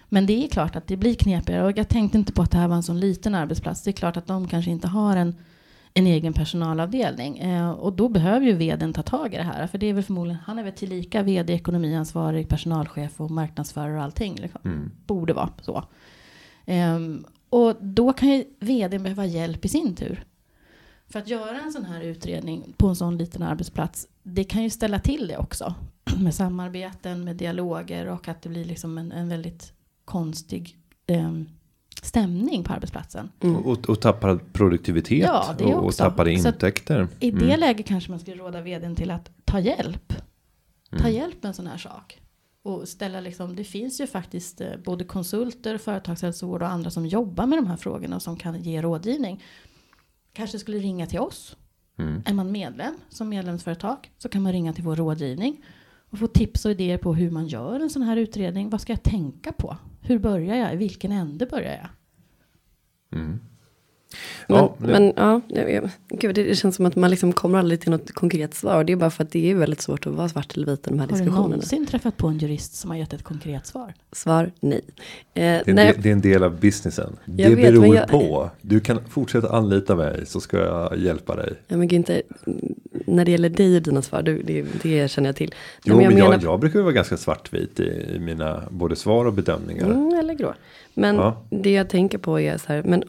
Men 0.09 0.27
det 0.27 0.45
är 0.45 0.49
klart 0.49 0.77
att 0.77 0.87
det 0.87 0.97
blir 0.97 1.15
knepigare 1.15 1.65
och 1.65 1.79
jag 1.79 1.89
tänkte 1.89 2.19
inte 2.19 2.33
på 2.33 2.43
att 2.43 2.51
det 2.51 2.59
här 2.59 2.69
var 2.69 2.77
en 2.77 2.83
sån 2.83 3.01
liten 3.01 3.35
arbetsplats. 3.35 3.83
Det 3.83 3.91
är 3.91 3.93
klart 3.93 4.17
att 4.17 4.27
de 4.27 4.49
kanske 4.49 4.71
inte 4.71 4.89
har 4.89 5.17
en, 5.17 5.35
en 5.99 6.07
egen 6.07 6.33
personalavdelning 6.33 7.39
eh, 7.39 7.71
och 7.71 7.93
då 7.93 8.09
behöver 8.09 8.47
ju 8.47 8.53
vdn 8.53 8.93
ta 8.93 9.03
tag 9.03 9.35
i 9.35 9.37
det 9.37 9.43
här. 9.43 9.67
För 9.67 9.79
det 9.79 9.87
är 9.87 9.93
väl 9.93 10.05
förmodligen, 10.05 10.41
han 10.45 10.59
är 10.59 10.63
väl 10.63 10.73
tillika 10.73 11.23
vd, 11.23 11.53
ekonomiansvarig, 11.53 12.49
personalchef 12.49 13.21
och 13.21 13.31
marknadsförare 13.31 13.97
och 13.97 14.03
allting. 14.03 14.35
Liksom. 14.37 14.61
Mm. 14.65 14.91
Borde 15.07 15.33
vara 15.33 15.51
så. 15.61 15.85
Ehm, 16.67 17.25
och 17.51 17.77
då 17.81 18.13
kan 18.13 18.29
ju 18.29 18.45
vdn 18.61 19.03
behöva 19.03 19.27
hjälp 19.27 19.65
i 19.65 19.69
sin 19.69 19.95
tur. 19.95 20.25
För 21.07 21.19
att 21.19 21.29
göra 21.29 21.61
en 21.61 21.73
sån 21.73 21.85
här 21.85 22.01
utredning 22.01 22.73
på 22.77 22.89
en 22.89 22.97
sån 22.97 23.19
liten 23.19 23.43
arbetsplats, 23.43 24.09
det 24.23 24.45
kan 24.45 24.63
ju 24.63 24.71
ställa 24.71 24.99
till 24.99 25.29
det 25.29 25.37
också. 25.37 25.75
Med 26.19 26.35
samarbeten, 26.35 27.25
med 27.25 27.37
dialoger 27.37 28.07
och 28.07 28.29
att 28.29 28.43
det 28.43 28.49
blir 28.49 28.65
liksom 28.65 28.99
en, 28.99 29.13
en 29.13 29.29
väldigt 29.29 29.73
konstig 30.05 30.77
ehm, 31.07 31.49
stämning 32.03 32.65
på 32.65 32.73
arbetsplatsen. 32.73 33.31
Och, 33.41 33.67
och, 33.67 33.89
och 33.91 34.01
tappar 34.01 34.37
produktivitet 34.53 35.19
Ja, 35.25 35.55
det 35.59 35.65
och, 35.65 35.85
och 35.85 35.95
tappade 35.97 36.33
intäkter. 36.33 37.09
I 37.21 37.31
det 37.31 37.45
Mm. 37.45 37.61
läget 37.61 37.87
kanske 37.87 38.11
man 38.11 38.21
skulle 38.21 38.37
råda 38.43 38.61
vdn 38.61 38.97
till 38.97 39.11
att 39.11 39.31
ta 39.45 39.61
hjälp. 39.61 40.13
Ta 40.91 40.97
Mm. 40.99 41.13
hjälp 41.15 41.43
med 41.43 41.49
en 41.49 41.55
sån 41.55 41.67
här 41.67 41.79
sak. 41.79 42.21
Och 42.63 42.89
ställa 42.89 43.21
liksom, 43.21 43.57
det 43.57 43.65
finns 43.65 44.01
ju 44.01 44.07
faktiskt 44.07 44.61
eh, 44.61 44.69
både 44.85 45.05
konsulter, 45.05 45.79
företagshälsovård 45.79 46.63
och 46.63 46.69
andra 46.69 46.91
som 46.91 47.07
jobbar 47.07 47.47
med 47.47 47.59
de 47.59 47.67
här 47.67 47.77
frågorna 47.77 48.17
och 48.17 48.23
som 48.23 48.37
kan 48.37 48.63
ge 48.63 48.83
rådgivning. 48.83 49.43
Kanske 50.33 50.59
skulle 50.59 50.79
ringa 50.79 51.07
till 51.07 51.19
oss. 51.19 51.57
Mm. 51.99 52.23
Är 52.27 52.35
man 52.35 52.53
medlem 52.53 52.95
som 53.09 53.29
medlemsföretag 53.29 53.97
så 54.19 54.29
kan 54.29 54.43
man 54.43 54.53
ringa 54.53 54.73
till 54.73 54.85
vår 54.85 54.97
rådgivning 54.97 55.65
och 56.11 56.19
få 56.19 56.27
tips 56.27 56.65
och 56.65 56.71
idéer 56.71 56.99
på 56.99 57.15
hur 57.15 57.31
man 57.31 57.47
gör 57.47 57.81
en 57.81 57.91
sån 57.91 58.03
här 58.03 58.17
utredning. 58.17 58.71
Vad 58.71 58.81
ska 58.81 58.93
jag 58.93 59.03
tänka 59.03 59.53
på? 59.53 59.77
Hur 60.01 60.19
börjar 60.19 60.57
jag? 60.57 60.73
I 60.75 60.77
vilken 60.77 61.13
ände 61.13 61.47
börjar 61.47 61.73
jag? 61.73 61.89
Mm. 63.21 63.41
Men, 64.47 64.57
Ja, 64.59 64.75
det- 64.79 64.87
men 64.87 65.13
ja, 65.17 65.41
jag, 65.49 65.73
jag, 65.73 65.91
gud, 66.09 66.35
det, 66.35 66.43
det 66.45 66.55
känns 66.57 66.77
som 66.77 66.87
att 66.87 66.97
man 66.97 67.11
liksom 67.11 67.33
kommer 67.33 67.59
aldrig 67.59 67.81
till 67.81 67.91
något 67.91 68.13
konkret 68.13 68.55
svar. 68.55 68.85
Det 68.85 68.93
är 68.93 68.97
bara 68.97 69.11
för 69.11 69.25
att 69.25 69.31
det 69.31 69.51
är 69.51 69.55
väldigt 69.55 69.81
svårt 69.81 70.07
att 70.07 70.13
vara 70.15 70.29
svart 70.29 70.57
eller 70.57 70.67
vit 70.67 70.87
i 70.87 70.91
de 70.91 70.99
här 70.99 71.01
Har 71.01 71.07
du 71.07 71.13
diskussionerna. 71.15 71.49
någonsin 71.49 71.87
träffat 71.87 72.17
på 72.17 72.27
en 72.27 72.39
jurist 72.39 72.75
som 72.75 72.91
har 72.91 72.97
gett 72.99 73.13
ett 73.13 73.23
konkret 73.23 73.67
svar? 73.67 73.95
Svar 74.13 74.51
nej. 74.61 74.81
Eh, 74.85 74.85
Det 75.35 75.43
är, 75.43 75.69
en 75.69 75.75
nej 75.75 75.93
del, 75.93 76.03
det 76.03 76.09
är 76.09 76.13
en 76.13 76.21
del 76.21 76.43
av 76.43 76.61
businessen. 76.61 77.17
Det 77.25 77.43
Jag 77.43 77.51
vet, 77.51 77.59
beror 77.73 77.81
men 77.81 77.93
jag- 77.93 78.09
på. 78.09 78.51
Du 78.61 78.81
kan 78.81 79.01
fortsätta 79.09 79.49
anlita 79.57 79.97
mig 79.97 80.27
så 80.27 80.41
ska 80.41 80.57
jag 80.59 80.99
hjälpa 80.99 81.37
dig. 81.37 81.53
ja, 81.69 81.77
men 81.77 81.89
Günther, 81.89 82.23
när 83.07 83.25
det 83.25 83.31
gäller 83.31 83.49
dig 83.49 83.77
och 83.77 83.83
dina 83.83 84.03
svar, 84.03 84.23
du, 84.23 84.43
det, 84.43 84.65
det 84.83 85.11
känner 85.11 85.29
jag 85.29 85.37
till. 85.37 85.49
Nej, 85.49 85.57
Jo, 85.85 85.97
men 85.97 86.05
jag, 86.05 86.15
menar- 86.31 86.39
jag, 86.43 86.61
brukar 86.61 86.81
vara 86.81 86.93
ganska 86.93 87.17
svartvit 87.17 87.81
i, 87.81 88.13
i 88.17 88.19
mina 88.19 88.63
både 88.71 88.97
svar 88.97 89.25
och 89.25 89.33
bedömningar. 89.33 89.85
Mm, 89.85 90.19
eller 90.19 90.35
grå. 90.35 90.55
Men 90.95 91.17
Ja. 91.17 91.43
det 91.51 91.73
jag 91.73 91.89
tänker 91.89 92.19
på 92.19 92.41
är 92.41 92.59
så 92.59 92.65
här, 92.69 92.83
men 92.83 93.05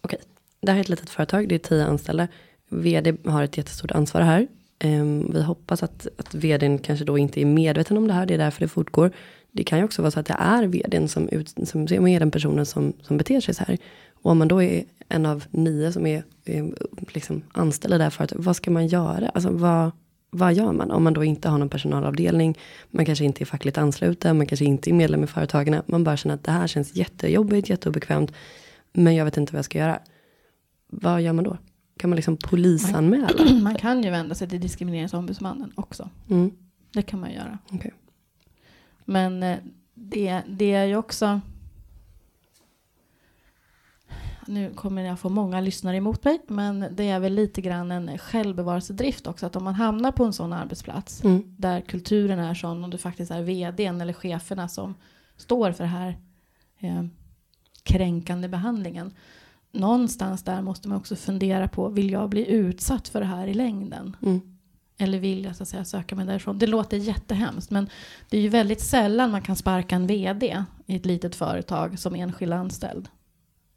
Okej, 0.00 0.18
okay. 0.18 0.28
det 0.60 0.72
här 0.72 0.78
är 0.78 0.80
ett 0.80 0.88
litet 0.88 1.10
företag, 1.10 1.48
det 1.48 1.54
är 1.54 1.58
tio 1.58 1.84
anställda. 1.84 2.28
Vd 2.68 3.14
har 3.24 3.42
ett 3.42 3.56
jättestort 3.56 3.90
ansvar 3.90 4.20
här. 4.20 4.46
Ehm, 4.78 5.30
vi 5.32 5.42
hoppas 5.42 5.82
att, 5.82 6.06
att 6.16 6.34
vdn 6.34 6.78
kanske 6.78 7.04
då 7.04 7.18
inte 7.18 7.40
är 7.40 7.44
medveten 7.44 7.96
om 7.96 8.08
det 8.08 8.14
här, 8.14 8.26
det 8.26 8.34
är 8.34 8.38
därför 8.38 8.60
det 8.60 8.68
fortgår. 8.68 9.10
Det 9.52 9.64
kan 9.64 9.78
ju 9.78 9.84
också 9.84 10.02
vara 10.02 10.10
så 10.10 10.20
att 10.20 10.26
det 10.26 10.36
är 10.38 10.66
vdn 10.66 11.08
som, 11.08 11.28
ut, 11.28 11.48
som, 11.48 11.88
som 11.88 12.06
är 12.06 12.20
den 12.20 12.30
personen 12.30 12.66
som, 12.66 12.92
som 13.02 13.16
beter 13.16 13.40
sig 13.40 13.54
så 13.54 13.64
här. 13.68 13.78
Och 14.22 14.30
om 14.30 14.38
man 14.38 14.48
då 14.48 14.62
är 14.62 14.84
en 15.08 15.26
av 15.26 15.44
nio 15.50 15.92
som 15.92 16.06
är, 16.06 16.24
är 16.44 16.74
liksom 17.14 17.42
anställda 17.52 17.98
där 17.98 18.10
för 18.10 18.24
att 18.24 18.32
vad 18.36 18.56
ska 18.56 18.70
man 18.70 18.86
göra? 18.86 19.28
Alltså 19.28 19.50
vad, 19.50 19.90
vad 20.30 20.54
gör 20.54 20.72
man 20.72 20.90
om 20.90 21.04
man 21.04 21.14
då 21.14 21.24
inte 21.24 21.48
har 21.48 21.58
någon 21.58 21.68
personalavdelning? 21.68 22.58
Man 22.90 23.04
kanske 23.04 23.24
inte 23.24 23.42
är 23.42 23.46
fackligt 23.46 23.78
ansluten, 23.78 24.36
man 24.36 24.46
kanske 24.46 24.64
inte 24.64 24.90
är 24.90 24.94
medlem 24.94 25.24
i 25.24 25.26
företagen. 25.26 25.82
Man 25.86 26.04
bara 26.04 26.16
känner 26.16 26.34
att 26.34 26.44
det 26.44 26.52
här 26.52 26.66
känns 26.66 26.96
jättejobbigt, 26.96 27.68
jätteobekvämt. 27.68 28.32
Men 28.92 29.14
jag 29.14 29.24
vet 29.24 29.36
inte 29.36 29.52
vad 29.52 29.58
jag 29.58 29.64
ska 29.64 29.78
göra. 29.78 30.00
Vad 30.86 31.22
gör 31.22 31.32
man 31.32 31.44
då? 31.44 31.56
Kan 31.96 32.10
man 32.10 32.16
liksom 32.16 32.36
polisanmäla? 32.36 33.30
Man 33.62 33.74
kan 33.78 34.02
ju 34.02 34.10
vända 34.10 34.34
sig 34.34 34.48
till 34.48 34.60
diskrimineringsombudsmannen 34.60 35.72
också. 35.74 36.10
Mm, 36.30 36.50
Det 36.92 37.02
kan 37.02 37.20
man 37.20 37.32
göra. 37.32 37.58
okej. 37.70 37.94
Men 39.04 39.42
eh, 39.42 39.58
det, 39.94 40.42
det 40.48 40.72
är 40.74 40.84
ju 40.84 40.96
också... 40.96 41.40
Nu 44.46 44.70
kommer 44.74 45.02
jag 45.02 45.18
få 45.20 45.28
många 45.28 45.60
lyssnare 45.60 45.96
emot 45.96 46.24
mig, 46.24 46.40
men 46.48 46.86
det 46.96 47.08
är 47.08 47.20
väl 47.20 47.34
lite 47.34 47.60
grann 47.60 47.90
en 47.90 48.18
självbevarelsedrift 48.18 49.26
också. 49.26 49.46
Att 49.46 49.56
om 49.56 49.64
man 49.64 49.74
hamnar 49.74 50.12
på 50.12 50.24
en 50.24 50.32
sån 50.32 50.52
arbetsplats 50.52 51.24
Mm, 51.24 51.54
där 51.58 51.80
kulturen 51.80 52.38
är 52.38 52.54
sån 52.54 52.84
och 52.84 52.90
det 52.90 52.98
faktiskt 52.98 53.30
är 53.30 53.42
vdn 53.42 54.00
eller 54.00 54.12
cheferna 54.12 54.68
som 54.68 54.94
står 55.36 55.72
för 55.72 55.84
det 55.84 55.90
här 55.90 56.18
eh, 56.78 57.04
kränkande 57.92 58.48
behandlingen. 58.48 59.10
Någonstans 59.72 60.42
där 60.42 60.62
måste 60.62 60.88
man 60.88 60.98
också 60.98 61.16
fundera 61.16 61.68
på, 61.68 61.88
vill 61.88 62.10
jag 62.10 62.30
bli 62.30 62.46
utsatt 62.50 63.08
för 63.08 63.20
det 63.20 63.26
här 63.26 63.46
i 63.46 63.54
längden? 63.54 64.16
mm, 64.22 64.40
Eller 64.98 65.18
vill 65.18 65.44
jag 65.44 65.56
så 65.56 65.62
att 65.62 65.68
säga, 65.68 65.84
söka 65.84 66.16
mig 66.16 66.26
därifrån? 66.26 66.58
Det 66.58 66.66
låter 66.66 66.96
jättehemskt 66.96 67.70
men 67.70 67.88
det 68.30 68.38
är 68.38 68.42
ju 68.42 68.48
väldigt 68.48 68.80
sällan 68.80 69.30
man 69.30 69.42
kan 69.42 69.56
sparka 69.56 69.96
en 69.96 70.06
vd 70.06 70.64
i 70.86 70.96
ett 70.96 71.06
litet 71.06 71.36
företag 71.36 71.98
som 71.98 72.14
enskild 72.14 72.52
anställd. 72.52 73.08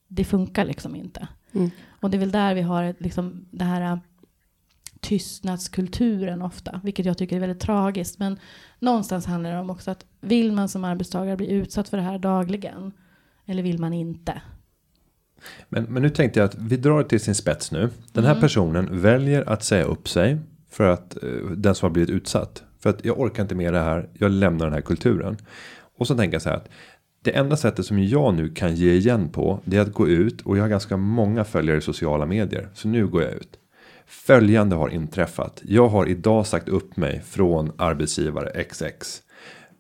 Det 0.08 0.24
funkar 0.24 0.66
liksom 0.66 0.96
inte. 0.96 1.28
mm, 1.54 1.70
Och 2.02 2.10
det 2.10 2.18
är 2.18 2.20
väl 2.20 2.32
där 2.32 2.56
vi 2.56 2.62
har 2.62 2.96
liksom, 3.00 3.46
det 3.52 3.64
här 3.66 3.82
äh, 3.82 3.98
tystnadskulturen 5.02 6.42
ofta, 6.42 6.82
vilket 6.84 7.06
jag 7.06 7.18
tycker 7.18 7.36
är 7.36 7.40
väldigt 7.40 7.60
tragiskt. 7.60 8.20
Men 8.20 8.40
någonstans 8.80 9.26
handlar 9.26 9.52
det 9.52 9.60
om 9.60 9.70
också 9.70 9.92
att 9.92 10.06
vill 10.22 10.52
man 10.52 10.70
som 10.70 10.84
arbetstagare 10.84 11.38
bli 11.38 11.52
utsatt 11.52 11.90
för 11.90 11.98
det 11.98 12.04
här 12.04 12.20
dagligen? 12.20 12.92
Eller 13.46 13.64
vill 13.64 13.80
man 13.80 13.94
inte? 13.94 14.42
Men, 15.70 15.84
men 15.84 16.02
nu 16.02 16.10
tänkte 16.10 16.40
jag 16.40 16.46
att 16.46 16.56
vi 16.56 16.78
drar 16.78 17.04
det 17.04 17.10
till 17.10 17.20
sin 17.20 17.36
spets 17.36 17.72
nu. 17.72 17.90
Den 18.12 18.24
här 18.24 18.32
Mm. 18.32 18.42
personen 18.42 19.02
väljer 19.02 19.50
att 19.50 19.64
säga 19.64 19.84
upp 19.84 20.10
sig 20.10 20.38
för 20.70 20.88
att 20.90 21.24
eh, 21.24 21.30
den 21.58 21.76
som 21.76 21.86
har 21.86 21.94
blivit 21.94 22.10
utsatt. 22.10 22.64
För 22.80 22.90
att 22.90 23.06
jag 23.06 23.20
orkar 23.20 23.44
inte 23.44 23.56
med 23.56 23.74
det 23.74 23.80
här. 23.80 24.10
Jag 24.14 24.32
lämnar 24.32 24.66
den 24.66 24.74
här 24.74 24.82
kulturen. 24.82 25.38
Och 25.98 26.08
så 26.08 26.16
tänker 26.16 26.36
jag 26.36 26.42
så 26.42 26.50
här 26.50 26.56
att 26.58 26.70
det 27.22 27.32
enda 27.32 27.58
sättet 27.58 27.86
som 27.86 28.00
jag 28.04 28.34
nu 28.34 28.50
kan 28.50 28.76
ge 28.76 28.92
igen 28.94 29.30
på 29.30 29.60
det 29.66 29.78
är 29.78 29.82
att 29.82 29.94
gå 29.94 30.08
ut 30.08 30.42
och 30.42 30.58
jag 30.58 30.62
har 30.64 30.70
ganska 30.70 30.98
många 30.98 31.44
följare 31.44 31.78
i 31.78 31.82
sociala 31.82 32.26
medier. 32.26 32.70
Så 32.74 32.88
nu 32.88 33.08
går 33.08 33.22
jag 33.24 33.32
ut. 33.34 33.60
Följande 34.06 34.76
har 34.76 34.90
inträffat. 34.90 35.62
Jag 35.66 35.88
har 35.88 36.06
idag 36.06 36.48
sagt 36.48 36.70
upp 36.70 36.98
mig 36.98 37.22
från 37.26 37.72
arbetsgivare 37.78 38.64
XX. 38.64 39.22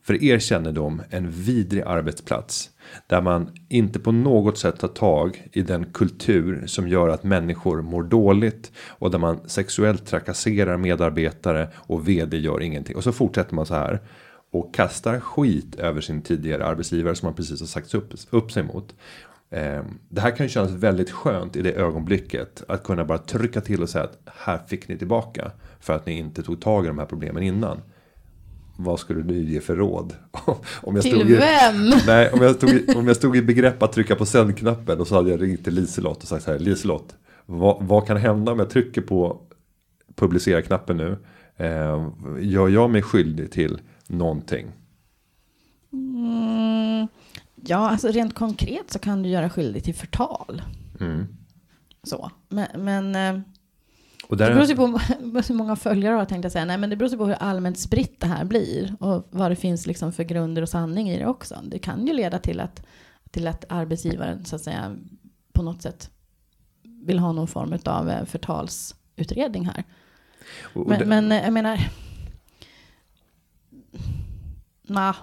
För 0.03 0.23
er 0.23 0.39
kännedom 0.39 1.01
en 1.09 1.31
vidrig 1.31 1.83
arbetsplats. 1.83 2.69
Där 3.07 3.21
man 3.21 3.49
inte 3.69 3.99
på 3.99 4.11
något 4.11 4.57
sätt 4.57 4.79
tar 4.79 4.87
tag 4.87 5.47
i 5.51 5.61
den 5.61 5.85
kultur 5.85 6.63
som 6.67 6.87
gör 6.87 7.09
att 7.09 7.23
människor 7.23 7.81
mår 7.81 8.03
dåligt. 8.03 8.71
Och 8.89 9.11
där 9.11 9.19
man 9.19 9.39
sexuellt 9.45 10.05
trakasserar 10.05 10.77
medarbetare 10.77 11.69
och 11.75 12.07
vd 12.07 12.37
gör 12.37 12.61
ingenting. 12.61 12.95
Och 12.95 13.03
så 13.03 13.11
fortsätter 13.11 13.55
man 13.55 13.65
så 13.65 13.75
här. 13.75 13.99
Och 14.51 14.73
kastar 14.75 15.19
skit 15.19 15.75
över 15.75 16.01
sin 16.01 16.21
tidigare 16.21 16.65
arbetsgivare 16.65 17.15
som 17.15 17.27
man 17.27 17.35
precis 17.35 17.59
har 17.59 17.67
sagt 17.67 17.93
upp, 17.95 18.13
upp 18.29 18.51
sig 18.51 18.63
mot. 18.63 18.95
Ehm, 19.49 19.99
det 20.09 20.21
här 20.21 20.31
kan 20.31 20.45
ju 20.45 20.49
kännas 20.49 20.71
väldigt 20.71 21.11
skönt 21.11 21.55
i 21.55 21.61
det 21.61 21.73
ögonblicket. 21.73 22.63
Att 22.67 22.83
kunna 22.83 23.05
bara 23.05 23.17
trycka 23.17 23.61
till 23.61 23.81
och 23.81 23.89
säga 23.89 24.03
att 24.03 24.19
här 24.25 24.57
fick 24.67 24.87
ni 24.87 24.97
tillbaka. 24.97 25.51
För 25.79 25.93
att 25.93 26.05
ni 26.05 26.17
inte 26.17 26.43
tog 26.43 26.61
tag 26.61 26.85
i 26.85 26.87
de 26.87 26.99
här 26.99 27.05
problemen 27.05 27.43
innan. 27.43 27.81
Vad 28.75 28.99
skulle 28.99 29.21
du 29.21 29.43
ge 29.43 29.61
för 29.61 29.75
råd? 29.75 30.13
om 30.81 30.95
jag 30.95 31.01
Till 31.01 31.11
stod 31.11 31.31
i, 31.31 31.35
vem? 31.35 31.89
Nej, 32.07 32.31
om 32.31 32.41
jag, 32.41 32.55
stod 32.55 32.69
i, 32.69 32.93
om 32.95 33.07
jag 33.07 33.15
stod 33.15 33.37
i 33.37 33.41
begrepp 33.41 33.83
att 33.83 33.91
trycka 33.93 34.15
på 34.15 34.25
sändknappen 34.25 34.99
och 34.99 35.07
så 35.07 35.15
hade 35.15 35.29
jag 35.31 35.41
ringt 35.41 35.63
till 35.63 35.73
Liselott 35.73 36.21
och 36.21 36.27
sagt 36.27 36.43
så 36.43 36.51
här. 36.51 36.59
Liselott, 36.59 37.15
vad, 37.45 37.83
vad 37.83 38.07
kan 38.07 38.17
hända 38.17 38.51
om 38.51 38.59
jag 38.59 38.69
trycker 38.69 39.01
på 39.01 39.41
publicera-knappen 40.15 40.97
nu? 40.97 41.17
Eh, 41.57 42.09
gör 42.39 42.69
jag 42.69 42.89
mig 42.89 43.01
skyldig 43.01 43.51
till 43.51 43.81
någonting? 44.07 44.71
Mm, 45.93 47.07
ja, 47.55 47.89
alltså 47.89 48.07
rent 48.07 48.35
konkret 48.35 48.91
så 48.91 48.99
kan 48.99 49.23
du 49.23 49.29
göra 49.29 49.49
skyldig 49.49 49.83
till 49.83 49.95
förtal. 49.95 50.61
Mm. 50.99 51.25
Så. 52.03 52.31
Men, 52.49 52.67
men 52.77 53.43
Och 54.27 54.37
det 54.37 54.43
där, 54.43 54.53
beror 54.53 54.65
ju 54.67 54.75
på 54.75 54.85
hur 55.47 55.53
många 55.53 55.75
följare 55.75 56.15
har 56.15 56.25
tänkte 56.25 56.45
jag 56.45 56.51
säga. 56.51 56.65
Nej, 56.65 56.77
men 56.77 56.89
det 56.89 56.95
beror 56.95 57.11
ju 57.11 57.17
på 57.17 57.25
hur 57.25 57.33
allmänt 57.33 57.79
spritt 57.79 58.19
det 58.19 58.27
här 58.27 58.45
blir 58.45 58.95
och 58.99 59.27
vad 59.31 59.51
det 59.51 59.55
finns 59.55 59.85
liksom 59.87 60.13
för 60.13 60.23
grunder 60.23 60.61
och 60.61 60.69
sanning 60.69 61.09
i 61.09 61.19
det 61.19 61.25
också. 61.25 61.59
Det 61.63 61.79
kan 61.79 62.07
ju 62.07 62.13
leda 62.13 62.39
till 62.39 62.59
att, 62.59 62.85
till 63.31 63.47
att 63.47 63.65
arbetsgivaren 63.69 64.45
så 64.45 64.55
att 64.55 64.61
säga 64.61 64.95
på 65.53 65.61
något 65.63 65.81
sätt 65.81 66.09
vill 66.83 67.19
ha 67.19 67.31
någon 67.31 67.47
form 67.47 67.77
av 67.85 68.09
eh, 68.09 68.25
förtalsutredning 68.25 69.65
här. 69.65 69.83
och 70.73 70.87
Men, 70.89 70.99
det- 70.99 71.05
men 71.05 71.31
eh, 71.31 71.43
jag 71.43 71.53
menar... 71.53 71.79
Nah. 74.87 75.15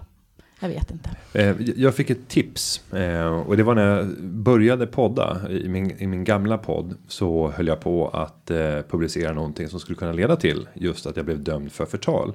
Jag 0.61 0.69
vet 0.69 0.91
inte. 0.91 1.11
Eh, 1.33 1.57
jag 1.77 1.95
fick 1.95 2.11
ett 2.11 2.29
tips 2.29 2.93
eh, 2.93 3.27
och 3.27 3.57
det 3.57 3.63
var 3.63 3.75
när 3.75 3.97
jag 3.97 4.07
började 4.23 4.87
podda 4.87 5.51
i 5.51 5.69
min, 5.69 5.91
i 5.99 6.07
min 6.07 6.25
gamla 6.25 6.59
podd 6.59 6.95
så 7.09 7.51
höll 7.51 7.67
jag 7.67 7.81
på 7.81 8.09
att 8.09 8.51
eh, 8.51 8.81
publicera 8.89 9.33
någonting 9.33 9.69
som 9.69 9.81
skulle 9.81 9.97
kunna 9.97 10.13
leda 10.13 10.37
till 10.37 10.69
just 10.75 11.07
att 11.07 11.17
jag 11.17 11.25
blev 11.25 11.43
dömd 11.43 11.73
för 11.73 11.87
förtal. 11.87 12.35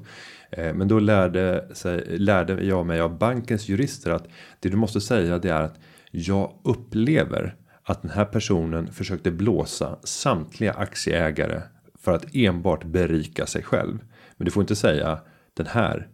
Men 0.57 0.88
då 0.88 0.99
lärde, 0.99 1.67
sig, 1.73 2.17
lärde 2.17 2.63
jag 2.63 2.86
mig 2.86 3.01
av 3.01 3.17
bankens 3.17 3.69
jurister 3.69 4.11
att 4.11 4.28
det 4.59 4.69
du 4.69 4.78
måste 4.78 5.01
säga 5.01 5.38
det 5.38 5.49
är 5.49 5.61
att 5.61 5.80
jag 6.11 6.51
upplever 6.63 7.55
att 7.84 8.01
den 8.01 8.11
här 8.11 8.26
personen 8.26 8.93
försökte 8.93 9.32
blåsa 9.32 9.97
samtliga 10.03 10.73
aktieägare 10.73 11.61
för 11.99 12.13
att 12.13 12.36
enbart 12.36 12.84
berika 12.84 13.45
sig 13.45 13.63
själv. 13.63 13.99
Men 14.38 14.45
du 14.45 14.51
får 14.51 14.63
inte 14.63 14.76
säga 14.76 15.19
den 15.53 15.67
här 15.67 16.07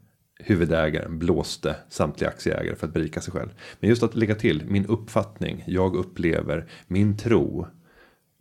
huvudägaren 0.44 1.20
blåste 1.20 1.76
samtliga 1.90 2.30
aktieägare 2.30 2.76
för 2.76 2.88
att 2.88 2.94
berika 2.94 3.22
sig 3.22 3.34
själv. 3.34 3.50
Men 3.80 3.90
just 3.90 4.04
att 4.04 4.16
lägga 4.16 4.36
till 4.36 4.64
min 4.66 4.86
uppfattning, 4.86 5.64
jag 5.68 5.96
upplever, 5.96 6.68
min 6.88 7.18
tro. 7.18 7.68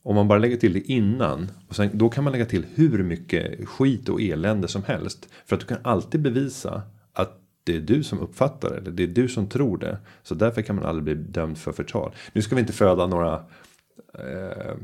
Om 0.03 0.15
man 0.15 0.29
bara 0.29 0.39
lägger 0.39 0.57
till 0.57 0.73
det 0.73 0.81
innan 0.81 1.49
och 1.69 1.77
sen 1.77 1.91
då 1.93 2.09
kan 2.09 2.25
man 2.25 2.33
lägga 2.33 2.47
till 2.47 2.67
hur 2.75 3.03
mycket 3.03 3.69
skit 3.69 4.09
och 4.09 4.21
elände 4.21 4.69
som 4.69 4.83
helst 4.85 5.29
för 5.47 5.57
att 5.57 5.61
du 5.61 5.67
kan 5.67 5.79
alltid 5.83 6.21
bevisa 6.21 6.83
att 7.13 7.41
det 7.65 7.77
är 7.77 7.81
du 7.81 8.03
som 8.03 8.21
uppfattar 8.21 8.71
det, 8.71 8.77
eller 8.77 8.91
det 8.91 9.03
är 9.03 9.07
du 9.09 9.29
som 9.29 9.49
tror 9.49 9.79
det. 9.79 9.99
Så 10.23 10.35
därför 10.35 10.63
kan 10.63 10.77
man 10.77 10.85
aldrig 10.85 11.05
bli 11.05 11.15
dömd 11.15 11.59
för 11.59 11.73
förtal. 11.73 12.15
Nu 12.33 12.43
ska 12.43 12.55
vi 12.55 12.61
inte 12.61 12.73
föda 12.73 13.07
några 13.07 13.35
eh, 14.15 14.75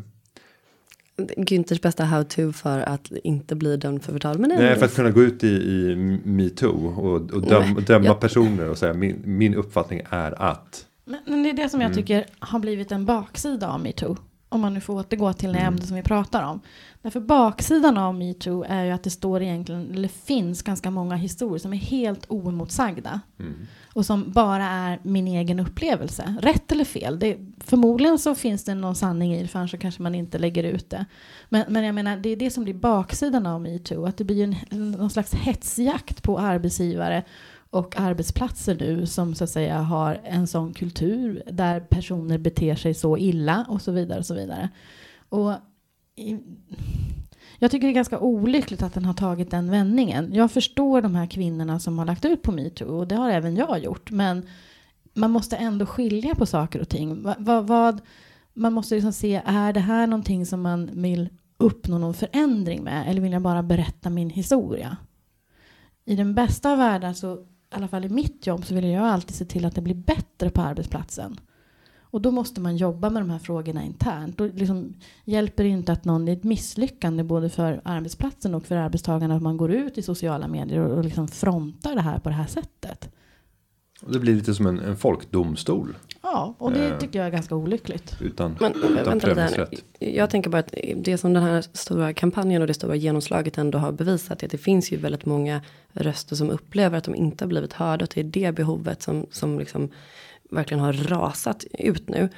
Günthers 1.16 1.80
bästa 1.80 2.04
how-to 2.04 2.52
för 2.52 2.78
att 2.78 3.12
inte 3.24 3.54
bli 3.54 3.76
dömd 3.76 4.02
för 4.02 4.12
förtal. 4.12 4.38
Men 4.38 4.50
Nej, 4.50 4.76
för 4.76 4.86
att 4.86 4.94
kunna 4.94 5.10
gå 5.10 5.22
ut 5.22 5.44
i, 5.44 5.48
i 5.48 5.96
metoo 6.24 6.86
och, 6.86 7.30
och 7.30 7.42
döm, 7.42 7.74
Nej, 7.74 7.84
döma 7.84 8.04
ja. 8.04 8.14
personer 8.14 8.70
och 8.70 8.78
säga 8.78 8.94
min, 8.94 9.22
min 9.24 9.54
uppfattning 9.54 10.02
är 10.10 10.42
att. 10.42 10.86
Men, 11.04 11.20
men 11.26 11.42
det 11.42 11.48
är 11.50 11.54
det 11.54 11.68
som 11.68 11.80
jag 11.80 11.90
mm. 11.90 11.96
tycker 11.96 12.26
har 12.38 12.58
blivit 12.58 12.92
en 12.92 13.06
baksida 13.06 13.68
av 13.68 13.80
metoo. 13.80 14.16
Om 14.48 14.60
man 14.60 14.74
nu 14.74 14.80
får 14.80 14.94
återgå 14.94 15.32
till 15.32 15.52
det 15.52 15.58
mm. 15.58 15.72
ämne 15.72 15.86
som 15.86 15.96
vi 15.96 16.02
pratar 16.02 16.42
om. 16.42 16.60
Därför 17.02 17.20
baksidan 17.20 17.98
av 17.98 18.14
metoo 18.14 18.64
är 18.68 18.84
ju 18.84 18.90
att 18.90 19.02
det 19.02 19.10
står 19.10 19.42
egentligen, 19.42 19.90
eller 19.94 20.08
finns 20.08 20.62
ganska 20.62 20.90
många 20.90 21.16
historier 21.16 21.58
som 21.58 21.72
är 21.72 21.76
helt 21.76 22.26
oemotsagda. 22.28 23.20
Mm. 23.38 23.54
Och 23.96 24.06
som 24.06 24.32
bara 24.32 24.64
är 24.64 24.98
min 25.02 25.28
egen 25.28 25.60
upplevelse. 25.60 26.34
Rätt 26.42 26.72
eller 26.72 26.84
fel. 26.84 27.18
Det, 27.18 27.36
förmodligen 27.58 28.18
så 28.18 28.34
finns 28.34 28.64
det 28.64 28.74
någon 28.74 28.94
sanning 28.94 29.34
i 29.34 29.42
det, 29.42 29.48
för 29.48 29.58
annars 29.58 29.70
så 29.70 29.78
kanske 29.78 30.02
man 30.02 30.14
inte 30.14 30.38
lägger 30.38 30.64
ut 30.64 30.90
det. 30.90 31.04
Men, 31.48 31.64
men 31.68 31.84
jag 31.84 31.94
menar, 31.94 32.16
det 32.16 32.28
är 32.28 32.36
det 32.36 32.50
som 32.50 32.64
blir 32.64 32.74
baksidan 32.74 33.46
av 33.46 33.60
metoo. 33.60 34.06
Att 34.06 34.16
det 34.16 34.24
blir 34.24 34.44
en, 34.44 34.90
någon 34.90 35.10
slags 35.10 35.34
hetsjakt 35.34 36.22
på 36.22 36.38
arbetsgivare 36.38 37.22
och 37.70 38.00
arbetsplatser 38.00 38.76
nu 38.80 39.06
som 39.06 39.34
så 39.34 39.44
att 39.44 39.50
säga 39.50 39.78
har 39.78 40.20
en 40.24 40.46
sån 40.46 40.74
kultur 40.74 41.42
där 41.52 41.80
personer 41.80 42.38
beter 42.38 42.74
sig 42.74 42.94
så 42.94 43.18
illa 43.18 43.66
och 43.68 43.82
så 43.82 43.92
vidare 43.92 44.18
och 44.18 44.26
så 44.26 44.34
vidare. 44.34 44.68
Och 45.28 45.52
i, 46.16 46.38
jag 47.58 47.70
tycker 47.70 47.86
det 47.86 47.92
är 47.92 47.94
ganska 47.94 48.18
olyckligt 48.18 48.82
att 48.82 48.94
den 48.94 49.04
har 49.04 49.14
tagit 49.14 49.50
den 49.50 49.70
vändningen. 49.70 50.34
Jag 50.34 50.50
förstår 50.50 51.02
de 51.02 51.14
här 51.14 51.26
kvinnorna 51.26 51.80
som 51.80 51.98
har 51.98 52.06
lagt 52.06 52.24
ut 52.24 52.42
på 52.42 52.52
metoo 52.52 52.98
och 52.98 53.08
det 53.08 53.14
har 53.14 53.30
även 53.30 53.56
jag 53.56 53.78
gjort. 53.78 54.10
Men 54.10 54.46
man 55.14 55.30
måste 55.30 55.56
ändå 55.56 55.86
skilja 55.86 56.34
på 56.34 56.46
saker 56.46 56.80
och 56.80 56.88
ting. 56.88 57.22
Vad, 57.38 57.66
vad, 57.66 58.00
man 58.54 58.72
måste 58.72 58.94
liksom 58.94 59.12
se, 59.12 59.42
är 59.46 59.72
det 59.72 59.80
här 59.80 60.06
någonting 60.06 60.46
som 60.46 60.62
man 60.62 60.90
vill 61.02 61.28
uppnå 61.58 61.98
någon 61.98 62.14
förändring 62.14 62.82
med? 62.82 63.08
Eller 63.08 63.20
vill 63.20 63.32
jag 63.32 63.42
bara 63.42 63.62
berätta 63.62 64.10
min 64.10 64.30
historia? 64.30 64.96
I 66.04 66.16
den 66.16 66.34
bästa 66.34 66.72
av 66.72 66.78
världar 66.78 67.12
så 67.12 67.34
i 67.36 67.78
alla 67.78 67.88
fall 67.88 68.04
i 68.04 68.08
mitt 68.08 68.46
jobb 68.46 68.66
så 68.66 68.74
vill 68.74 68.84
jag 68.84 69.04
alltid 69.04 69.36
se 69.36 69.44
till 69.44 69.64
att 69.64 69.74
det 69.74 69.80
blir 69.80 69.94
bättre 69.94 70.50
på 70.50 70.60
arbetsplatsen. 70.62 71.40
Och 72.16 72.22
då 72.22 72.30
måste 72.30 72.60
man 72.60 72.76
jobba 72.76 73.10
med 73.10 73.22
de 73.22 73.30
här 73.30 73.38
frågorna 73.38 73.84
internt. 73.84 74.38
Då 74.38 74.44
liksom 74.44 74.94
hjälper 75.24 75.64
det 75.64 75.68
inte 75.68 75.92
att 75.92 76.04
någon, 76.04 76.28
är 76.28 76.32
ett 76.32 76.44
misslyckande 76.44 77.22
både 77.22 77.48
för 77.48 77.80
arbetsplatsen 77.84 78.54
och 78.54 78.66
för 78.66 78.76
arbetstagarna 78.76 79.36
att 79.36 79.42
man 79.42 79.56
går 79.56 79.72
ut 79.72 79.98
i 79.98 80.02
sociala 80.02 80.48
medier 80.48 80.80
och, 80.80 80.98
och 80.98 81.04
liksom 81.04 81.28
frontar 81.28 81.94
det 81.94 82.00
här 82.00 82.18
på 82.18 82.28
det 82.28 82.34
här 82.34 82.46
sättet. 82.46 83.10
Det 84.06 84.18
blir 84.18 84.34
lite 84.34 84.54
som 84.54 84.66
en, 84.66 84.78
en 84.78 84.96
folkdomstol. 84.96 85.96
Ja, 86.22 86.54
och 86.58 86.72
det 86.72 86.88
eh, 86.88 86.98
tycker 86.98 87.18
jag 87.18 87.26
är 87.26 87.30
ganska 87.30 87.54
olyckligt. 87.54 88.16
Utan, 88.20 88.56
Men, 88.60 88.72
utan 88.98 89.20
prövningsrätt. 89.20 89.84
Jag 89.98 90.30
tänker 90.30 90.50
bara 90.50 90.58
att 90.58 90.74
det 90.96 91.18
som 91.18 91.32
den 91.32 91.42
här 91.42 91.64
stora 91.72 92.12
kampanjen 92.12 92.62
och 92.62 92.68
det 92.68 92.74
stora 92.74 92.94
genomslaget 92.94 93.58
ändå 93.58 93.78
har 93.78 93.92
bevisat 93.92 94.42
är 94.42 94.46
att 94.46 94.52
det 94.52 94.58
finns 94.58 94.92
ju 94.92 94.96
väldigt 94.96 95.26
många 95.26 95.60
röster 95.92 96.36
som 96.36 96.50
upplever 96.50 96.98
att 96.98 97.04
de 97.04 97.14
inte 97.14 97.44
har 97.44 97.48
blivit 97.48 97.72
hörda. 97.72 98.04
Och 98.04 98.10
det 98.14 98.20
är 98.20 98.24
det 98.24 98.52
behovet 98.52 99.02
som, 99.02 99.26
som 99.30 99.58
liksom 99.58 99.90
verkligen 100.50 100.80
har 100.80 100.92
rasat 100.92 101.64
ut 101.78 102.08
nu. 102.08 102.28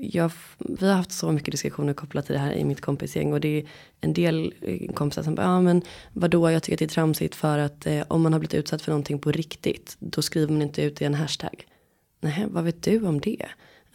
Jag, 0.00 0.32
vi 0.58 0.88
har 0.88 0.94
haft 0.94 1.12
så 1.12 1.32
mycket 1.32 1.52
diskussioner 1.52 1.94
kopplat 1.94 2.26
till 2.26 2.32
det 2.32 2.38
här 2.38 2.52
i 2.52 2.64
mitt 2.64 2.80
kompisgäng 2.80 3.32
och 3.32 3.40
det 3.40 3.48
är 3.48 3.68
en 4.00 4.12
del 4.12 4.54
kompisar 4.94 5.22
som 5.22 5.34
bara, 5.34 5.46
ja 5.46 5.60
men 5.60 5.82
vadå, 6.12 6.50
jag 6.50 6.62
tycker 6.62 6.74
att 6.74 6.78
det 6.78 6.84
är 6.84 6.88
tramsigt 6.88 7.34
för 7.34 7.58
att 7.58 7.86
eh, 7.86 8.02
om 8.08 8.22
man 8.22 8.32
har 8.32 8.40
blivit 8.40 8.54
utsatt 8.54 8.82
för 8.82 8.92
någonting 8.92 9.18
på 9.18 9.32
riktigt, 9.32 9.96
då 9.98 10.22
skriver 10.22 10.52
man 10.52 10.62
inte 10.62 10.82
ut 10.82 10.96
det 10.96 11.02
i 11.02 11.06
en 11.06 11.14
hashtag. 11.14 11.66
Nej, 12.20 12.46
vad 12.48 12.64
vet 12.64 12.82
du 12.82 13.06
om 13.06 13.20
det? 13.20 13.46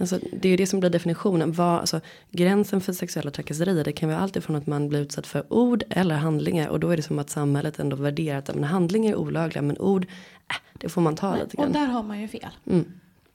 Alltså, 0.01 0.19
det 0.31 0.47
är 0.47 0.49
ju 0.49 0.57
det 0.57 0.67
som 0.67 0.79
blir 0.79 0.89
definitionen. 0.89 1.51
Vad, 1.51 1.79
alltså, 1.79 2.01
gränsen 2.31 2.81
för 2.81 2.93
sexuella 2.93 3.31
trakasserier 3.31 3.83
det 3.83 3.91
kan 3.91 4.09
vara 4.09 4.19
allt 4.19 4.35
ifrån 4.35 4.55
att 4.55 4.67
man 4.67 4.89
blir 4.89 4.99
utsatt 4.99 5.27
för 5.27 5.53
ord 5.53 5.83
eller 5.89 6.15
handlingar. 6.15 6.67
Och 6.67 6.79
då 6.79 6.89
är 6.89 6.97
det 6.97 7.03
som 7.03 7.19
att 7.19 7.29
samhället 7.29 7.79
ändå 7.79 7.95
värderar 7.95 8.37
att 8.37 8.55
men, 8.55 8.63
handlingar 8.63 9.11
är 9.11 9.15
olagliga 9.15 9.61
men 9.61 9.77
ord, 9.77 10.03
äh, 10.49 10.55
det 10.79 10.89
får 10.89 11.01
man 11.01 11.15
ta 11.15 11.35
lite 11.35 11.57
grann. 11.57 11.67
Och 11.67 11.73
där 11.73 11.85
har 11.85 12.03
man 12.03 12.21
ju 12.21 12.27
fel. 12.27 12.49
Mm. 12.65 12.85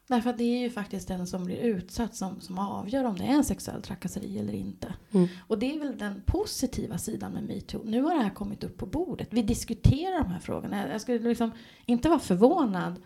Därför 0.08 0.30
att 0.30 0.38
det 0.38 0.44
är 0.44 0.58
ju 0.58 0.70
faktiskt 0.70 1.08
den 1.08 1.26
som 1.26 1.44
blir 1.44 1.56
utsatt 1.56 2.14
som, 2.14 2.40
som 2.40 2.58
avgör 2.58 3.04
om 3.04 3.16
det 3.16 3.24
är 3.24 3.32
en 3.32 3.44
sexuell 3.44 3.82
trakasseri 3.82 4.38
eller 4.38 4.52
inte. 4.52 4.94
Mm. 5.12 5.28
Och 5.46 5.58
det 5.58 5.74
är 5.74 5.78
väl 5.78 5.98
den 5.98 6.22
positiva 6.26 6.98
sidan 6.98 7.32
med 7.32 7.42
metoo. 7.42 7.82
Nu 7.84 8.02
har 8.02 8.14
det 8.14 8.22
här 8.22 8.30
kommit 8.30 8.64
upp 8.64 8.76
på 8.76 8.86
bordet. 8.86 9.28
Vi 9.30 9.42
diskuterar 9.42 10.22
de 10.22 10.30
här 10.30 10.40
frågorna. 10.40 10.88
Jag 10.88 11.00
skulle 11.00 11.18
liksom 11.18 11.50
inte 11.86 12.08
vara 12.08 12.18
förvånad 12.18 13.02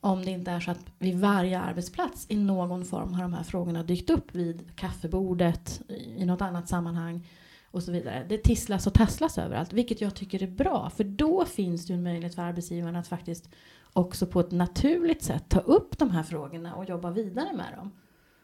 om 0.00 0.24
det 0.24 0.30
inte 0.30 0.50
är 0.50 0.60
så 0.60 0.70
att 0.70 0.86
vid 0.98 1.20
varje 1.20 1.60
arbetsplats 1.60 2.26
i 2.28 2.36
någon 2.36 2.84
form 2.84 3.12
har 3.14 3.22
de 3.22 3.32
här 3.32 3.42
frågorna 3.42 3.82
dykt 3.82 4.10
upp 4.10 4.34
vid 4.34 4.76
kaffebordet, 4.76 5.82
i 6.16 6.24
något 6.24 6.40
annat 6.40 6.68
sammanhang 6.68 7.28
och 7.70 7.82
så 7.82 7.92
vidare. 7.92 8.26
Det 8.28 8.38
tisslas 8.38 8.86
och 8.86 8.94
tasslas 8.94 9.38
överallt, 9.38 9.72
vilket 9.72 10.00
jag 10.00 10.14
tycker 10.14 10.42
är 10.42 10.46
bra. 10.46 10.90
För 10.90 11.04
då 11.04 11.44
finns 11.44 11.86
det 11.86 11.94
en 11.94 12.02
möjlighet 12.02 12.34
för 12.34 12.42
arbetsgivaren 12.42 12.96
att 12.96 13.08
faktiskt 13.08 13.48
också 13.96 14.26
på 14.26 14.40
ett 14.40 14.50
naturligt 14.50 15.22
sätt 15.22 15.44
ta 15.48 15.60
upp 15.60 15.98
de 15.98 16.10
här 16.10 16.22
frågorna 16.22 16.74
och 16.74 16.88
jobba 16.88 17.10
vidare 17.10 17.52
med 17.52 17.72
dem. 17.76 17.92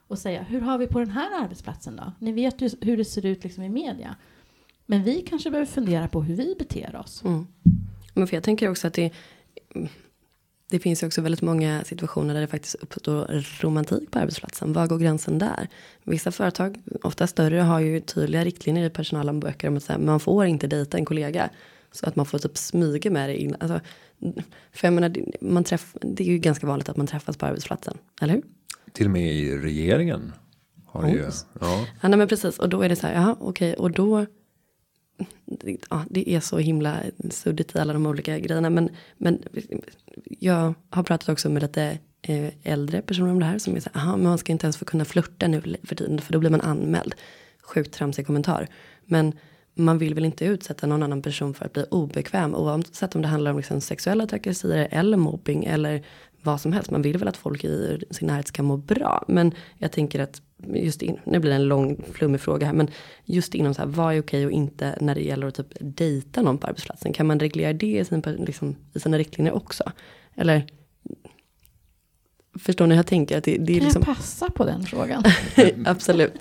Och 0.09 0.19
säga, 0.19 0.43
hur 0.43 0.61
har 0.61 0.79
vi 0.79 0.87
på 0.87 0.99
den 0.99 1.11
här 1.11 1.45
arbetsplatsen 1.45 1.97
då? 1.97 2.13
Ni 2.19 2.33
vet 2.33 2.61
ju 2.61 2.71
hur 2.81 2.97
det 2.97 3.05
ser 3.05 3.27
ut 3.27 3.45
liksom 3.45 3.63
i 3.63 3.69
media. 3.69 4.17
Men 4.87 5.03
vi 5.03 5.23
kanske 5.23 5.51
behöver 5.51 5.67
fundera 5.67 6.09
på 6.09 6.23
hur 6.23 6.37
vi 6.37 6.55
beter 6.59 6.97
oss. 6.97 7.25
Mm. 7.25 7.47
Men 8.15 8.27
för 8.27 8.37
jag 8.37 8.45
tänker 8.45 8.71
också 8.71 8.87
att 8.87 8.95
det, 8.95 9.13
det 10.71 10.79
finns 10.79 11.03
ju 11.03 11.07
också 11.07 11.21
väldigt 11.21 11.43
många 11.43 11.85
situationer 11.85 12.35
där 12.35 12.41
det 12.41 12.47
faktiskt 12.47 12.75
uppstår 12.75 13.45
romantik 13.63 14.11
på 14.11 14.19
arbetsplatsen. 14.19 14.73
Var 14.73 14.87
går 14.87 14.99
gränsen 14.99 15.39
där? 15.39 15.69
Vissa 16.03 16.33
företag, 16.33 16.83
ofta 17.03 17.27
större, 17.27 17.61
har 17.61 17.81
ju 17.81 18.01
tydliga 18.01 18.45
riktlinjer 18.45 18.85
i 18.85 18.91
personalhandböcker 18.91 19.69
om 19.69 19.77
att 19.77 19.83
säga, 19.83 19.99
man 19.99 20.21
får 20.21 20.47
inte 20.47 20.67
dejta 20.67 20.99
en 20.99 21.05
kollega. 21.05 21.51
Så 21.93 22.07
att 22.07 22.17
man 22.17 22.27
får 22.27 22.39
typ 22.39 22.57
smyga 22.57 23.11
med 23.11 23.29
det 23.29 23.37
in. 23.37 23.57
Alltså, 23.61 23.81
för 24.73 24.87
jag 24.87 24.93
menar, 24.93 25.15
man 25.41 25.65
träff, 25.65 25.97
det 26.01 26.23
är 26.25 26.29
ju 26.29 26.39
ganska 26.39 26.67
vanligt 26.67 26.89
att 26.89 26.97
man 26.97 27.07
träffas 27.07 27.37
på 27.37 27.47
arbetsplatsen, 27.47 27.99
eller 28.21 28.35
hur? 28.35 28.43
Till 28.93 29.07
och 29.07 29.13
med 29.13 29.35
i 29.35 29.59
regeringen. 29.59 30.33
Har 30.87 31.05
oh. 31.05 31.13
ju, 31.13 31.19
ja. 31.61 31.87
ja, 32.01 32.09
nej 32.09 32.19
men 32.19 32.29
precis. 32.29 32.59
Och 32.59 32.69
då 32.69 32.83
är 32.83 32.89
det 32.89 32.97
så 32.97 33.07
här, 33.07 33.15
ja 33.15 33.37
okej, 33.41 33.75
och 33.75 33.91
då. 33.91 34.27
Ja, 35.91 36.05
det 36.11 36.31
är 36.31 36.41
så 36.41 36.59
himla 36.59 36.97
suddigt 37.31 37.75
i 37.75 37.79
alla 37.79 37.93
de 37.93 38.07
olika 38.07 38.39
grejerna. 38.39 38.71
Men, 38.71 38.91
men 39.19 39.43
jag 40.25 40.75
har 40.91 41.03
pratat 41.03 41.29
också 41.29 41.51
med 41.51 41.63
lite 41.63 41.99
eh, 42.23 42.53
äldre 42.63 43.03
personer 43.03 43.31
om 43.31 43.39
det 43.39 43.45
här. 43.45 43.59
Som 43.59 43.77
är 43.77 43.81
så 43.81 43.91
här, 43.95 44.03
aha, 44.03 44.17
men 44.17 44.27
man 44.27 44.39
ska 44.39 44.53
inte 44.53 44.67
ens 44.67 44.77
få 44.77 44.85
kunna 44.85 45.05
flörta 45.05 45.49
nu 45.49 45.77
för 45.83 45.95
tiden. 45.95 46.21
För 46.21 46.33
då 46.33 46.39
blir 46.39 46.51
man 46.51 46.61
anmäld. 46.61 47.15
Sjukt 47.63 47.95
tramsig 47.95 48.27
kommentar. 48.27 48.69
Men 49.05 49.33
man 49.75 49.99
vill 49.99 50.15
väl 50.15 50.25
inte 50.25 50.45
utsätta 50.45 50.87
någon 50.87 51.03
annan 51.03 51.23
person 51.23 51.55
för 51.55 51.65
att 51.65 51.73
bli 51.73 51.85
obekväm 51.91 52.55
oavsett 52.55 53.15
om 53.15 53.23
det 53.23 53.29
handlar 53.29 53.51
om 53.51 53.57
liksom 53.57 53.81
sexuella 53.81 54.27
trakasserier 54.27 54.89
eller 54.91 55.17
mobbing 55.17 55.65
eller 55.65 56.03
vad 56.43 56.61
som 56.61 56.73
helst. 56.73 56.91
Man 56.91 57.03
vill 57.03 57.19
väl 57.19 57.29
att 57.29 57.37
folk 57.37 57.65
i 57.65 58.05
sin 58.11 58.29
närhet 58.29 58.49
ska 58.49 58.63
må 58.63 58.77
bra. 58.77 59.25
Men 59.29 59.55
jag 59.79 59.93
tänker 59.93 60.21
att 60.21 60.43
just 60.75 61.03
in, 61.03 61.21
nu 61.25 61.39
blir 61.39 61.51
det 61.51 61.57
en 61.57 61.69
lång 61.69 62.05
flummig 62.13 62.41
fråga 62.41 62.67
här, 62.67 62.75
men 62.75 62.91
just 63.25 63.55
inom 63.55 63.75
så 63.75 63.83
här, 63.83 63.89
vad 63.89 64.15
är 64.15 64.21
okej 64.21 64.47
och 64.47 64.53
inte 64.53 64.99
när 65.01 65.15
det 65.15 65.21
gäller 65.21 65.47
att 65.47 65.55
typ 65.55 65.73
dejta 65.81 66.43
någon 66.43 66.59
på 66.59 66.67
arbetsplatsen? 66.67 67.13
Kan 67.13 67.27
man 67.27 67.41
reglera 67.41 67.73
det 67.73 67.99
i, 67.99 68.05
sin, 68.05 68.21
liksom, 68.21 68.77
i 68.95 69.01
sina 69.01 69.19
riktlinjer 69.19 69.55
också? 69.55 69.93
Eller? 70.35 70.67
Förstår 72.59 72.87
ni 72.87 72.95
hur 72.95 72.99
jag 72.99 73.07
tänker? 73.07 73.39
Att 73.39 73.45
det, 73.45 73.57
det 73.57 73.73
är 73.73 73.79
Kan 73.79 73.85
liksom, 73.85 74.03
jag 74.07 74.17
passa 74.17 74.51
på 74.51 74.65
den 74.65 74.83
frågan? 74.83 75.23
absolut. 75.87 76.33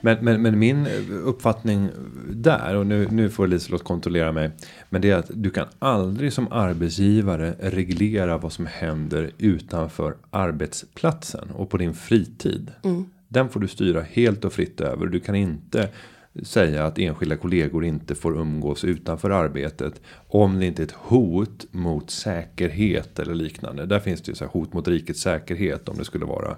Men, 0.00 0.24
men, 0.24 0.42
men 0.42 0.58
min 0.58 0.86
uppfattning 1.24 1.88
där, 2.30 2.74
och 2.74 2.86
nu, 2.86 3.08
nu 3.10 3.30
får 3.30 3.46
Liselott 3.46 3.84
kontrollera 3.84 4.32
mig. 4.32 4.50
Men 4.90 5.02
det 5.02 5.10
är 5.10 5.16
att 5.16 5.30
du 5.34 5.50
kan 5.50 5.66
aldrig 5.78 6.32
som 6.32 6.52
arbetsgivare 6.52 7.54
reglera 7.60 8.38
vad 8.38 8.52
som 8.52 8.66
händer 8.66 9.30
utanför 9.38 10.16
arbetsplatsen 10.30 11.50
och 11.50 11.70
på 11.70 11.76
din 11.76 11.94
fritid. 11.94 12.70
Den 13.28 13.48
får 13.48 13.60
du 13.60 13.68
styra 13.68 14.02
helt 14.02 14.44
och 14.44 14.52
fritt 14.52 14.80
över. 14.80 15.06
Du 15.06 15.20
kan 15.20 15.34
inte 15.34 15.88
säga 16.42 16.84
att 16.84 16.98
enskilda 16.98 17.36
kollegor 17.36 17.84
inte 17.84 18.14
får 18.14 18.38
umgås 18.38 18.84
utanför 18.84 19.30
arbetet. 19.30 20.02
Om 20.28 20.60
det 20.60 20.66
inte 20.66 20.82
är 20.82 20.84
ett 20.84 20.92
hot 20.92 21.66
mot 21.70 22.10
säkerhet 22.10 23.18
eller 23.18 23.34
liknande. 23.34 23.86
Där 23.86 24.00
finns 24.00 24.22
det 24.22 24.30
ju 24.30 24.36
så 24.36 24.44
här 24.44 24.52
hot 24.52 24.72
mot 24.72 24.88
rikets 24.88 25.20
säkerhet 25.20 25.88
om 25.88 25.96
det 25.98 26.04
skulle 26.04 26.24
vara 26.24 26.56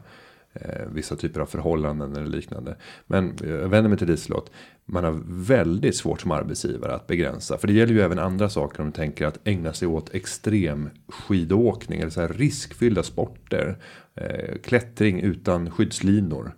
eh, 0.53 0.87
vissa 0.93 1.16
typer 1.16 1.41
av 1.41 1.47
förhållanden 1.47 2.16
eller 2.16 2.27
liknande. 2.27 2.77
Men 3.07 3.37
jag 3.41 3.68
vänder 3.68 3.89
mig 3.89 3.99
till 3.99 4.09
Liselott. 4.09 4.51
Man 4.85 5.05
har 5.05 5.20
väldigt 5.27 5.97
svårt 5.97 6.20
som 6.20 6.31
arbetsgivare 6.31 6.95
att 6.95 7.07
begränsa. 7.07 7.59
För 7.59 7.66
det 7.66 7.72
gäller 7.72 7.93
ju 7.93 8.01
även 8.01 8.18
andra 8.18 8.49
saker 8.49 8.81
om 8.81 8.87
du 8.87 8.93
tänker 8.93 9.27
att 9.27 9.39
ägna 9.45 9.72
sig 9.72 9.89
åt 9.89 10.14
extrem 10.14 10.91
skidåkning. 11.09 12.01
Eller 12.01 12.11
så 12.11 12.20
här 12.20 12.29
riskfyllda 12.29 13.03
sporter. 13.03 13.79
Eh, 14.14 14.59
klättring 14.62 15.20
utan 15.20 15.70
skyddslinor. 15.70 16.53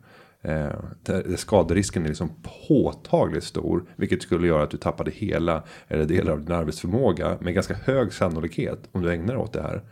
Eh, 0.49 0.79
där 1.03 1.37
skaderisken 1.37 2.05
är 2.05 2.09
liksom 2.09 2.31
påtagligt 2.69 3.45
stor. 3.45 3.85
Vilket 3.97 4.23
skulle 4.23 4.47
göra 4.47 4.63
att 4.63 4.71
du 4.71 4.77
tappade 4.77 5.11
hela 5.11 5.65
eller 5.89 6.05
delar 6.05 6.33
av 6.33 6.41
din 6.45 6.53
arbetsförmåga. 6.53 7.39
Med 7.41 7.55
ganska 7.55 7.75
hög 7.75 8.13
sannolikhet 8.13 8.89
om 8.93 9.03
du 9.03 9.13
ägnar 9.13 9.27
dig 9.35 9.37
åt 9.43 9.53
det 9.53 9.63
här. 9.63 9.83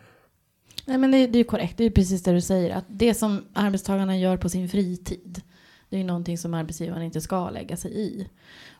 Nej 0.87 0.99
men 0.99 1.11
det, 1.11 1.19
är- 1.19 1.29
det 1.29 1.37
är 1.37 1.41
ju 1.41 1.45
korrekt, 1.45 1.77
det 1.77 1.83
är 1.85 1.89
ju 1.89 1.91
precis 1.95 2.23
det 2.23 2.33
du 2.33 2.41
säger. 2.41 2.77
Att 2.77 2.85
det 2.89 3.15
som 3.15 3.45
arbetstagarna 3.53 4.19
gör 4.19 4.37
på 4.37 4.49
sin 4.49 4.69
fritid. 4.69 5.43
Det 5.89 5.97
är 5.97 6.01
ju 6.01 6.07
någonting 6.07 6.39
som 6.39 6.55
arbetsgivaren 6.55 7.03
inte 7.03 7.21
ska 7.21 7.51
lägga 7.51 7.77
sig 7.77 7.93
i. 8.01 8.29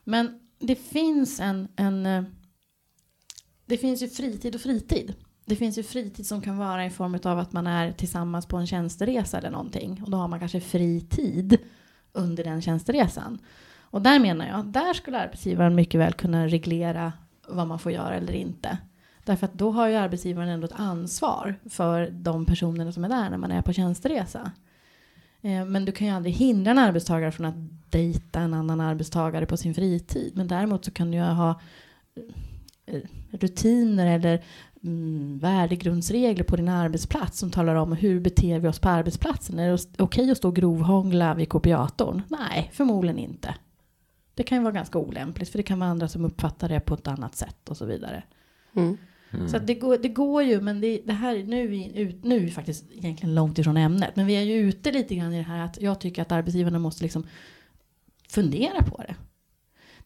Men 0.05 0.41
det 0.59 0.75
finns 0.75 1.41
en, 1.41 1.69
en 1.77 2.07
eh, 2.07 2.23
det 3.67 3.77
finns 3.77 4.03
ju 4.03 4.09
fritid 4.09 4.55
och 4.55 4.61
fritid. 4.61 5.15
Det 5.49 5.57
finns 5.57 5.79
ju 5.79 5.83
fritid 5.83 6.27
som 6.27 6.41
kan 6.41 6.57
vara 6.57 6.87
i 6.87 6.91
form 6.91 7.19
av 7.25 7.39
att 7.39 7.53
man 7.53 7.67
är 7.67 7.93
tillsammans 7.93 8.47
på 8.47 8.57
en 8.57 8.67
tjänsteresa 8.67 9.39
eller 9.39 9.51
någonting. 9.51 10.03
Och 10.05 10.11
då 10.11 10.17
har 10.17 10.29
man 10.29 10.39
kanske 10.39 10.61
fritid 10.61 11.59
under 12.13 12.45
den 12.45 12.63
tjänsteresan. 12.63 13.39
Och 13.81 14.03
där 14.03 14.19
menar 14.19 14.47
jag, 14.47 14.67
där 14.67 14.95
skulle 14.95 15.19
arbetsgivaren 15.19 15.75
mycket 15.75 16.01
väl 16.01 16.13
kunna 16.13 16.47
reglera 16.47 17.13
vad 17.49 17.67
man 17.67 17.79
får 17.79 17.93
göra 17.93 18.15
eller 18.15 18.33
inte. 18.33 18.79
Därför 19.25 19.47
att 19.47 19.55
då 19.55 19.71
har 19.71 19.89
ju 19.89 19.95
arbetsgivaren 19.95 20.49
ändå 20.49 20.65
ett 20.65 20.81
ansvar 20.81 21.55
för 21.71 22.11
de 22.11 22.47
personerna 22.47 22.93
som 22.93 23.05
är 23.05 23.09
där 23.09 23.31
när 23.31 23.39
man 23.39 23.51
är 23.51 23.63
på 23.63 23.73
tjänsteresa. 23.73 24.53
Eh, 25.43 25.65
men 25.65 25.85
du 25.85 25.93
kan 25.93 26.07
ju 26.07 26.13
aldrig 26.13 26.35
hindra 26.35 26.71
en 26.71 26.79
arbetstagare 26.79 27.33
från 27.33 27.47
att 27.47 27.91
dejta 27.91 28.41
en 28.41 28.55
annan 28.55 28.81
arbetstagare 28.81 29.47
på 29.47 29.57
sin 29.57 29.75
fritid. 29.75 30.33
Men 30.37 30.49
däremot 30.49 30.85
så 30.85 30.91
kan 30.91 31.11
du 31.11 31.17
ju 31.17 31.23
ha 31.23 31.61
eh, 32.87 33.01
rutiner 33.31 34.07
eller 34.07 34.45
mm, 34.85 35.39
värdegrundsregler 35.39 36.45
på 36.45 36.57
din 36.57 36.69
arbetsplats 36.69 37.39
som 37.39 37.51
talar 37.51 37.75
om 37.75 37.93
hur 37.93 38.21
beter 38.21 38.59
vi 38.59 38.69
oss 38.69 38.79
på 38.79 38.89
arbetsplatsen. 38.89 39.59
Är 39.59 39.71
det 39.71 40.03
okej 40.03 40.31
att 40.31 40.39
stå 40.39 40.49
och 40.49 40.57
grovhångla 40.57 41.35
vid 41.35 41.49
kopiatorn? 41.49 42.23
Nej, 42.29 42.71
förmodligen 42.73 43.19
inte. 43.19 43.55
Det 44.35 44.43
kan 44.43 44.59
ju 44.59 44.65
vara 44.65 44.75
ganska 44.75 44.99
olämpligt 44.99 45.49
för 45.49 45.59
det 45.59 45.63
kan 45.63 45.79
vara 45.79 45.91
andra 45.91 46.09
som 46.09 46.25
uppfattar 46.25 46.69
det 46.69 46.81
på 46.81 46.95
ett 46.95 47.09
annat 47.09 47.37
sätt 47.37 47.69
och 47.69 47.77
så 47.77 47.85
vidare. 47.85 48.23
Mm. 48.77 48.97
Så 49.49 49.57
att 49.57 49.67
det, 49.67 49.75
går, 49.75 49.99
det 49.99 50.09
går 50.09 50.43
ju, 50.43 50.61
men 50.61 50.81
det, 50.81 51.01
det 51.05 51.13
här 51.13 51.45
nu 51.45 51.65
är, 51.65 51.69
vi 51.69 51.99
ut, 52.01 52.25
nu 52.25 52.37
är 52.37 52.41
vi 52.41 52.51
faktiskt 52.51 52.85
egentligen 52.93 53.35
långt 53.35 53.59
ifrån 53.59 53.77
ämnet. 53.77 54.17
Men 54.17 54.27
vi 54.27 54.37
är 54.37 54.43
ju 54.43 54.55
ute 54.55 54.93
lite 54.93 55.15
grann 55.15 55.33
i 55.33 55.37
det 55.37 55.43
här 55.43 55.65
att 55.65 55.81
jag 55.81 56.01
tycker 56.01 56.23
att 56.23 56.33
arbetsgivarna 56.33 56.79
måste 56.79 57.03
liksom 57.03 57.27
fundera 58.29 58.83
på 58.83 59.03
det. 59.09 59.15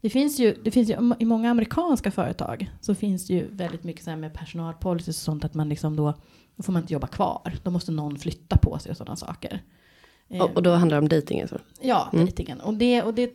Det 0.00 0.10
finns 0.10 0.38
ju, 0.40 0.54
det 0.64 0.70
finns 0.70 0.90
ju 0.90 1.14
i 1.18 1.24
många 1.24 1.50
amerikanska 1.50 2.10
företag 2.10 2.70
så 2.80 2.94
finns 2.94 3.26
det 3.26 3.34
ju 3.34 3.48
väldigt 3.54 3.84
mycket 3.84 4.04
så 4.04 4.10
här 4.10 4.16
med 4.16 4.34
personalpolicy 4.34 5.10
och 5.10 5.14
sånt 5.14 5.44
att 5.44 5.54
man 5.54 5.68
liksom 5.68 5.96
då, 5.96 6.14
då 6.56 6.62
får 6.62 6.72
man 6.72 6.82
inte 6.82 6.92
jobba 6.92 7.06
kvar. 7.06 7.54
Då 7.62 7.70
måste 7.70 7.92
någon 7.92 8.18
flytta 8.18 8.56
på 8.56 8.78
sig 8.78 8.90
och 8.90 8.96
sådana 8.96 9.16
saker. 9.16 9.62
Och, 10.28 10.56
och 10.56 10.62
då 10.62 10.70
handlar 10.74 10.96
det 10.96 11.02
om 11.02 11.08
dejting 11.08 11.40
alltså? 11.40 11.58
Ja, 11.80 12.08
Mm. 12.12 12.24
dejtingen. 12.24 12.60
Och 12.60 12.74
det, 12.74 13.02
och 13.02 13.14
det... 13.14 13.32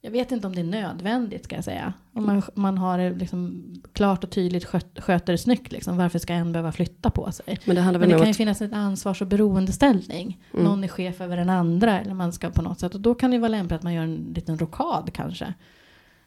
Jag 0.00 0.10
vet 0.10 0.32
inte 0.32 0.46
om 0.46 0.54
det 0.54 0.60
är 0.60 0.64
nödvändigt 0.64 1.44
ska 1.44 1.54
jag 1.54 1.64
säga. 1.64 1.92
Om 2.12 2.26
man, 2.26 2.42
man 2.54 2.78
har 2.78 3.10
liksom 3.10 3.64
klart 3.92 4.24
och 4.24 4.30
tydligt 4.30 4.64
sköt, 4.64 5.00
sköter 5.00 5.32
det 5.32 5.38
snyggt. 5.38 5.72
Liksom. 5.72 5.96
Varför 5.96 6.18
ska 6.18 6.32
en 6.32 6.52
behöva 6.52 6.72
flytta 6.72 7.10
på 7.10 7.32
sig? 7.32 7.58
Men 7.64 7.76
det 7.76 7.82
handlar 7.82 8.00
Men 8.00 8.08
väl 8.08 8.08
det 8.08 8.14
om 8.14 8.20
kan 8.20 8.28
ju 8.28 8.34
finnas 8.34 8.62
ett 8.62 8.72
ansvars 8.72 9.22
och 9.22 9.28
beroendeställning. 9.28 10.42
Mm. 10.52 10.64
Någon 10.64 10.84
är 10.84 10.88
chef 10.88 11.20
över 11.20 11.36
den 11.36 11.50
andra 11.50 12.00
eller 12.00 12.14
man 12.14 12.32
ska 12.32 12.50
på 12.50 12.62
något 12.62 12.80
sätt. 12.80 12.94
Och 12.94 13.00
då 13.00 13.14
kan 13.14 13.30
det 13.30 13.38
vara 13.38 13.48
lämpligt 13.48 13.76
att 13.76 13.82
man 13.82 13.94
gör 13.94 14.02
en 14.02 14.32
liten 14.34 14.58
rockad 14.58 15.10
kanske. 15.14 15.54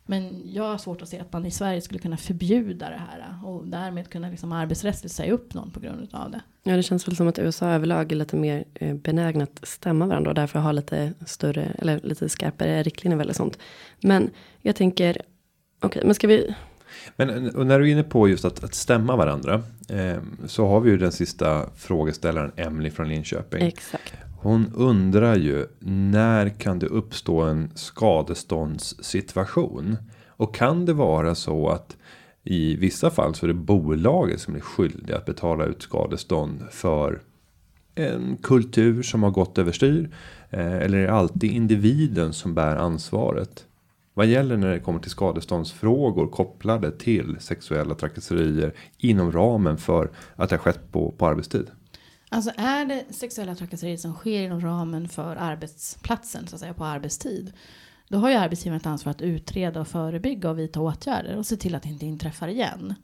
Men 0.05 0.41
jag 0.45 0.63
har 0.63 0.77
svårt 0.77 1.01
att 1.01 1.09
se 1.09 1.19
att 1.19 1.33
man 1.33 1.45
i 1.45 1.51
Sverige 1.51 1.81
skulle 1.81 1.99
kunna 1.99 2.17
förbjuda 2.17 2.89
det 2.89 3.01
här. 3.09 3.39
Och 3.45 3.67
därmed 3.67 4.09
kunna 4.09 4.29
liksom 4.29 4.51
arbetsrättsligt 4.51 5.15
säga 5.15 5.33
upp 5.33 5.53
någon 5.53 5.71
på 5.71 5.79
grund 5.79 6.07
av 6.11 6.31
det. 6.31 6.41
Ja, 6.63 6.75
det 6.75 6.83
känns 6.83 7.07
väl 7.07 7.15
som 7.15 7.27
att 7.27 7.39
USA 7.39 7.69
överlag 7.69 8.11
är 8.11 8.15
lite 8.15 8.35
mer 8.35 8.63
eh, 8.73 8.95
benägna 8.95 9.43
att 9.43 9.67
stämma 9.67 10.05
varandra 10.05 10.29
och 10.29 10.35
därför 10.35 10.59
ha 10.59 10.71
lite 10.71 11.13
större 11.25 11.63
eller 11.63 11.99
lite 12.03 12.29
skarpare 12.29 12.83
riktlinjer 12.83 13.19
eller 13.19 13.33
sånt. 13.33 13.59
Men 13.99 14.29
jag 14.61 14.75
tänker, 14.75 15.21
okej, 15.79 16.01
men 16.05 16.15
ska 16.15 16.27
vi, 16.27 16.55
Men 17.15 17.43
när 17.43 17.79
du 17.79 17.87
är 17.87 17.91
inne 17.91 18.03
på 18.03 18.29
just 18.29 18.45
att, 18.45 18.63
att 18.63 18.73
stämma 18.73 19.15
varandra. 19.15 19.61
Eh, 19.89 20.17
så 20.45 20.67
har 20.67 20.79
vi 20.79 20.91
ju 20.91 20.97
den 20.97 21.11
sista 21.11 21.69
frågeställaren 21.75 22.51
Emily 22.55 22.89
från 22.89 23.07
Linköping. 23.07 23.67
exakt. 23.67 24.13
Hon 24.43 24.71
undrar 24.75 25.35
ju 25.35 25.65
när 25.79 26.49
kan 26.49 26.79
det 26.79 26.87
uppstå 26.87 27.41
en 27.41 27.71
skadeståndssituation? 27.75 29.97
Och 30.27 30.55
kan 30.55 30.85
det 30.85 30.93
vara 30.93 31.35
så 31.35 31.69
att 31.69 31.97
i 32.43 32.75
vissa 32.75 33.09
fall 33.09 33.35
så 33.35 33.45
är 33.45 33.47
det 33.47 33.53
bolaget 33.53 34.41
som 34.41 34.55
är 34.55 34.59
skyldig 34.59 35.13
att 35.13 35.25
betala 35.25 35.65
ut 35.65 35.81
skadestånd 35.81 36.63
för 36.71 37.21
en 37.95 38.37
kultur 38.37 39.03
som 39.03 39.23
har 39.23 39.31
gått 39.31 39.57
överstyr? 39.57 40.09
Eh, 40.49 40.77
eller 40.77 40.97
är 40.97 41.07
det 41.07 41.13
alltid 41.13 41.51
individen 41.51 42.33
som 42.33 42.53
bär 42.53 42.75
ansvaret? 42.75 43.65
Vad 44.13 44.25
gäller 44.25 44.57
när 44.57 44.69
det 44.69 44.79
kommer 44.79 44.99
till 44.99 45.11
skadeståndsfrågor 45.11 46.27
kopplade 46.27 46.91
till 46.91 47.37
sexuella 47.39 47.95
trakasserier 47.95 48.73
inom 48.97 49.31
ramen 49.31 49.77
för 49.77 50.11
att 50.35 50.49
det 50.49 50.55
har 50.55 50.61
skett 50.63 50.91
på, 50.91 51.11
på 51.11 51.27
arbetstid? 51.27 51.71
Alltså 52.29 52.51
är 52.57 52.85
det 52.85 53.05
sexuella 53.09 53.55
trakasserier 53.55 53.97
som 53.97 54.13
sker 54.13 54.43
inom 54.43 54.61
ramen 54.61 55.09
för 55.09 55.35
arbetsplatsen, 55.35 56.47
så 56.47 56.55
att 56.55 56.59
säga 56.59 56.73
på 56.73 56.85
arbetstid. 56.85 57.53
Då 58.07 58.17
har 58.17 58.29
ju 58.29 58.35
arbetsgivaren 58.35 58.79
ett 58.79 58.85
ansvar 58.85 59.11
att 59.11 59.21
utreda 59.21 59.81
och 59.81 59.87
förebygga 59.87 60.49
och 60.49 60.59
vidta 60.59 60.81
åtgärder 60.81 61.37
och 61.37 61.45
se 61.45 61.55
till 61.55 61.75
att 61.75 61.83
det 61.83 61.89
inte 61.89 62.05
inträffar 62.05 62.47
igen. 62.47 62.95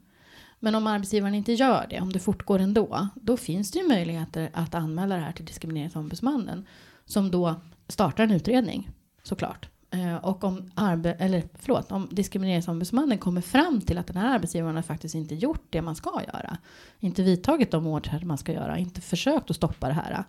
Men 0.60 0.76
om 0.76 0.88
arbetsgivaren 0.88 1.36
inte 1.36 1.54
gör 1.54 1.88
det, 1.90 2.00
om 2.00 2.14
det 2.14 2.20
fortgår 2.20 2.60
ändå, 2.60 3.08
då 3.16 3.38
finns 3.38 3.72
det 3.72 3.80
ju 3.80 3.88
möjligheter 3.88 4.50
att 4.54 4.76
anmäla 4.76 5.16
det 5.16 5.22
här 5.22 5.32
till 5.32 5.46
diskrimineringsombudsmannen. 5.46 6.68
Som 7.06 7.32
då 7.32 7.56
startar 7.88 8.24
en 8.24 8.32
utredning, 8.32 8.90
såklart. 9.24 9.70
Eh, 9.92 10.16
Och 10.16 10.44
om, 10.44 10.72
arbe- 10.76 11.16
eller, 11.20 11.44
förlåt, 11.54 11.92
om 11.92 12.08
diskrimineringsombudsmannen 12.12 13.18
kommer 13.18 13.42
fram 13.42 13.82
till 13.82 13.98
att 13.98 14.08
den 14.08 14.18
här 14.18 14.36
arbetsgivaren 14.36 14.76
har 14.76 14.84
faktiskt 14.84 15.16
inte 15.16 15.36
gjort 15.36 15.64
det 15.70 15.82
man 15.82 15.96
ska 15.96 16.22
göra. 16.34 16.58
Inte 17.00 17.24
vidtagit 17.24 17.72
de 17.72 17.88
åtgärder 17.88 18.26
man 18.26 18.38
ska 18.38 18.54
göra, 18.54 18.78
inte 18.78 19.02
försökt 19.02 19.50
att 19.50 19.56
stoppa 19.56 19.88
det 19.88 19.94
här. 19.94 20.24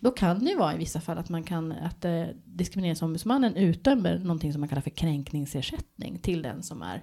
Då 0.00 0.10
kan 0.10 0.38
det 0.38 0.50
ju 0.50 0.56
vara 0.58 0.74
i 0.74 0.78
vissa 0.78 1.00
fall 1.00 1.18
att 1.18 1.28
man 1.28 1.42
kan 1.42 1.72
att 1.72 2.04
eh, 2.04 2.24
diskrimineringsombudsmannen 2.44 3.56
utdömer 3.56 4.18
någonting 4.18 4.52
som 4.52 4.60
man 4.60 4.68
kallar 4.68 4.82
för 4.82 4.90
kränkningsersättning 4.90 6.18
till 6.18 6.42
den 6.42 6.62
som 6.62 6.82
är 6.82 7.02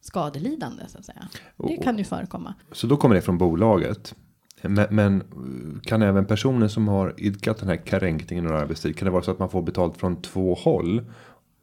skadelidande 0.00 0.82
så 0.88 0.98
att 0.98 1.04
säga. 1.04 1.28
Det 1.56 1.76
kan 1.76 1.98
ju 1.98 2.04
förekomma. 2.04 2.54
Så 2.72 2.86
då 2.86 2.96
kommer 2.96 3.14
det 3.14 3.22
från 3.22 3.38
bolaget. 3.38 4.14
Men, 4.62 4.86
men 4.90 5.22
kan 5.82 6.02
även 6.02 6.24
personer 6.26 6.68
som 6.68 6.88
har 6.88 7.14
idkat 7.16 7.58
den 7.58 7.68
här 7.68 7.76
kränkningen 7.76 8.46
under 8.46 8.58
arbetstid. 8.58 8.96
Kan 8.96 9.06
det 9.06 9.12
vara 9.12 9.22
så 9.22 9.30
att 9.30 9.38
man 9.38 9.48
får 9.50 9.62
betalt 9.62 9.96
från 9.96 10.22
två 10.22 10.54
håll. 10.54 11.04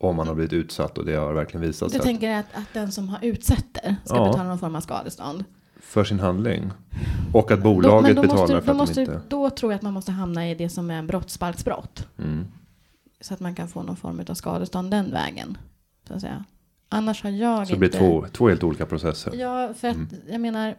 Om 0.04 0.16
man 0.16 0.28
har 0.28 0.36
blivit 0.36 0.54
utsatt 0.54 0.98
och 0.98 1.06
det 1.06 1.14
har 1.16 1.34
verkligen 1.34 1.62
visat 1.68 1.88
Du 1.88 1.92
sig. 1.92 2.00
att- 2.00 2.04
tänker 2.06 2.36
att, 2.40 2.46
att 2.54 2.74
den 2.74 2.92
som 2.92 3.10
har 3.10 3.20
utsätter 3.26 3.96
ska 4.06 4.16
Ja. 4.16 4.26
betala 4.28 4.50
någon 4.50 4.60
form 4.60 4.76
av 4.76 4.82
skadestånd. 4.82 5.44
För 5.82 6.04
sin 6.04 6.20
handling. 6.20 6.72
Och 7.34 7.52
att 7.52 7.58
Då, 7.60 7.64
bolaget 7.64 8.04
men 8.04 8.16
då, 8.16 8.22
betalar 8.22 8.42
måste, 8.42 8.60
för 8.62 8.66
då, 8.66 8.72
att 8.72 8.78
måste, 8.78 8.96
de 8.96 9.02
inte. 9.02 9.22
då 9.30 9.50
tror 9.50 9.72
jag 9.72 9.76
att 9.78 9.82
man 9.82 9.94
måste 9.94 10.12
hamna 10.12 10.50
i 10.50 10.56
det 10.56 10.70
som 10.70 10.92
är 10.92 10.96
en 11.00 11.08
brottsbalksbrott. 11.08 12.08
Mm. 12.18 12.46
Så 13.22 13.34
att 13.34 13.40
man 13.40 13.56
kan 13.56 13.68
få 13.68 13.84
någon 13.84 13.96
form 13.96 14.22
av 14.30 14.34
skadestånd 14.34 14.92
den 14.92 15.12
vägen. 15.12 15.58
Så 16.08 16.14
att 16.14 16.22
säga. 16.22 16.46
Annars 16.90 17.24
har 17.24 17.30
jag 17.30 17.68
Så 17.68 17.74
det 17.74 17.80
blir 17.80 17.90
inte... 17.90 17.98
två, 18.00 18.26
två 18.32 18.50
helt 18.50 18.64
olika 18.64 18.86
processer. 18.86 19.34
Ja, 19.36 19.74
för 19.74 19.88
att 19.88 19.96
Mm. 19.96 20.08
jag 20.30 20.42
menar. 20.42 20.76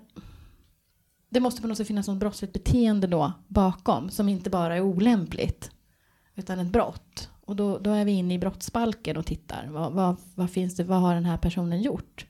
Det 1.30 1.40
måste 1.40 1.62
på 1.62 1.68
något 1.68 1.76
sätt 1.78 1.86
finnas 1.86 2.08
något 2.08 2.18
brottsligt 2.18 2.52
beteende 2.52 3.06
då 3.06 3.32
bakom. 3.48 4.10
Som 4.10 4.28
inte 4.28 4.50
bara 4.50 4.76
är 4.76 4.80
olämpligt. 4.80 5.70
Utan 6.34 6.58
ett 6.58 6.72
brott. 6.72 7.28
Och 7.52 7.56
då, 7.56 7.78
då 7.78 7.90
är 7.90 8.04
vi 8.04 8.12
inne 8.12 8.34
i 8.34 8.38
brottsbalken 8.38 9.16
och 9.16 9.26
tittar. 9.26 9.66
Vad, 9.70 9.92
vad, 9.92 10.16
vad 10.34 10.50
finns 10.50 10.76
det, 10.76 10.84
vad 10.84 11.00
har 11.00 11.14
den 11.14 11.24
här 11.24 11.36
personen 11.36 11.82
gjort? 11.82 12.26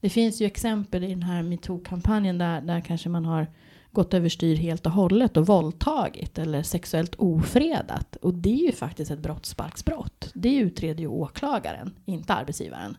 Det 0.00 0.10
finns 0.10 0.40
ju 0.40 0.46
exempel 0.46 1.04
i 1.04 1.08
den 1.08 1.22
här 1.22 1.42
metoo-kampanjen 1.42 2.38
där, 2.38 2.60
där 2.60 2.80
kanske 2.80 3.08
man 3.08 3.24
har 3.24 3.46
gått 3.92 4.14
överstyr 4.14 4.56
helt 4.56 4.86
och 4.86 4.92
hållet 4.92 5.36
och 5.36 5.46
våldtagit 5.46 6.38
eller 6.38 6.62
sexuellt 6.62 7.14
ofredat. 7.14 8.16
Och 8.16 8.34
det 8.34 8.52
är 8.52 8.66
ju 8.66 8.72
faktiskt 8.72 9.10
ett 9.10 9.18
brottsbalksbrott. 9.18 10.30
Det 10.34 10.56
utreder 10.56 11.00
ju 11.00 11.08
åklagaren, 11.08 11.94
inte 12.04 12.34
arbetsgivaren. 12.34 12.96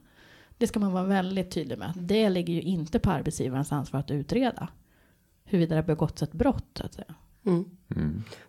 Det 0.57 0.67
ska 0.67 0.79
man 0.79 0.91
vara 0.91 1.03
väldigt 1.03 1.51
tydlig 1.51 1.77
med. 1.77 1.93
Det 1.95 2.29
ligger 2.29 2.53
ju 2.53 2.61
inte 2.61 2.99
på 2.99 3.11
arbetsgivarens 3.11 3.71
ansvar 3.71 3.99
att 3.99 4.11
utreda 4.11 4.67
huruvida 5.43 5.75
det 5.75 5.81
har 5.81 5.87
begåtts 5.87 6.23
ett 6.23 6.33
brott. 6.33 6.67
Så 6.77 6.85
att 6.85 6.93
säga. 6.93 7.15
Mm. 7.45 7.65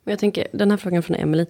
Men 0.02 0.12
jag 0.12 0.18
tänker, 0.18 0.46
den 0.52 0.70
här 0.70 0.78
frågan 0.78 1.02
från 1.02 1.16
Emily. 1.16 1.46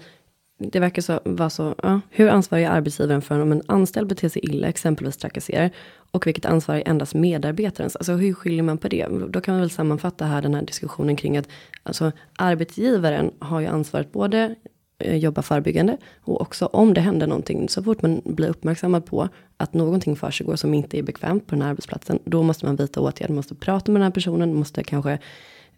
Det 0.63 0.81
verkar 0.81 1.03
så, 1.03 1.21
vara 1.25 1.51
så, 1.51 1.75
ja, 1.83 2.01
hur 2.11 2.29
ansvarig 2.29 2.65
är 2.65 2.71
arbetsgivaren 2.71 3.23
för 3.23 3.41
om 3.41 3.53
en 3.53 3.63
anställd 3.67 4.09
beter 4.09 4.29
sig 4.29 4.45
illa, 4.45 4.69
exempelvis 4.69 5.17
trakasserar? 5.17 5.71
Och 6.11 6.27
vilket 6.27 6.45
ansvar 6.45 6.75
är 6.75 6.89
endast 6.89 7.15
medarbetarens? 7.15 7.97
Alltså 7.97 8.13
hur 8.13 8.35
skiljer 8.35 8.63
man 8.63 8.79
på 8.79 8.89
det? 8.89 9.07
Då 9.29 9.41
kan 9.41 9.55
man 9.55 9.61
väl 9.61 9.71
sammanfatta 9.71 10.25
här 10.25 10.43
den 10.43 10.55
här 10.55 10.63
diskussionen 10.63 11.17
kring 11.17 11.37
att 11.37 11.49
alltså, 11.83 12.13
arbetsgivaren 12.37 13.31
har 13.39 13.61
ju 13.61 13.67
ansvaret 13.67 14.13
både 14.13 14.55
eh, 14.99 15.17
jobba 15.17 15.43
förebyggande 15.43 15.97
och 16.21 16.41
också 16.41 16.67
om 16.67 16.95
det 16.95 17.01
händer 17.01 17.27
någonting 17.27 17.69
så 17.69 17.83
fort 17.83 18.03
man 18.03 18.21
blir 18.25 18.49
uppmärksammad 18.49 19.07
på 19.07 19.29
att 19.57 19.75
någonting 19.75 20.17
försiggår 20.17 20.57
som 20.57 20.75
inte 20.75 20.99
är 20.99 21.03
bekvämt 21.03 21.47
på 21.47 21.55
den 21.55 21.63
här 21.63 21.71
arbetsplatsen. 21.71 22.19
Då 22.25 22.43
måste 22.43 22.67
man 22.67 22.77
vidta 22.77 23.01
åtgärder, 23.01 23.35
måste 23.35 23.55
prata 23.55 23.93
med 23.93 24.01
den 24.01 24.07
här 24.07 24.15
personen, 24.15 24.55
måste 24.55 24.85
kanske 24.85 25.19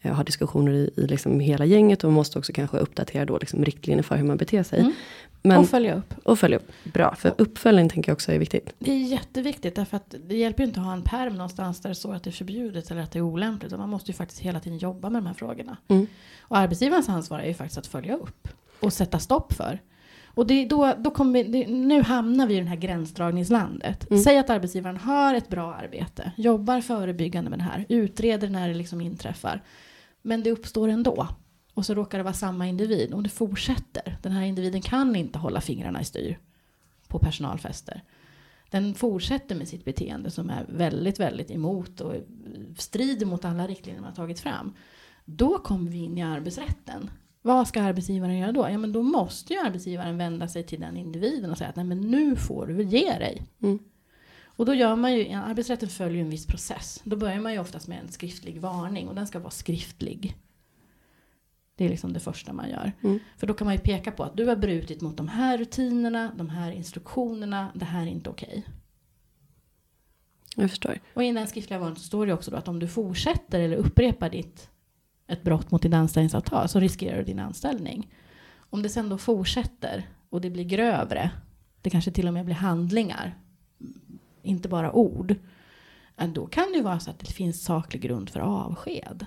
eh, 0.02 0.14
ha 0.14 0.24
diskussioner 0.24 0.72
i, 0.72 0.90
i 0.96 1.06
liksom 1.06 1.40
hela 1.40 1.64
gänget 1.64 2.04
och 2.04 2.10
man 2.10 2.14
måste 2.14 2.38
också 2.38 2.52
kanske 2.52 2.78
uppdatera 2.78 3.24
då 3.24 3.38
liksom 3.38 3.64
riktlinjer 3.64 4.02
för 4.02 4.16
hur 4.16 4.24
man 4.24 4.36
beter 4.36 4.62
sig. 4.62 4.80
Mm. 4.80 4.92
Men, 5.44 5.58
Och 5.58 5.68
följa 5.68 5.94
upp. 5.94 6.14
och 6.22 6.38
följa 6.38 6.56
upp. 6.56 6.72
Bra, 6.84 7.14
för 7.14 7.34
uppföljning 7.38 7.88
tänker 7.88 8.10
jag 8.10 8.14
också 8.16 8.32
är 8.32 8.38
viktigt. 8.38 8.74
Det 8.78 8.92
är 8.92 8.98
jätteviktigt 8.98 9.74
därför 9.74 9.96
att 9.96 10.14
det 10.26 10.36
hjälper 10.36 10.62
ju 10.62 10.68
inte 10.68 10.80
att 10.80 10.86
ha 10.86 10.92
en 10.92 11.02
perm 11.02 11.34
någonstans 11.34 11.80
där 11.80 11.88
det 11.88 11.94
står 11.94 12.14
att 12.14 12.24
det 12.24 12.30
är 12.30 12.32
förbjudet 12.32 12.90
eller 12.90 13.02
att 13.02 13.12
det 13.12 13.18
är 13.18 13.22
olämpligt. 13.22 13.72
Man 13.72 13.88
måste 13.88 14.10
ju 14.10 14.16
faktiskt 14.16 14.40
hela 14.40 14.60
tiden 14.60 14.78
jobba 14.78 15.10
med 15.10 15.22
de 15.22 15.26
här 15.26 15.34
frågorna. 15.34 15.76
Mm. 15.88 16.06
Och 16.40 16.58
arbetsgivarens 16.58 17.08
ansvar 17.08 17.38
är 17.38 17.46
ju 17.46 17.54
faktiskt 17.54 17.78
att 17.78 17.86
följa 17.86 18.16
upp 18.16 18.48
och 18.80 18.92
sätta 18.92 19.18
stopp 19.18 19.52
för. 19.52 19.80
Och 20.34 20.46
det 20.46 20.64
då, 20.64 20.94
då 20.98 21.10
kommer 21.10 21.44
vi, 21.44 21.66
nu 21.66 22.02
hamnar 22.02 22.46
vi 22.46 22.56
i 22.56 22.60
det 22.60 22.66
här 22.66 22.76
gränsdragningslandet. 22.76 24.10
Mm. 24.10 24.22
Säg 24.22 24.38
att 24.38 24.50
arbetsgivaren 24.50 24.96
har 24.96 25.34
ett 25.34 25.48
bra 25.48 25.74
arbete, 25.74 26.32
jobbar 26.36 26.80
förebyggande 26.80 27.50
med 27.50 27.58
det 27.58 27.62
här, 27.62 27.86
utreder 27.88 28.48
när 28.48 28.68
det 28.68 28.74
liksom 28.74 29.00
inträffar. 29.00 29.62
Men 30.22 30.42
det 30.42 30.50
uppstår 30.50 30.88
ändå. 30.88 31.28
Och 31.74 31.86
så 31.86 31.94
råkar 31.94 32.18
det 32.18 32.24
vara 32.24 32.34
samma 32.34 32.66
individ. 32.66 33.14
Och 33.14 33.22
det 33.22 33.28
fortsätter. 33.28 34.18
Den 34.22 34.32
här 34.32 34.42
individen 34.42 34.82
kan 34.82 35.16
inte 35.16 35.38
hålla 35.38 35.60
fingrarna 35.60 36.00
i 36.00 36.04
styr 36.04 36.38
på 37.08 37.18
personalfester. 37.18 38.02
Den 38.70 38.94
fortsätter 38.94 39.54
med 39.54 39.68
sitt 39.68 39.84
beteende 39.84 40.30
som 40.30 40.50
är 40.50 40.66
väldigt, 40.68 41.20
väldigt 41.20 41.50
emot 41.50 42.00
och 42.00 42.14
strider 42.78 43.26
mot 43.26 43.44
alla 43.44 43.66
riktlinjer 43.66 44.00
man 44.00 44.08
har 44.08 44.16
tagit 44.16 44.40
fram. 44.40 44.74
Då 45.24 45.58
kommer 45.58 45.90
vi 45.90 45.98
in 45.98 46.18
i 46.18 46.22
arbetsrätten. 46.22 47.10
Vad 47.42 47.68
ska 47.68 47.82
arbetsgivaren 47.82 48.38
göra 48.38 48.52
då? 48.52 48.68
Ja, 48.70 48.78
men 48.78 48.92
då 48.92 49.02
måste 49.02 49.52
ju 49.52 49.58
arbetsgivaren 49.58 50.18
vända 50.18 50.48
sig 50.48 50.62
till 50.62 50.80
den 50.80 50.96
individen 50.96 51.50
och 51.50 51.58
säga 51.58 51.70
att 51.70 51.76
nej, 51.76 51.84
men 51.84 52.00
nu 52.00 52.36
får 52.36 52.66
du 52.66 52.82
ge 52.82 53.18
dig. 53.18 53.42
Mm. 53.62 53.78
Och 54.62 54.66
då 54.66 54.74
gör 54.74 54.96
man 54.96 55.14
ju, 55.14 55.32
arbetsrätten 55.32 55.88
följer 55.88 56.22
en 56.22 56.30
viss 56.30 56.46
process. 56.46 57.00
Då 57.04 57.16
börjar 57.16 57.40
man 57.40 57.52
ju 57.52 57.58
oftast 57.58 57.88
med 57.88 57.98
en 57.98 58.08
skriftlig 58.08 58.60
varning 58.60 59.08
och 59.08 59.14
den 59.14 59.26
ska 59.26 59.38
vara 59.38 59.50
skriftlig. 59.50 60.36
Det 61.76 61.84
är 61.84 61.88
liksom 61.88 62.12
det 62.12 62.20
första 62.20 62.52
man 62.52 62.70
gör. 62.70 62.92
Mm. 63.02 63.18
För 63.36 63.46
då 63.46 63.54
kan 63.54 63.64
man 63.64 63.74
ju 63.74 63.80
peka 63.80 64.12
på 64.12 64.24
att 64.24 64.36
du 64.36 64.46
har 64.46 64.56
brutit 64.56 65.00
mot 65.00 65.16
de 65.16 65.28
här 65.28 65.58
rutinerna, 65.58 66.32
de 66.36 66.48
här 66.48 66.70
instruktionerna, 66.72 67.72
det 67.74 67.84
här 67.84 68.02
är 68.02 68.06
inte 68.06 68.30
okej. 68.30 68.66
Jag 70.56 70.70
förstår. 70.70 70.98
Och 71.14 71.24
i 71.24 71.32
den 71.32 71.46
skriftliga 71.46 71.78
varningen 71.78 72.00
så 72.00 72.06
står 72.06 72.26
det 72.26 72.32
också 72.32 72.50
då 72.50 72.56
att 72.56 72.68
om 72.68 72.78
du 72.78 72.88
fortsätter 72.88 73.60
eller 73.60 73.76
upprepar 73.76 74.30
ditt, 74.30 74.70
ett 75.26 75.42
brott 75.42 75.70
mot 75.70 75.82
ditt 75.82 75.94
anställningsavtal 75.94 76.68
så 76.68 76.80
riskerar 76.80 77.18
du 77.18 77.24
din 77.24 77.38
anställning. 77.38 78.10
Om 78.56 78.82
det 78.82 78.88
sen 78.88 79.08
då 79.08 79.18
fortsätter 79.18 80.08
och 80.30 80.40
det 80.40 80.50
blir 80.50 80.64
grövre, 80.64 81.30
det 81.80 81.90
kanske 81.90 82.10
till 82.10 82.28
och 82.28 82.34
med 82.34 82.44
blir 82.44 82.54
handlingar, 82.54 83.38
inte 84.42 84.68
bara 84.68 84.92
ord, 84.92 85.34
eh, 86.16 86.28
då 86.28 86.46
kan 86.46 86.64
det 86.72 86.76
ju 86.76 86.82
vara 86.82 87.00
så 87.00 87.10
att 87.10 87.18
det 87.18 87.32
finns 87.32 87.64
saklig 87.64 88.02
grund 88.02 88.30
för 88.30 88.40
avsked 88.40 89.26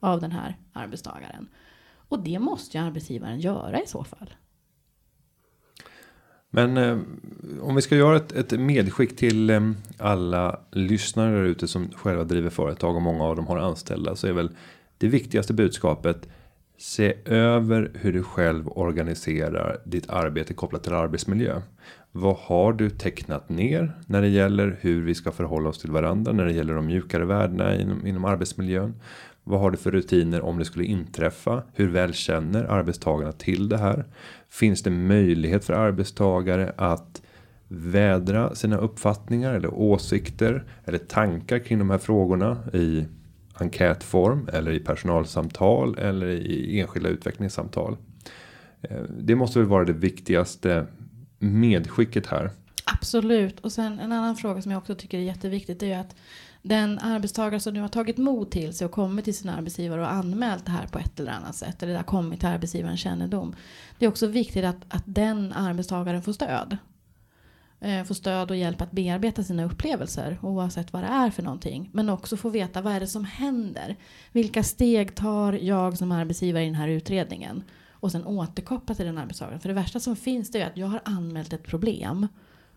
av 0.00 0.20
den 0.20 0.32
här 0.32 0.56
arbetstagaren. 0.72 1.48
Och 1.92 2.22
det 2.22 2.38
måste 2.38 2.78
ju 2.78 2.84
arbetsgivaren 2.84 3.40
göra 3.40 3.82
i 3.82 3.86
så 3.86 4.04
fall. 4.04 4.34
Men 6.50 6.76
eh, 6.76 6.98
om 7.60 7.74
vi 7.74 7.82
ska 7.82 7.96
göra 7.96 8.16
ett, 8.16 8.32
ett 8.32 8.60
medskick 8.60 9.16
till 9.16 9.50
eh, 9.50 9.70
alla 9.98 10.60
lyssnare 10.72 11.36
där 11.36 11.44
ute 11.44 11.68
som 11.68 11.90
själva 11.90 12.24
driver 12.24 12.50
företag 12.50 12.96
och 12.96 13.02
många 13.02 13.24
av 13.24 13.36
dem 13.36 13.46
har 13.46 13.58
anställda 13.58 14.16
så 14.16 14.26
är 14.26 14.32
väl 14.32 14.50
det 14.98 15.08
viktigaste 15.08 15.52
budskapet. 15.52 16.28
Se 16.82 17.14
över 17.24 17.90
hur 17.94 18.12
du 18.12 18.22
själv 18.22 18.68
organiserar 18.68 19.80
ditt 19.84 20.10
arbete 20.10 20.54
kopplat 20.54 20.82
till 20.82 20.92
arbetsmiljö. 20.92 21.62
Vad 22.12 22.36
har 22.36 22.72
du 22.72 22.90
tecknat 22.90 23.48
ner 23.48 23.92
när 24.06 24.22
det 24.22 24.28
gäller 24.28 24.76
hur 24.80 25.04
vi 25.04 25.14
ska 25.14 25.32
förhålla 25.32 25.68
oss 25.68 25.78
till 25.78 25.90
varandra 25.90 26.32
när 26.32 26.44
det 26.44 26.52
gäller 26.52 26.74
de 26.74 26.86
mjukare 26.86 27.24
värdena 27.24 27.76
inom, 27.76 28.06
inom 28.06 28.24
arbetsmiljön? 28.24 28.94
Vad 29.44 29.60
har 29.60 29.70
du 29.70 29.76
för 29.76 29.90
rutiner 29.90 30.40
om 30.40 30.58
det 30.58 30.64
skulle 30.64 30.84
inträffa? 30.84 31.62
Hur 31.74 31.88
väl 31.88 32.14
känner 32.14 32.64
arbetstagarna 32.64 33.32
till 33.32 33.68
det 33.68 33.78
här? 33.78 34.04
Finns 34.48 34.82
det 34.82 34.90
möjlighet 34.90 35.64
för 35.64 35.74
arbetstagare 35.74 36.72
att 36.76 37.22
vädra 37.68 38.54
sina 38.54 38.76
uppfattningar 38.76 39.54
eller 39.54 39.74
åsikter 39.74 40.64
eller 40.84 40.98
tankar 40.98 41.58
kring 41.58 41.78
de 41.78 41.90
här 41.90 41.98
frågorna 41.98 42.58
i 42.72 43.06
enkätform 43.60 44.48
eller 44.52 44.72
i 44.72 44.80
personalsamtal 44.80 45.98
eller 45.98 46.26
i 46.26 46.80
enskilda 46.80 47.08
utvecklingssamtal. 47.08 47.96
Eh, 48.82 49.02
det 49.02 49.34
måste 49.34 49.58
väl 49.58 49.68
vara 49.68 49.84
det 49.84 49.92
viktigaste 49.92 50.86
medskicket 51.38 52.26
här. 52.26 52.50
Absolut. 52.84 53.60
Och 53.60 53.72
sen 53.72 53.98
en 53.98 54.12
annan 54.12 54.36
fråga 54.36 54.62
som 54.62 54.72
jag 54.72 54.78
också 54.78 54.94
tycker 54.94 55.18
är 55.18 55.22
jätteviktigt 55.22 55.82
är 55.82 55.86
ju 55.86 55.92
att 55.92 56.16
den 56.62 56.98
arbetstagare 56.98 57.60
som 57.60 57.74
nu 57.74 57.80
har 57.80 57.88
tagit 57.88 58.16
mod 58.16 58.50
till 58.50 58.72
sig 58.72 58.84
och 58.84 58.90
kommit 58.90 59.24
till 59.24 59.36
sin 59.36 59.48
arbetsgivare 59.48 60.00
och 60.00 60.12
anmält 60.12 60.66
det 60.66 60.72
här 60.72 60.86
på 60.86 60.98
ett 60.98 61.20
eller 61.20 61.32
annat 61.32 61.56
sätt 61.56 61.82
eller 61.82 61.92
det 61.92 61.98
har 61.98 62.04
kommit 62.04 62.40
till 62.40 62.48
arbetsgivarens 62.48 63.00
kännedom. 63.00 63.54
Det 63.98 64.04
är 64.04 64.08
också 64.08 64.26
viktigt 64.26 64.64
att, 64.64 64.76
att 64.88 65.02
den 65.06 65.52
arbetstagaren 65.52 66.22
får 66.22 66.32
stöd. 66.32 66.76
Eh, 67.80 68.04
får 68.04 68.14
stöd 68.14 68.50
och 68.50 68.56
hjälp 68.56 68.80
att 68.80 68.90
bearbeta 68.92 69.42
sina 69.44 69.64
upplevelser 69.64 70.38
oavsett 70.42 70.92
vad 70.92 71.02
det 71.02 71.08
är 71.08 71.30
för 71.30 71.42
någonting. 71.42 71.90
Men 71.92 72.08
också 72.08 72.36
få 72.36 72.48
veta 72.48 72.82
vad 72.82 72.92
är 72.92 73.00
det 73.00 73.06
som 73.06 73.24
händer. 73.24 73.96
Vilka 74.32 74.62
steg 74.62 75.14
tar 75.14 75.52
jag 75.52 75.98
som 75.98 76.12
arbetsgivare 76.12 76.62
i 76.62 76.66
den 76.66 76.74
här 76.74 76.88
utredningen? 76.88 77.62
Och 77.90 78.12
sen 78.12 78.24
återkoppla 78.26 78.94
till 78.94 79.06
den 79.06 79.18
arbetstagaren. 79.18 79.60
För 79.60 79.68
det 79.68 79.74
värsta 79.74 80.00
som 80.00 80.16
finns 80.16 80.50
det 80.50 80.60
är 80.62 80.66
att 80.66 80.76
jag 80.76 80.86
har 80.86 81.00
anmält 81.04 81.52
ett 81.52 81.62
problem. 81.66 82.28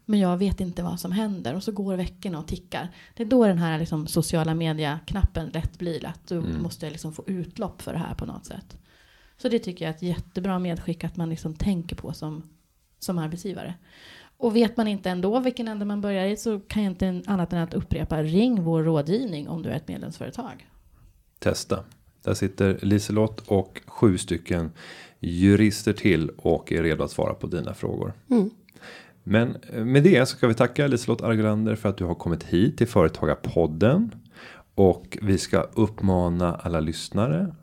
Men 0.05 0.19
jag 0.19 0.37
vet 0.37 0.61
inte 0.61 0.83
vad 0.83 0.99
som 0.99 1.11
händer. 1.11 1.55
Och 1.55 1.63
så 1.63 1.71
går 1.71 1.95
veckorna 1.95 2.39
och 2.39 2.47
tickar. 2.47 2.89
Det 3.13 3.23
är 3.23 3.27
då 3.27 3.45
den 3.47 3.57
här 3.57 3.79
liksom 3.79 4.07
sociala 4.07 4.53
media-knappen 4.53 5.49
lätt 5.49 5.79
blir. 5.79 6.05
Att 6.05 6.27
du 6.27 6.37
Mm. 6.37 6.61
måste 6.61 6.89
liksom 6.89 7.13
få 7.13 7.23
utlopp 7.27 7.81
för 7.81 7.93
det 7.93 7.99
här 7.99 8.13
på 8.15 8.25
något 8.25 8.45
sätt. 8.45 8.77
Så 9.37 9.49
det 9.49 9.59
tycker 9.59 9.85
jag 9.85 9.89
är 9.93 9.95
ett 9.95 10.01
jättebra 10.01 10.59
medskick 10.59 11.03
att 11.03 11.15
man 11.17 11.29
liksom 11.29 11.53
tänker 11.55 11.95
på 11.95 12.13
som, 12.13 12.43
som 12.99 13.17
arbetsgivare. 13.17 13.73
Och 14.43 14.55
vet 14.55 14.77
man 14.77 14.87
inte 14.87 15.09
ändå 15.09 15.39
vilken 15.39 15.67
ände 15.67 15.85
man 15.85 16.01
börjar 16.01 16.25
i 16.25 16.37
så 16.37 16.59
kan 16.59 16.83
jag 16.83 16.91
inte 16.91 17.21
annat 17.25 17.53
än 17.53 17.59
att 17.59 17.73
upprepa 17.73 18.23
ring 18.23 18.63
vår 18.63 18.83
rådgivning 18.83 19.49
om 19.49 19.61
du 19.61 19.69
är 19.69 19.75
ett 19.75 19.87
medlemsföretag. 19.87 20.67
Testa. 21.39 21.83
Där 22.23 22.33
sitter 22.33 22.79
Liselott 22.81 23.43
och 23.47 23.81
sju 23.85 24.17
stycken 24.17 24.71
jurister 25.19 25.93
till 25.93 26.29
och 26.29 26.71
är 26.71 26.83
redo 26.83 27.03
att 27.03 27.11
svara 27.11 27.33
på 27.33 27.47
dina 27.47 27.73
frågor. 27.73 28.13
Mm. 28.29 28.49
Men 29.23 29.57
eh, 29.73 29.85
med 29.85 30.03
det 30.03 30.25
så 30.25 30.37
ska 30.37 30.47
vi 30.47 30.53
tacka 30.53 30.87
Liselott 30.87 31.21
Argelander 31.21 31.75
för 31.75 31.89
att 31.89 31.97
du 31.97 32.05
har 32.05 32.15
kommit 32.15 32.43
hit 32.43 32.77
till 32.77 32.87
Företagarpodden. 32.87 34.15
Och 34.75 35.17
vi 35.21 35.37
ska 35.37 35.61
uppmana 35.61 36.55
alla 36.55 36.79
lyssnare. 36.79 37.55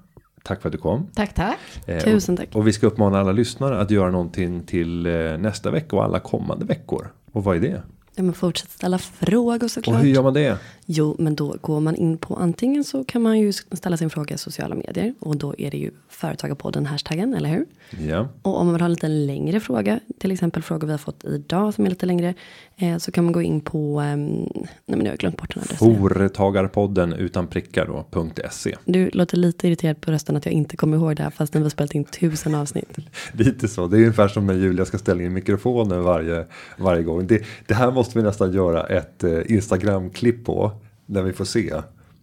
Tack 0.42 0.62
för 0.62 0.68
att 0.68 0.72
du 0.72 0.78
kom. 0.78 1.06
Tack, 1.14 1.34
tack. 1.34 1.58
Eh, 1.86 1.98
Tusen 2.04 2.36
tack. 2.36 2.48
Och 2.54 2.66
vi 2.66 2.72
ska 2.72 2.86
uppmana 2.86 3.20
alla 3.20 3.32
lyssnare 3.32 3.80
att 3.80 3.90
göra 3.90 4.10
någonting 4.10 4.62
till 4.62 5.06
eh, 5.06 5.12
nästa 5.38 5.70
vecka 5.70 5.96
och 5.96 6.04
alla 6.04 6.20
kommande 6.20 6.64
veckor. 6.64 7.12
Och 7.32 7.44
vad 7.44 7.56
är 7.56 7.60
det? 7.60 7.82
Ja, 8.20 8.24
men 8.24 8.34
fortsätt 8.34 8.70
ställa 8.70 8.98
frågor 8.98 9.64
Och 9.64 9.70
såklart. 9.70 10.02
hur 10.02 10.08
gör 10.08 10.22
man 10.22 10.34
det? 10.34 10.58
Jo, 10.86 11.16
men 11.18 11.34
då 11.34 11.56
går 11.60 11.80
man 11.80 11.96
in 11.96 12.18
på 12.18 12.34
antingen 12.36 12.84
så 12.84 13.04
kan 13.04 13.22
man 13.22 13.38
ju 13.38 13.52
ställa 13.52 13.96
sin 13.96 14.10
fråga 14.10 14.34
i 14.34 14.38
sociala 14.38 14.74
medier 14.74 15.14
och 15.20 15.36
då 15.36 15.54
är 15.58 15.70
det 15.70 15.76
ju 15.76 15.90
företagarpodden 16.08 16.86
hashtaggen, 16.86 17.34
eller 17.34 17.48
hur? 17.48 17.66
Ja, 18.08 18.28
Och 18.42 18.58
om 18.58 18.66
man 18.66 18.74
vill 18.74 18.80
ha 18.82 18.86
en 18.86 18.92
lite 18.92 19.08
längre 19.08 19.60
fråga, 19.60 20.00
till 20.18 20.32
exempel 20.32 20.62
frågor 20.62 20.86
vi 20.86 20.92
har 20.92 20.98
fått 20.98 21.24
idag 21.24 21.74
som 21.74 21.86
är 21.86 21.90
lite 21.90 22.06
längre, 22.06 22.34
eh, 22.76 22.96
så 22.98 23.12
kan 23.12 23.24
man 23.24 23.32
gå 23.32 23.42
in 23.42 23.60
på, 23.60 24.00
ehm, 24.00 24.28
nej 24.54 24.68
men 24.86 24.98
nu 24.98 25.04
har 25.04 25.10
jag 25.10 25.18
glömt 25.18 25.36
bort 25.36 25.54
den 25.54 25.62
adressen. 25.62 26.08
Företagarpodden 26.08 27.12
utan 27.12 27.46
prickar 27.46 27.86
då, 27.86 28.06
.se. 28.50 28.76
Du 28.84 29.10
låter 29.12 29.36
lite 29.36 29.68
irriterad 29.68 30.00
på 30.00 30.10
rösten 30.10 30.36
att 30.36 30.46
jag 30.46 30.52
inte 30.52 30.76
kommer 30.76 30.96
ihåg 30.96 31.16
det 31.16 31.22
här 31.22 31.30
fast 31.30 31.54
vi 31.56 31.62
har 31.62 31.68
spelat 31.68 31.94
in 31.94 32.04
tusen 32.04 32.54
avsnitt. 32.54 32.98
Lite 33.32 33.68
så, 33.68 33.86
det 33.86 33.96
är 33.96 34.00
ungefär 34.00 34.28
som 34.28 34.46
när 34.46 34.54
Julia 34.54 34.84
ska 34.84 34.98
ställa 34.98 35.22
in 35.22 35.32
mikrofonen 35.32 36.02
varje, 36.02 36.46
varje 36.78 37.02
gång. 37.02 37.26
Det, 37.26 37.42
det 37.66 37.74
här 37.74 37.90
måste 37.90 38.09
Måste 38.10 38.18
vi 38.18 38.26
nästan 38.26 38.52
göra 38.52 38.86
ett 38.86 39.24
eh, 39.24 39.52
Instagram-klipp 39.52 40.44
på. 40.44 40.72
När 41.06 41.22
vi 41.22 41.32
får 41.32 41.44
se. 41.44 41.74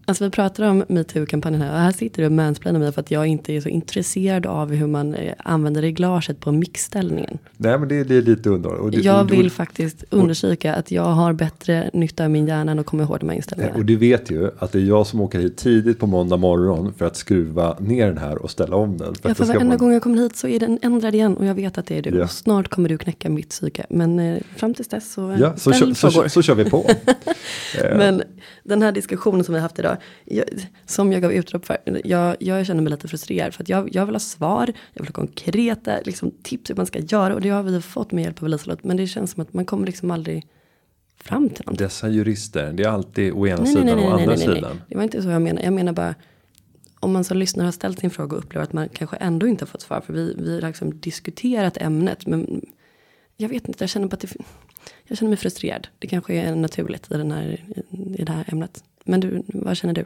Alltså 0.09 0.23
vi 0.23 0.29
pratar 0.29 0.63
om 0.63 0.83
metoo-kampanjen 0.87 1.61
här 1.61 1.71
och 1.73 1.79
här 1.79 1.91
sitter 1.91 2.21
du 2.21 2.25
och 2.25 2.31
mansplainar 2.31 2.79
mig 2.79 2.91
för 2.91 3.01
att 3.01 3.11
jag 3.11 3.27
inte 3.27 3.53
är 3.53 3.61
så 3.61 3.69
intresserad 3.69 4.45
av 4.45 4.71
hur 4.73 4.87
man 4.87 5.15
eh, 5.15 5.33
använder 5.37 5.81
reglaget 5.81 6.39
på 6.39 6.51
mixställningen. 6.51 7.37
Nej 7.57 7.79
men 7.79 7.87
det, 7.89 8.03
det 8.03 8.15
är 8.15 8.21
lite 8.21 8.49
underhåll. 8.49 9.03
Jag 9.05 9.23
vill 9.31 9.51
faktiskt 9.51 10.03
undersöka 10.09 10.75
att 10.75 10.91
jag 10.91 11.03
har 11.03 11.33
bättre 11.33 11.89
nytta 11.93 12.23
av 12.23 12.29
min 12.31 12.47
hjärna 12.47 12.71
än 12.71 12.79
att 12.79 12.85
komma 12.85 13.03
ihåg 13.03 13.19
de 13.19 13.29
här 13.29 13.35
inställningarna. 13.35 13.77
Och 13.77 13.85
du 13.85 13.95
vet 13.95 14.31
ju 14.31 14.49
att 14.59 14.71
det 14.71 14.79
är 14.79 14.83
jag 14.83 15.07
som 15.07 15.21
åker 15.21 15.39
hit 15.39 15.57
tidigt 15.57 15.99
på 15.99 16.07
måndag 16.07 16.37
morgon 16.37 16.93
för 16.97 17.05
att 17.05 17.15
skruva 17.15 17.77
ner 17.79 18.07
den 18.07 18.17
här 18.17 18.37
och 18.37 18.51
ställa 18.51 18.75
om 18.75 18.97
den. 18.97 19.15
För 19.15 19.29
Ja, 19.29 19.35
för 19.35 19.45
varenda 19.45 19.65
vara- 19.65 19.77
gång 19.77 19.93
jag 19.93 20.01
kommer 20.01 20.17
hit 20.17 20.35
så 20.35 20.47
är 20.47 20.59
den 20.59 20.79
ändrad 20.81 21.15
igen 21.15 21.37
och 21.37 21.45
jag 21.45 21.55
vet 21.55 21.77
att 21.77 21.85
det 21.85 21.97
är 21.97 22.01
du. 22.01 22.17
Ja. 22.17 22.23
Och 22.23 22.31
snart 22.31 22.67
kommer 22.67 22.89
du 22.89 22.97
knäcka 22.97 23.29
mitt 23.29 23.49
psyke. 23.49 23.85
Men 23.89 24.19
eh, 24.19 24.37
fram 24.55 24.73
tills 24.73 24.87
dess 24.87 25.13
så 25.13 25.31
eh, 25.31 25.39
Ja, 25.39 25.53
så, 25.57 25.73
kör, 25.73 25.93
så, 25.93 26.11
så, 26.11 26.29
så 26.29 26.41
kör 26.41 26.55
vi 26.55 26.65
på. 26.69 26.85
Eh, 27.83 27.97
Men 27.97 28.23
den 28.63 28.81
här 28.81 28.91
diskussionen 28.91 29.43
som 29.43 29.53
vi 29.53 29.59
har 29.59 29.63
haft 29.63 29.79
idag, 29.79 29.96
jag, 30.25 30.45
som 30.85 31.11
jag 31.11 31.21
gav 31.21 31.33
utlopp 31.33 31.65
för, 31.65 31.77
jag, 32.03 32.35
jag 32.39 32.65
känner 32.65 32.81
mig 32.81 32.91
lite 32.91 33.07
frustrerad 33.07 33.53
för 33.53 33.63
att 33.63 33.69
jag, 33.69 33.95
jag 33.95 34.05
vill 34.05 34.15
ha 34.15 34.19
svar, 34.19 34.73
jag 34.93 35.01
vill 35.01 35.07
ha 35.07 35.13
konkreta 35.13 35.99
liksom, 36.05 36.31
tips 36.43 36.69
hur 36.69 36.75
man 36.75 36.85
ska 36.85 36.99
göra 36.99 37.33
och 37.33 37.41
det 37.41 37.49
har 37.49 37.63
vi 37.63 37.81
fått 37.81 38.11
med 38.11 38.23
hjälp 38.23 38.43
av 38.43 38.49
Liselott, 38.49 38.83
men 38.83 38.97
det 38.97 39.07
känns 39.07 39.31
som 39.31 39.41
att 39.41 39.53
man 39.53 39.65
kommer 39.65 39.85
liksom 39.85 40.11
aldrig 40.11 40.47
fram 41.19 41.49
till 41.49 41.65
någonting. 41.65 41.85
Dessa 41.85 42.09
jurister, 42.09 42.73
det 42.73 42.83
är 42.83 42.89
alltid 42.89 43.33
å 43.33 43.47
ena 43.47 43.61
Nej, 43.61 43.73
sidan 43.73 43.85
nej, 43.85 43.93
och 43.93 43.99
nej, 43.99 44.09
nej, 44.09 44.21
andra 44.21 44.35
nej, 44.35 44.47
nej. 44.47 44.55
sidan. 44.55 44.81
Det 44.87 44.95
var 44.95 45.03
inte 45.03 45.21
så 45.21 45.29
jag 45.29 45.41
menar, 45.41 45.61
jag 45.61 45.73
menar 45.73 45.93
bara 45.93 46.15
om 46.99 47.13
man 47.13 47.23
som 47.23 47.37
lyssnare 47.37 47.65
har 47.65 47.71
ställt 47.71 47.99
sin 47.99 48.09
fråga 48.09 48.37
och 48.37 48.43
upplever 48.43 48.63
att 48.63 48.73
man 48.73 48.89
kanske 48.89 49.15
ändå 49.15 49.47
inte 49.47 49.63
har 49.65 49.67
fått 49.67 49.81
svar, 49.81 50.01
för 50.01 50.13
vi, 50.13 50.35
vi 50.37 50.53
har 50.53 50.67
liksom 50.67 50.99
diskuterat 50.99 51.77
ämnet, 51.77 52.25
men 52.25 52.61
jag 53.37 53.49
vet 53.49 53.67
inte, 53.67 53.83
jag 53.83 53.89
känner 53.89 54.07
bara 54.07 54.13
att 54.13 54.19
det, 54.19 54.33
jag 55.07 55.17
känner 55.17 55.29
mig 55.29 55.37
frustrerad. 55.37 55.87
Det 55.99 56.07
kanske 56.07 56.33
är 56.33 56.55
naturligt 56.55 57.11
i, 57.11 57.17
den 57.17 57.31
här, 57.31 57.63
i 58.17 58.23
det 58.23 58.31
här 58.31 58.45
ämnet. 58.47 58.83
Men 59.03 59.19
du, 59.19 59.43
vad 59.47 59.77
känner 59.77 59.93
du? 59.93 60.05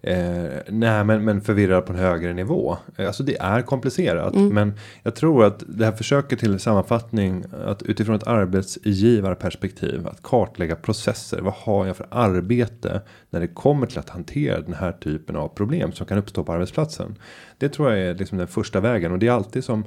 Eh, 0.00 0.60
nej 0.68 1.04
men, 1.04 1.24
men 1.24 1.40
förvirrad 1.40 1.86
på 1.86 1.92
en 1.92 1.98
högre 1.98 2.34
nivå. 2.34 2.76
Eh, 2.96 3.06
Alltså 3.06 3.22
det 3.22 3.36
är 3.40 3.62
komplicerat. 3.62 4.34
Mm. 4.34 4.54
Men 4.54 4.74
jag 5.02 5.14
tror 5.14 5.44
att 5.44 5.62
det 5.68 5.84
här 5.84 5.92
försöket 5.92 6.38
till 6.38 6.58
sammanfattning. 6.58 7.44
Att 7.64 7.82
utifrån 7.82 8.16
ett 8.16 8.26
arbetsgivarperspektiv. 8.26 10.06
Att 10.06 10.22
kartlägga 10.22 10.76
processer. 10.76 11.40
Vad 11.40 11.54
har 11.54 11.86
jag 11.86 11.96
för 11.96 12.06
arbete. 12.10 13.02
När 13.30 13.40
det 13.40 13.48
kommer 13.48 13.86
till 13.86 13.98
att 13.98 14.08
hantera 14.08 14.60
den 14.60 14.74
här 14.74 14.92
typen 14.92 15.36
av 15.36 15.48
problem. 15.48 15.92
Som 15.92 16.06
kan 16.06 16.18
uppstå 16.18 16.44
på 16.44 16.52
arbetsplatsen. 16.52 17.16
Det 17.58 17.68
tror 17.68 17.90
jag 17.90 18.00
är 18.00 18.14
liksom 18.14 18.38
den 18.38 18.48
första 18.48 18.80
vägen. 18.80 19.12
Och 19.12 19.18
det 19.18 19.26
är 19.26 19.32
alltid 19.32 19.64
som. 19.64 19.84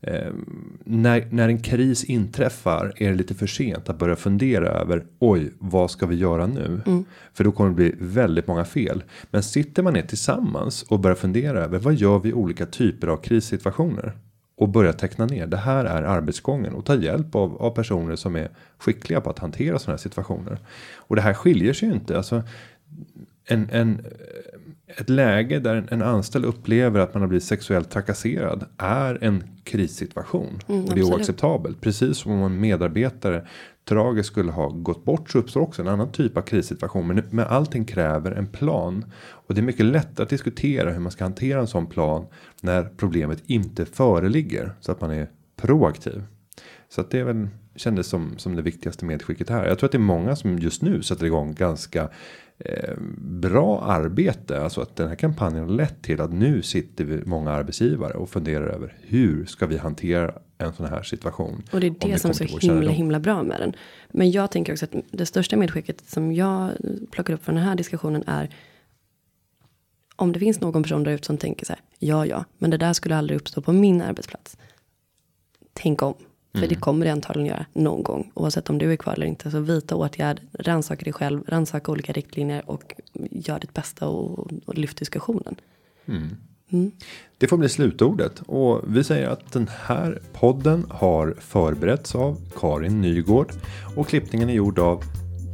Eh, 0.00 0.32
när, 0.84 1.28
när 1.30 1.48
en 1.48 1.58
kris 1.58 2.04
inträffar 2.04 2.92
är 2.96 3.10
det 3.10 3.16
lite 3.16 3.34
för 3.34 3.46
sent 3.46 3.88
att 3.88 3.98
börja 3.98 4.16
fundera 4.16 4.68
över 4.68 5.04
oj, 5.18 5.52
vad 5.58 5.90
ska 5.90 6.06
vi 6.06 6.16
göra 6.16 6.46
nu? 6.46 6.80
För 7.34 7.44
då 7.44 7.52
kommer 7.52 7.70
det 7.70 7.76
bli 7.76 7.94
väldigt 7.98 8.46
många 8.46 8.64
fel. 8.64 9.02
Men 9.30 9.42
sitter 9.42 9.82
man 9.82 9.92
ner 9.92 10.02
tillsammans 10.02 10.82
och 10.82 11.00
börjar 11.00 11.16
fundera 11.16 11.60
över 11.60 11.78
vad 11.78 11.94
gör 11.94 12.18
vi 12.18 12.28
i 12.28 12.32
olika 12.32 12.66
typer 12.66 13.06
av 13.08 13.16
krissituationer? 13.16 14.12
Och 14.58 14.68
börja 14.68 14.92
teckna 14.92 15.26
ner, 15.26 15.46
det 15.46 15.56
här 15.56 15.84
är 15.84 16.02
arbetsgången 16.02 16.74
och 16.74 16.84
ta 16.84 16.94
hjälp 16.94 17.34
av, 17.34 17.62
av 17.62 17.70
personer 17.70 18.16
som 18.16 18.36
är 18.36 18.48
skickliga 18.78 19.20
på 19.20 19.30
att 19.30 19.38
hantera 19.38 19.78
sådana 19.78 19.92
här 19.92 20.02
situationer. 20.02 20.58
Och 20.96 21.16
det 21.16 21.22
här 21.22 21.34
skiljer 21.34 21.72
sig 21.72 21.88
ju 21.88 21.94
inte. 21.94 22.16
Alltså, 22.16 22.42
en, 23.44 23.68
en, 23.70 24.06
ett 24.86 25.08
läge 25.08 25.58
där 25.58 25.76
en, 25.76 25.88
en 25.88 26.02
anställd 26.02 26.44
upplever 26.44 27.00
att 27.00 27.14
man 27.14 27.20
har 27.20 27.28
blivit 27.28 27.44
sexuellt 27.44 27.90
trakasserad 27.90 28.64
är 28.76 29.18
en 29.24 29.44
krissituation. 29.66 30.60
och 30.66 30.74
det 30.74 30.76
är 30.76 30.82
absolut. 30.82 31.04
oacceptabelt. 31.04 31.80
Precis 31.80 32.16
som 32.16 32.32
om 32.32 32.42
en 32.42 32.60
medarbetare 32.60 33.46
tragiskt 33.88 34.28
skulle 34.28 34.52
ha 34.52 34.68
gått 34.68 35.04
bort 35.04 35.30
så 35.30 35.38
uppstår 35.38 35.60
också 35.60 35.82
en 35.82 35.88
annan 35.88 36.12
typ 36.12 36.36
av 36.36 36.42
krissituation. 36.42 37.06
Men, 37.06 37.22
men 37.30 37.46
allting 37.46 37.84
kräver 37.84 38.32
en 38.32 38.46
plan. 38.46 39.04
Och 39.18 39.54
det 39.54 39.60
är 39.60 39.62
mycket 39.62 39.86
lättare 39.86 40.24
att 40.24 40.30
diskutera 40.30 40.92
hur 40.92 41.00
man 41.00 41.12
ska 41.12 41.24
hantera 41.24 41.60
en 41.60 41.66
sån 41.66 41.86
plan 41.86 42.26
när 42.60 42.82
problemet 42.96 43.42
inte 43.46 43.86
föreligger. 43.86 44.74
Så 44.80 44.92
att 44.92 45.00
man 45.00 45.10
är 45.10 45.30
proaktiv. 45.56 46.22
Så 46.88 47.00
att 47.00 47.10
det 47.10 47.18
är 47.18 47.24
väl 47.24 47.48
kändes 47.76 48.06
som, 48.06 48.38
som 48.38 48.56
det 48.56 48.62
viktigaste 48.62 49.04
medskicket 49.04 49.50
här. 49.50 49.66
Jag 49.66 49.78
tror 49.78 49.88
att 49.88 49.92
det 49.92 49.98
är 49.98 50.00
många 50.00 50.36
som 50.36 50.58
just 50.58 50.82
nu 50.82 51.02
sätter 51.02 51.26
igång 51.26 51.54
ganska 51.54 52.08
bra 53.18 53.80
arbete. 53.80 54.60
Alltså 54.60 54.80
att 54.80 54.96
den 54.96 55.08
här 55.08 55.14
kampanjen 55.14 55.64
har 55.64 55.70
lett 55.70 56.02
till 56.02 56.20
att 56.20 56.32
nu 56.32 56.62
sitter 56.62 57.04
vi 57.04 57.24
många 57.24 57.50
arbetsgivare 57.50 58.12
och 58.12 58.30
funderar 58.30 58.66
över 58.66 58.96
hur 59.02 59.46
ska 59.46 59.66
vi 59.66 59.76
hantera 59.76 60.34
en 60.58 60.72
sån 60.72 60.86
här 60.86 61.02
situation. 61.02 61.62
Och 61.72 61.80
det 61.80 61.86
är 61.86 61.94
det 62.00 62.18
som 62.18 62.30
är 62.30 62.34
så 62.34 62.44
himla 62.44 62.60
kännedom. 62.60 62.94
himla 62.94 63.20
bra 63.20 63.42
med 63.42 63.60
den. 63.60 63.72
Men 64.08 64.30
jag 64.30 64.50
tänker 64.50 64.72
också 64.72 64.84
att 64.84 64.94
det 65.10 65.26
största 65.26 65.56
medskicket 65.56 66.10
som 66.10 66.32
jag 66.32 66.70
plockar 67.10 67.34
upp 67.34 67.44
från 67.44 67.54
den 67.54 67.64
här 67.64 67.74
diskussionen 67.74 68.24
är. 68.26 68.54
Om 70.16 70.32
det 70.32 70.38
finns 70.38 70.60
någon 70.60 70.82
person 70.82 71.04
där 71.04 71.12
ute 71.12 71.26
som 71.26 71.38
tänker 71.38 71.66
så 71.66 71.72
här. 71.72 71.82
Ja, 71.98 72.26
ja, 72.26 72.44
men 72.58 72.70
det 72.70 72.76
där 72.76 72.92
skulle 72.92 73.16
aldrig 73.16 73.40
uppstå 73.40 73.62
på 73.62 73.72
min 73.72 74.02
arbetsplats. 74.02 74.56
Tänk 75.72 76.02
om. 76.02 76.14
För 76.56 76.62
Mm. 76.62 76.68
det 76.68 76.74
kommer 76.74 77.06
det 77.06 77.12
antagligen 77.12 77.48
göra 77.48 77.66
någon 77.72 78.02
gång. 78.02 78.30
Oavsett 78.34 78.70
om 78.70 78.78
du 78.78 78.92
är 78.92 78.96
kvar 78.96 79.12
eller 79.12 79.26
inte. 79.26 79.50
Så 79.50 79.60
vidta 79.60 79.96
åtgärd, 79.96 80.40
rannsaka 80.52 81.04
dig 81.04 81.12
själv, 81.12 81.40
rannsaka 81.48 81.92
olika 81.92 82.12
riktlinjer 82.12 82.62
och 82.70 82.94
gör 83.30 83.58
ditt 83.58 83.74
bästa 83.74 84.08
och, 84.08 84.48
och 84.66 84.74
lyft 84.78 84.98
diskussionen. 84.98 85.54
Det 87.38 87.46
får 87.46 87.56
bli 87.56 87.68
slutordet 87.68 88.40
och 88.46 88.80
vi 88.86 89.04
säger 89.04 89.28
att 89.28 89.52
den 89.52 89.70
här 89.86 90.22
podden 90.32 90.86
har 90.90 91.34
förberetts 91.40 92.14
av 92.14 92.40
Karin 92.60 93.00
Nygård 93.00 93.52
och 93.96 94.08
klippningen 94.08 94.48
är 94.50 94.54
gjord 94.54 94.78
av 94.78 95.02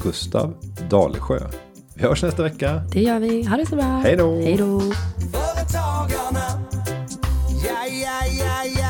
Gustav 0.03 0.55
Dalesjö. 0.90 1.38
Vi 1.94 2.03
hörs 2.03 2.22
nästa 2.22 2.42
vecka. 2.42 2.82
Det 2.92 3.03
gör 3.03 3.18
vi. 3.20 3.42
Ha 3.44 3.57
det 3.57 3.66
så 3.66 3.76
bra. 3.76 3.84
Hej 3.84 4.16
då. 4.16 4.34
Hej 4.40 4.57
då. 4.57 4.80
Företagarna. 4.80 6.62
Ja, 7.66 7.86
ja, 7.86 8.20
ja, 8.38 8.64
ja. 8.76 8.82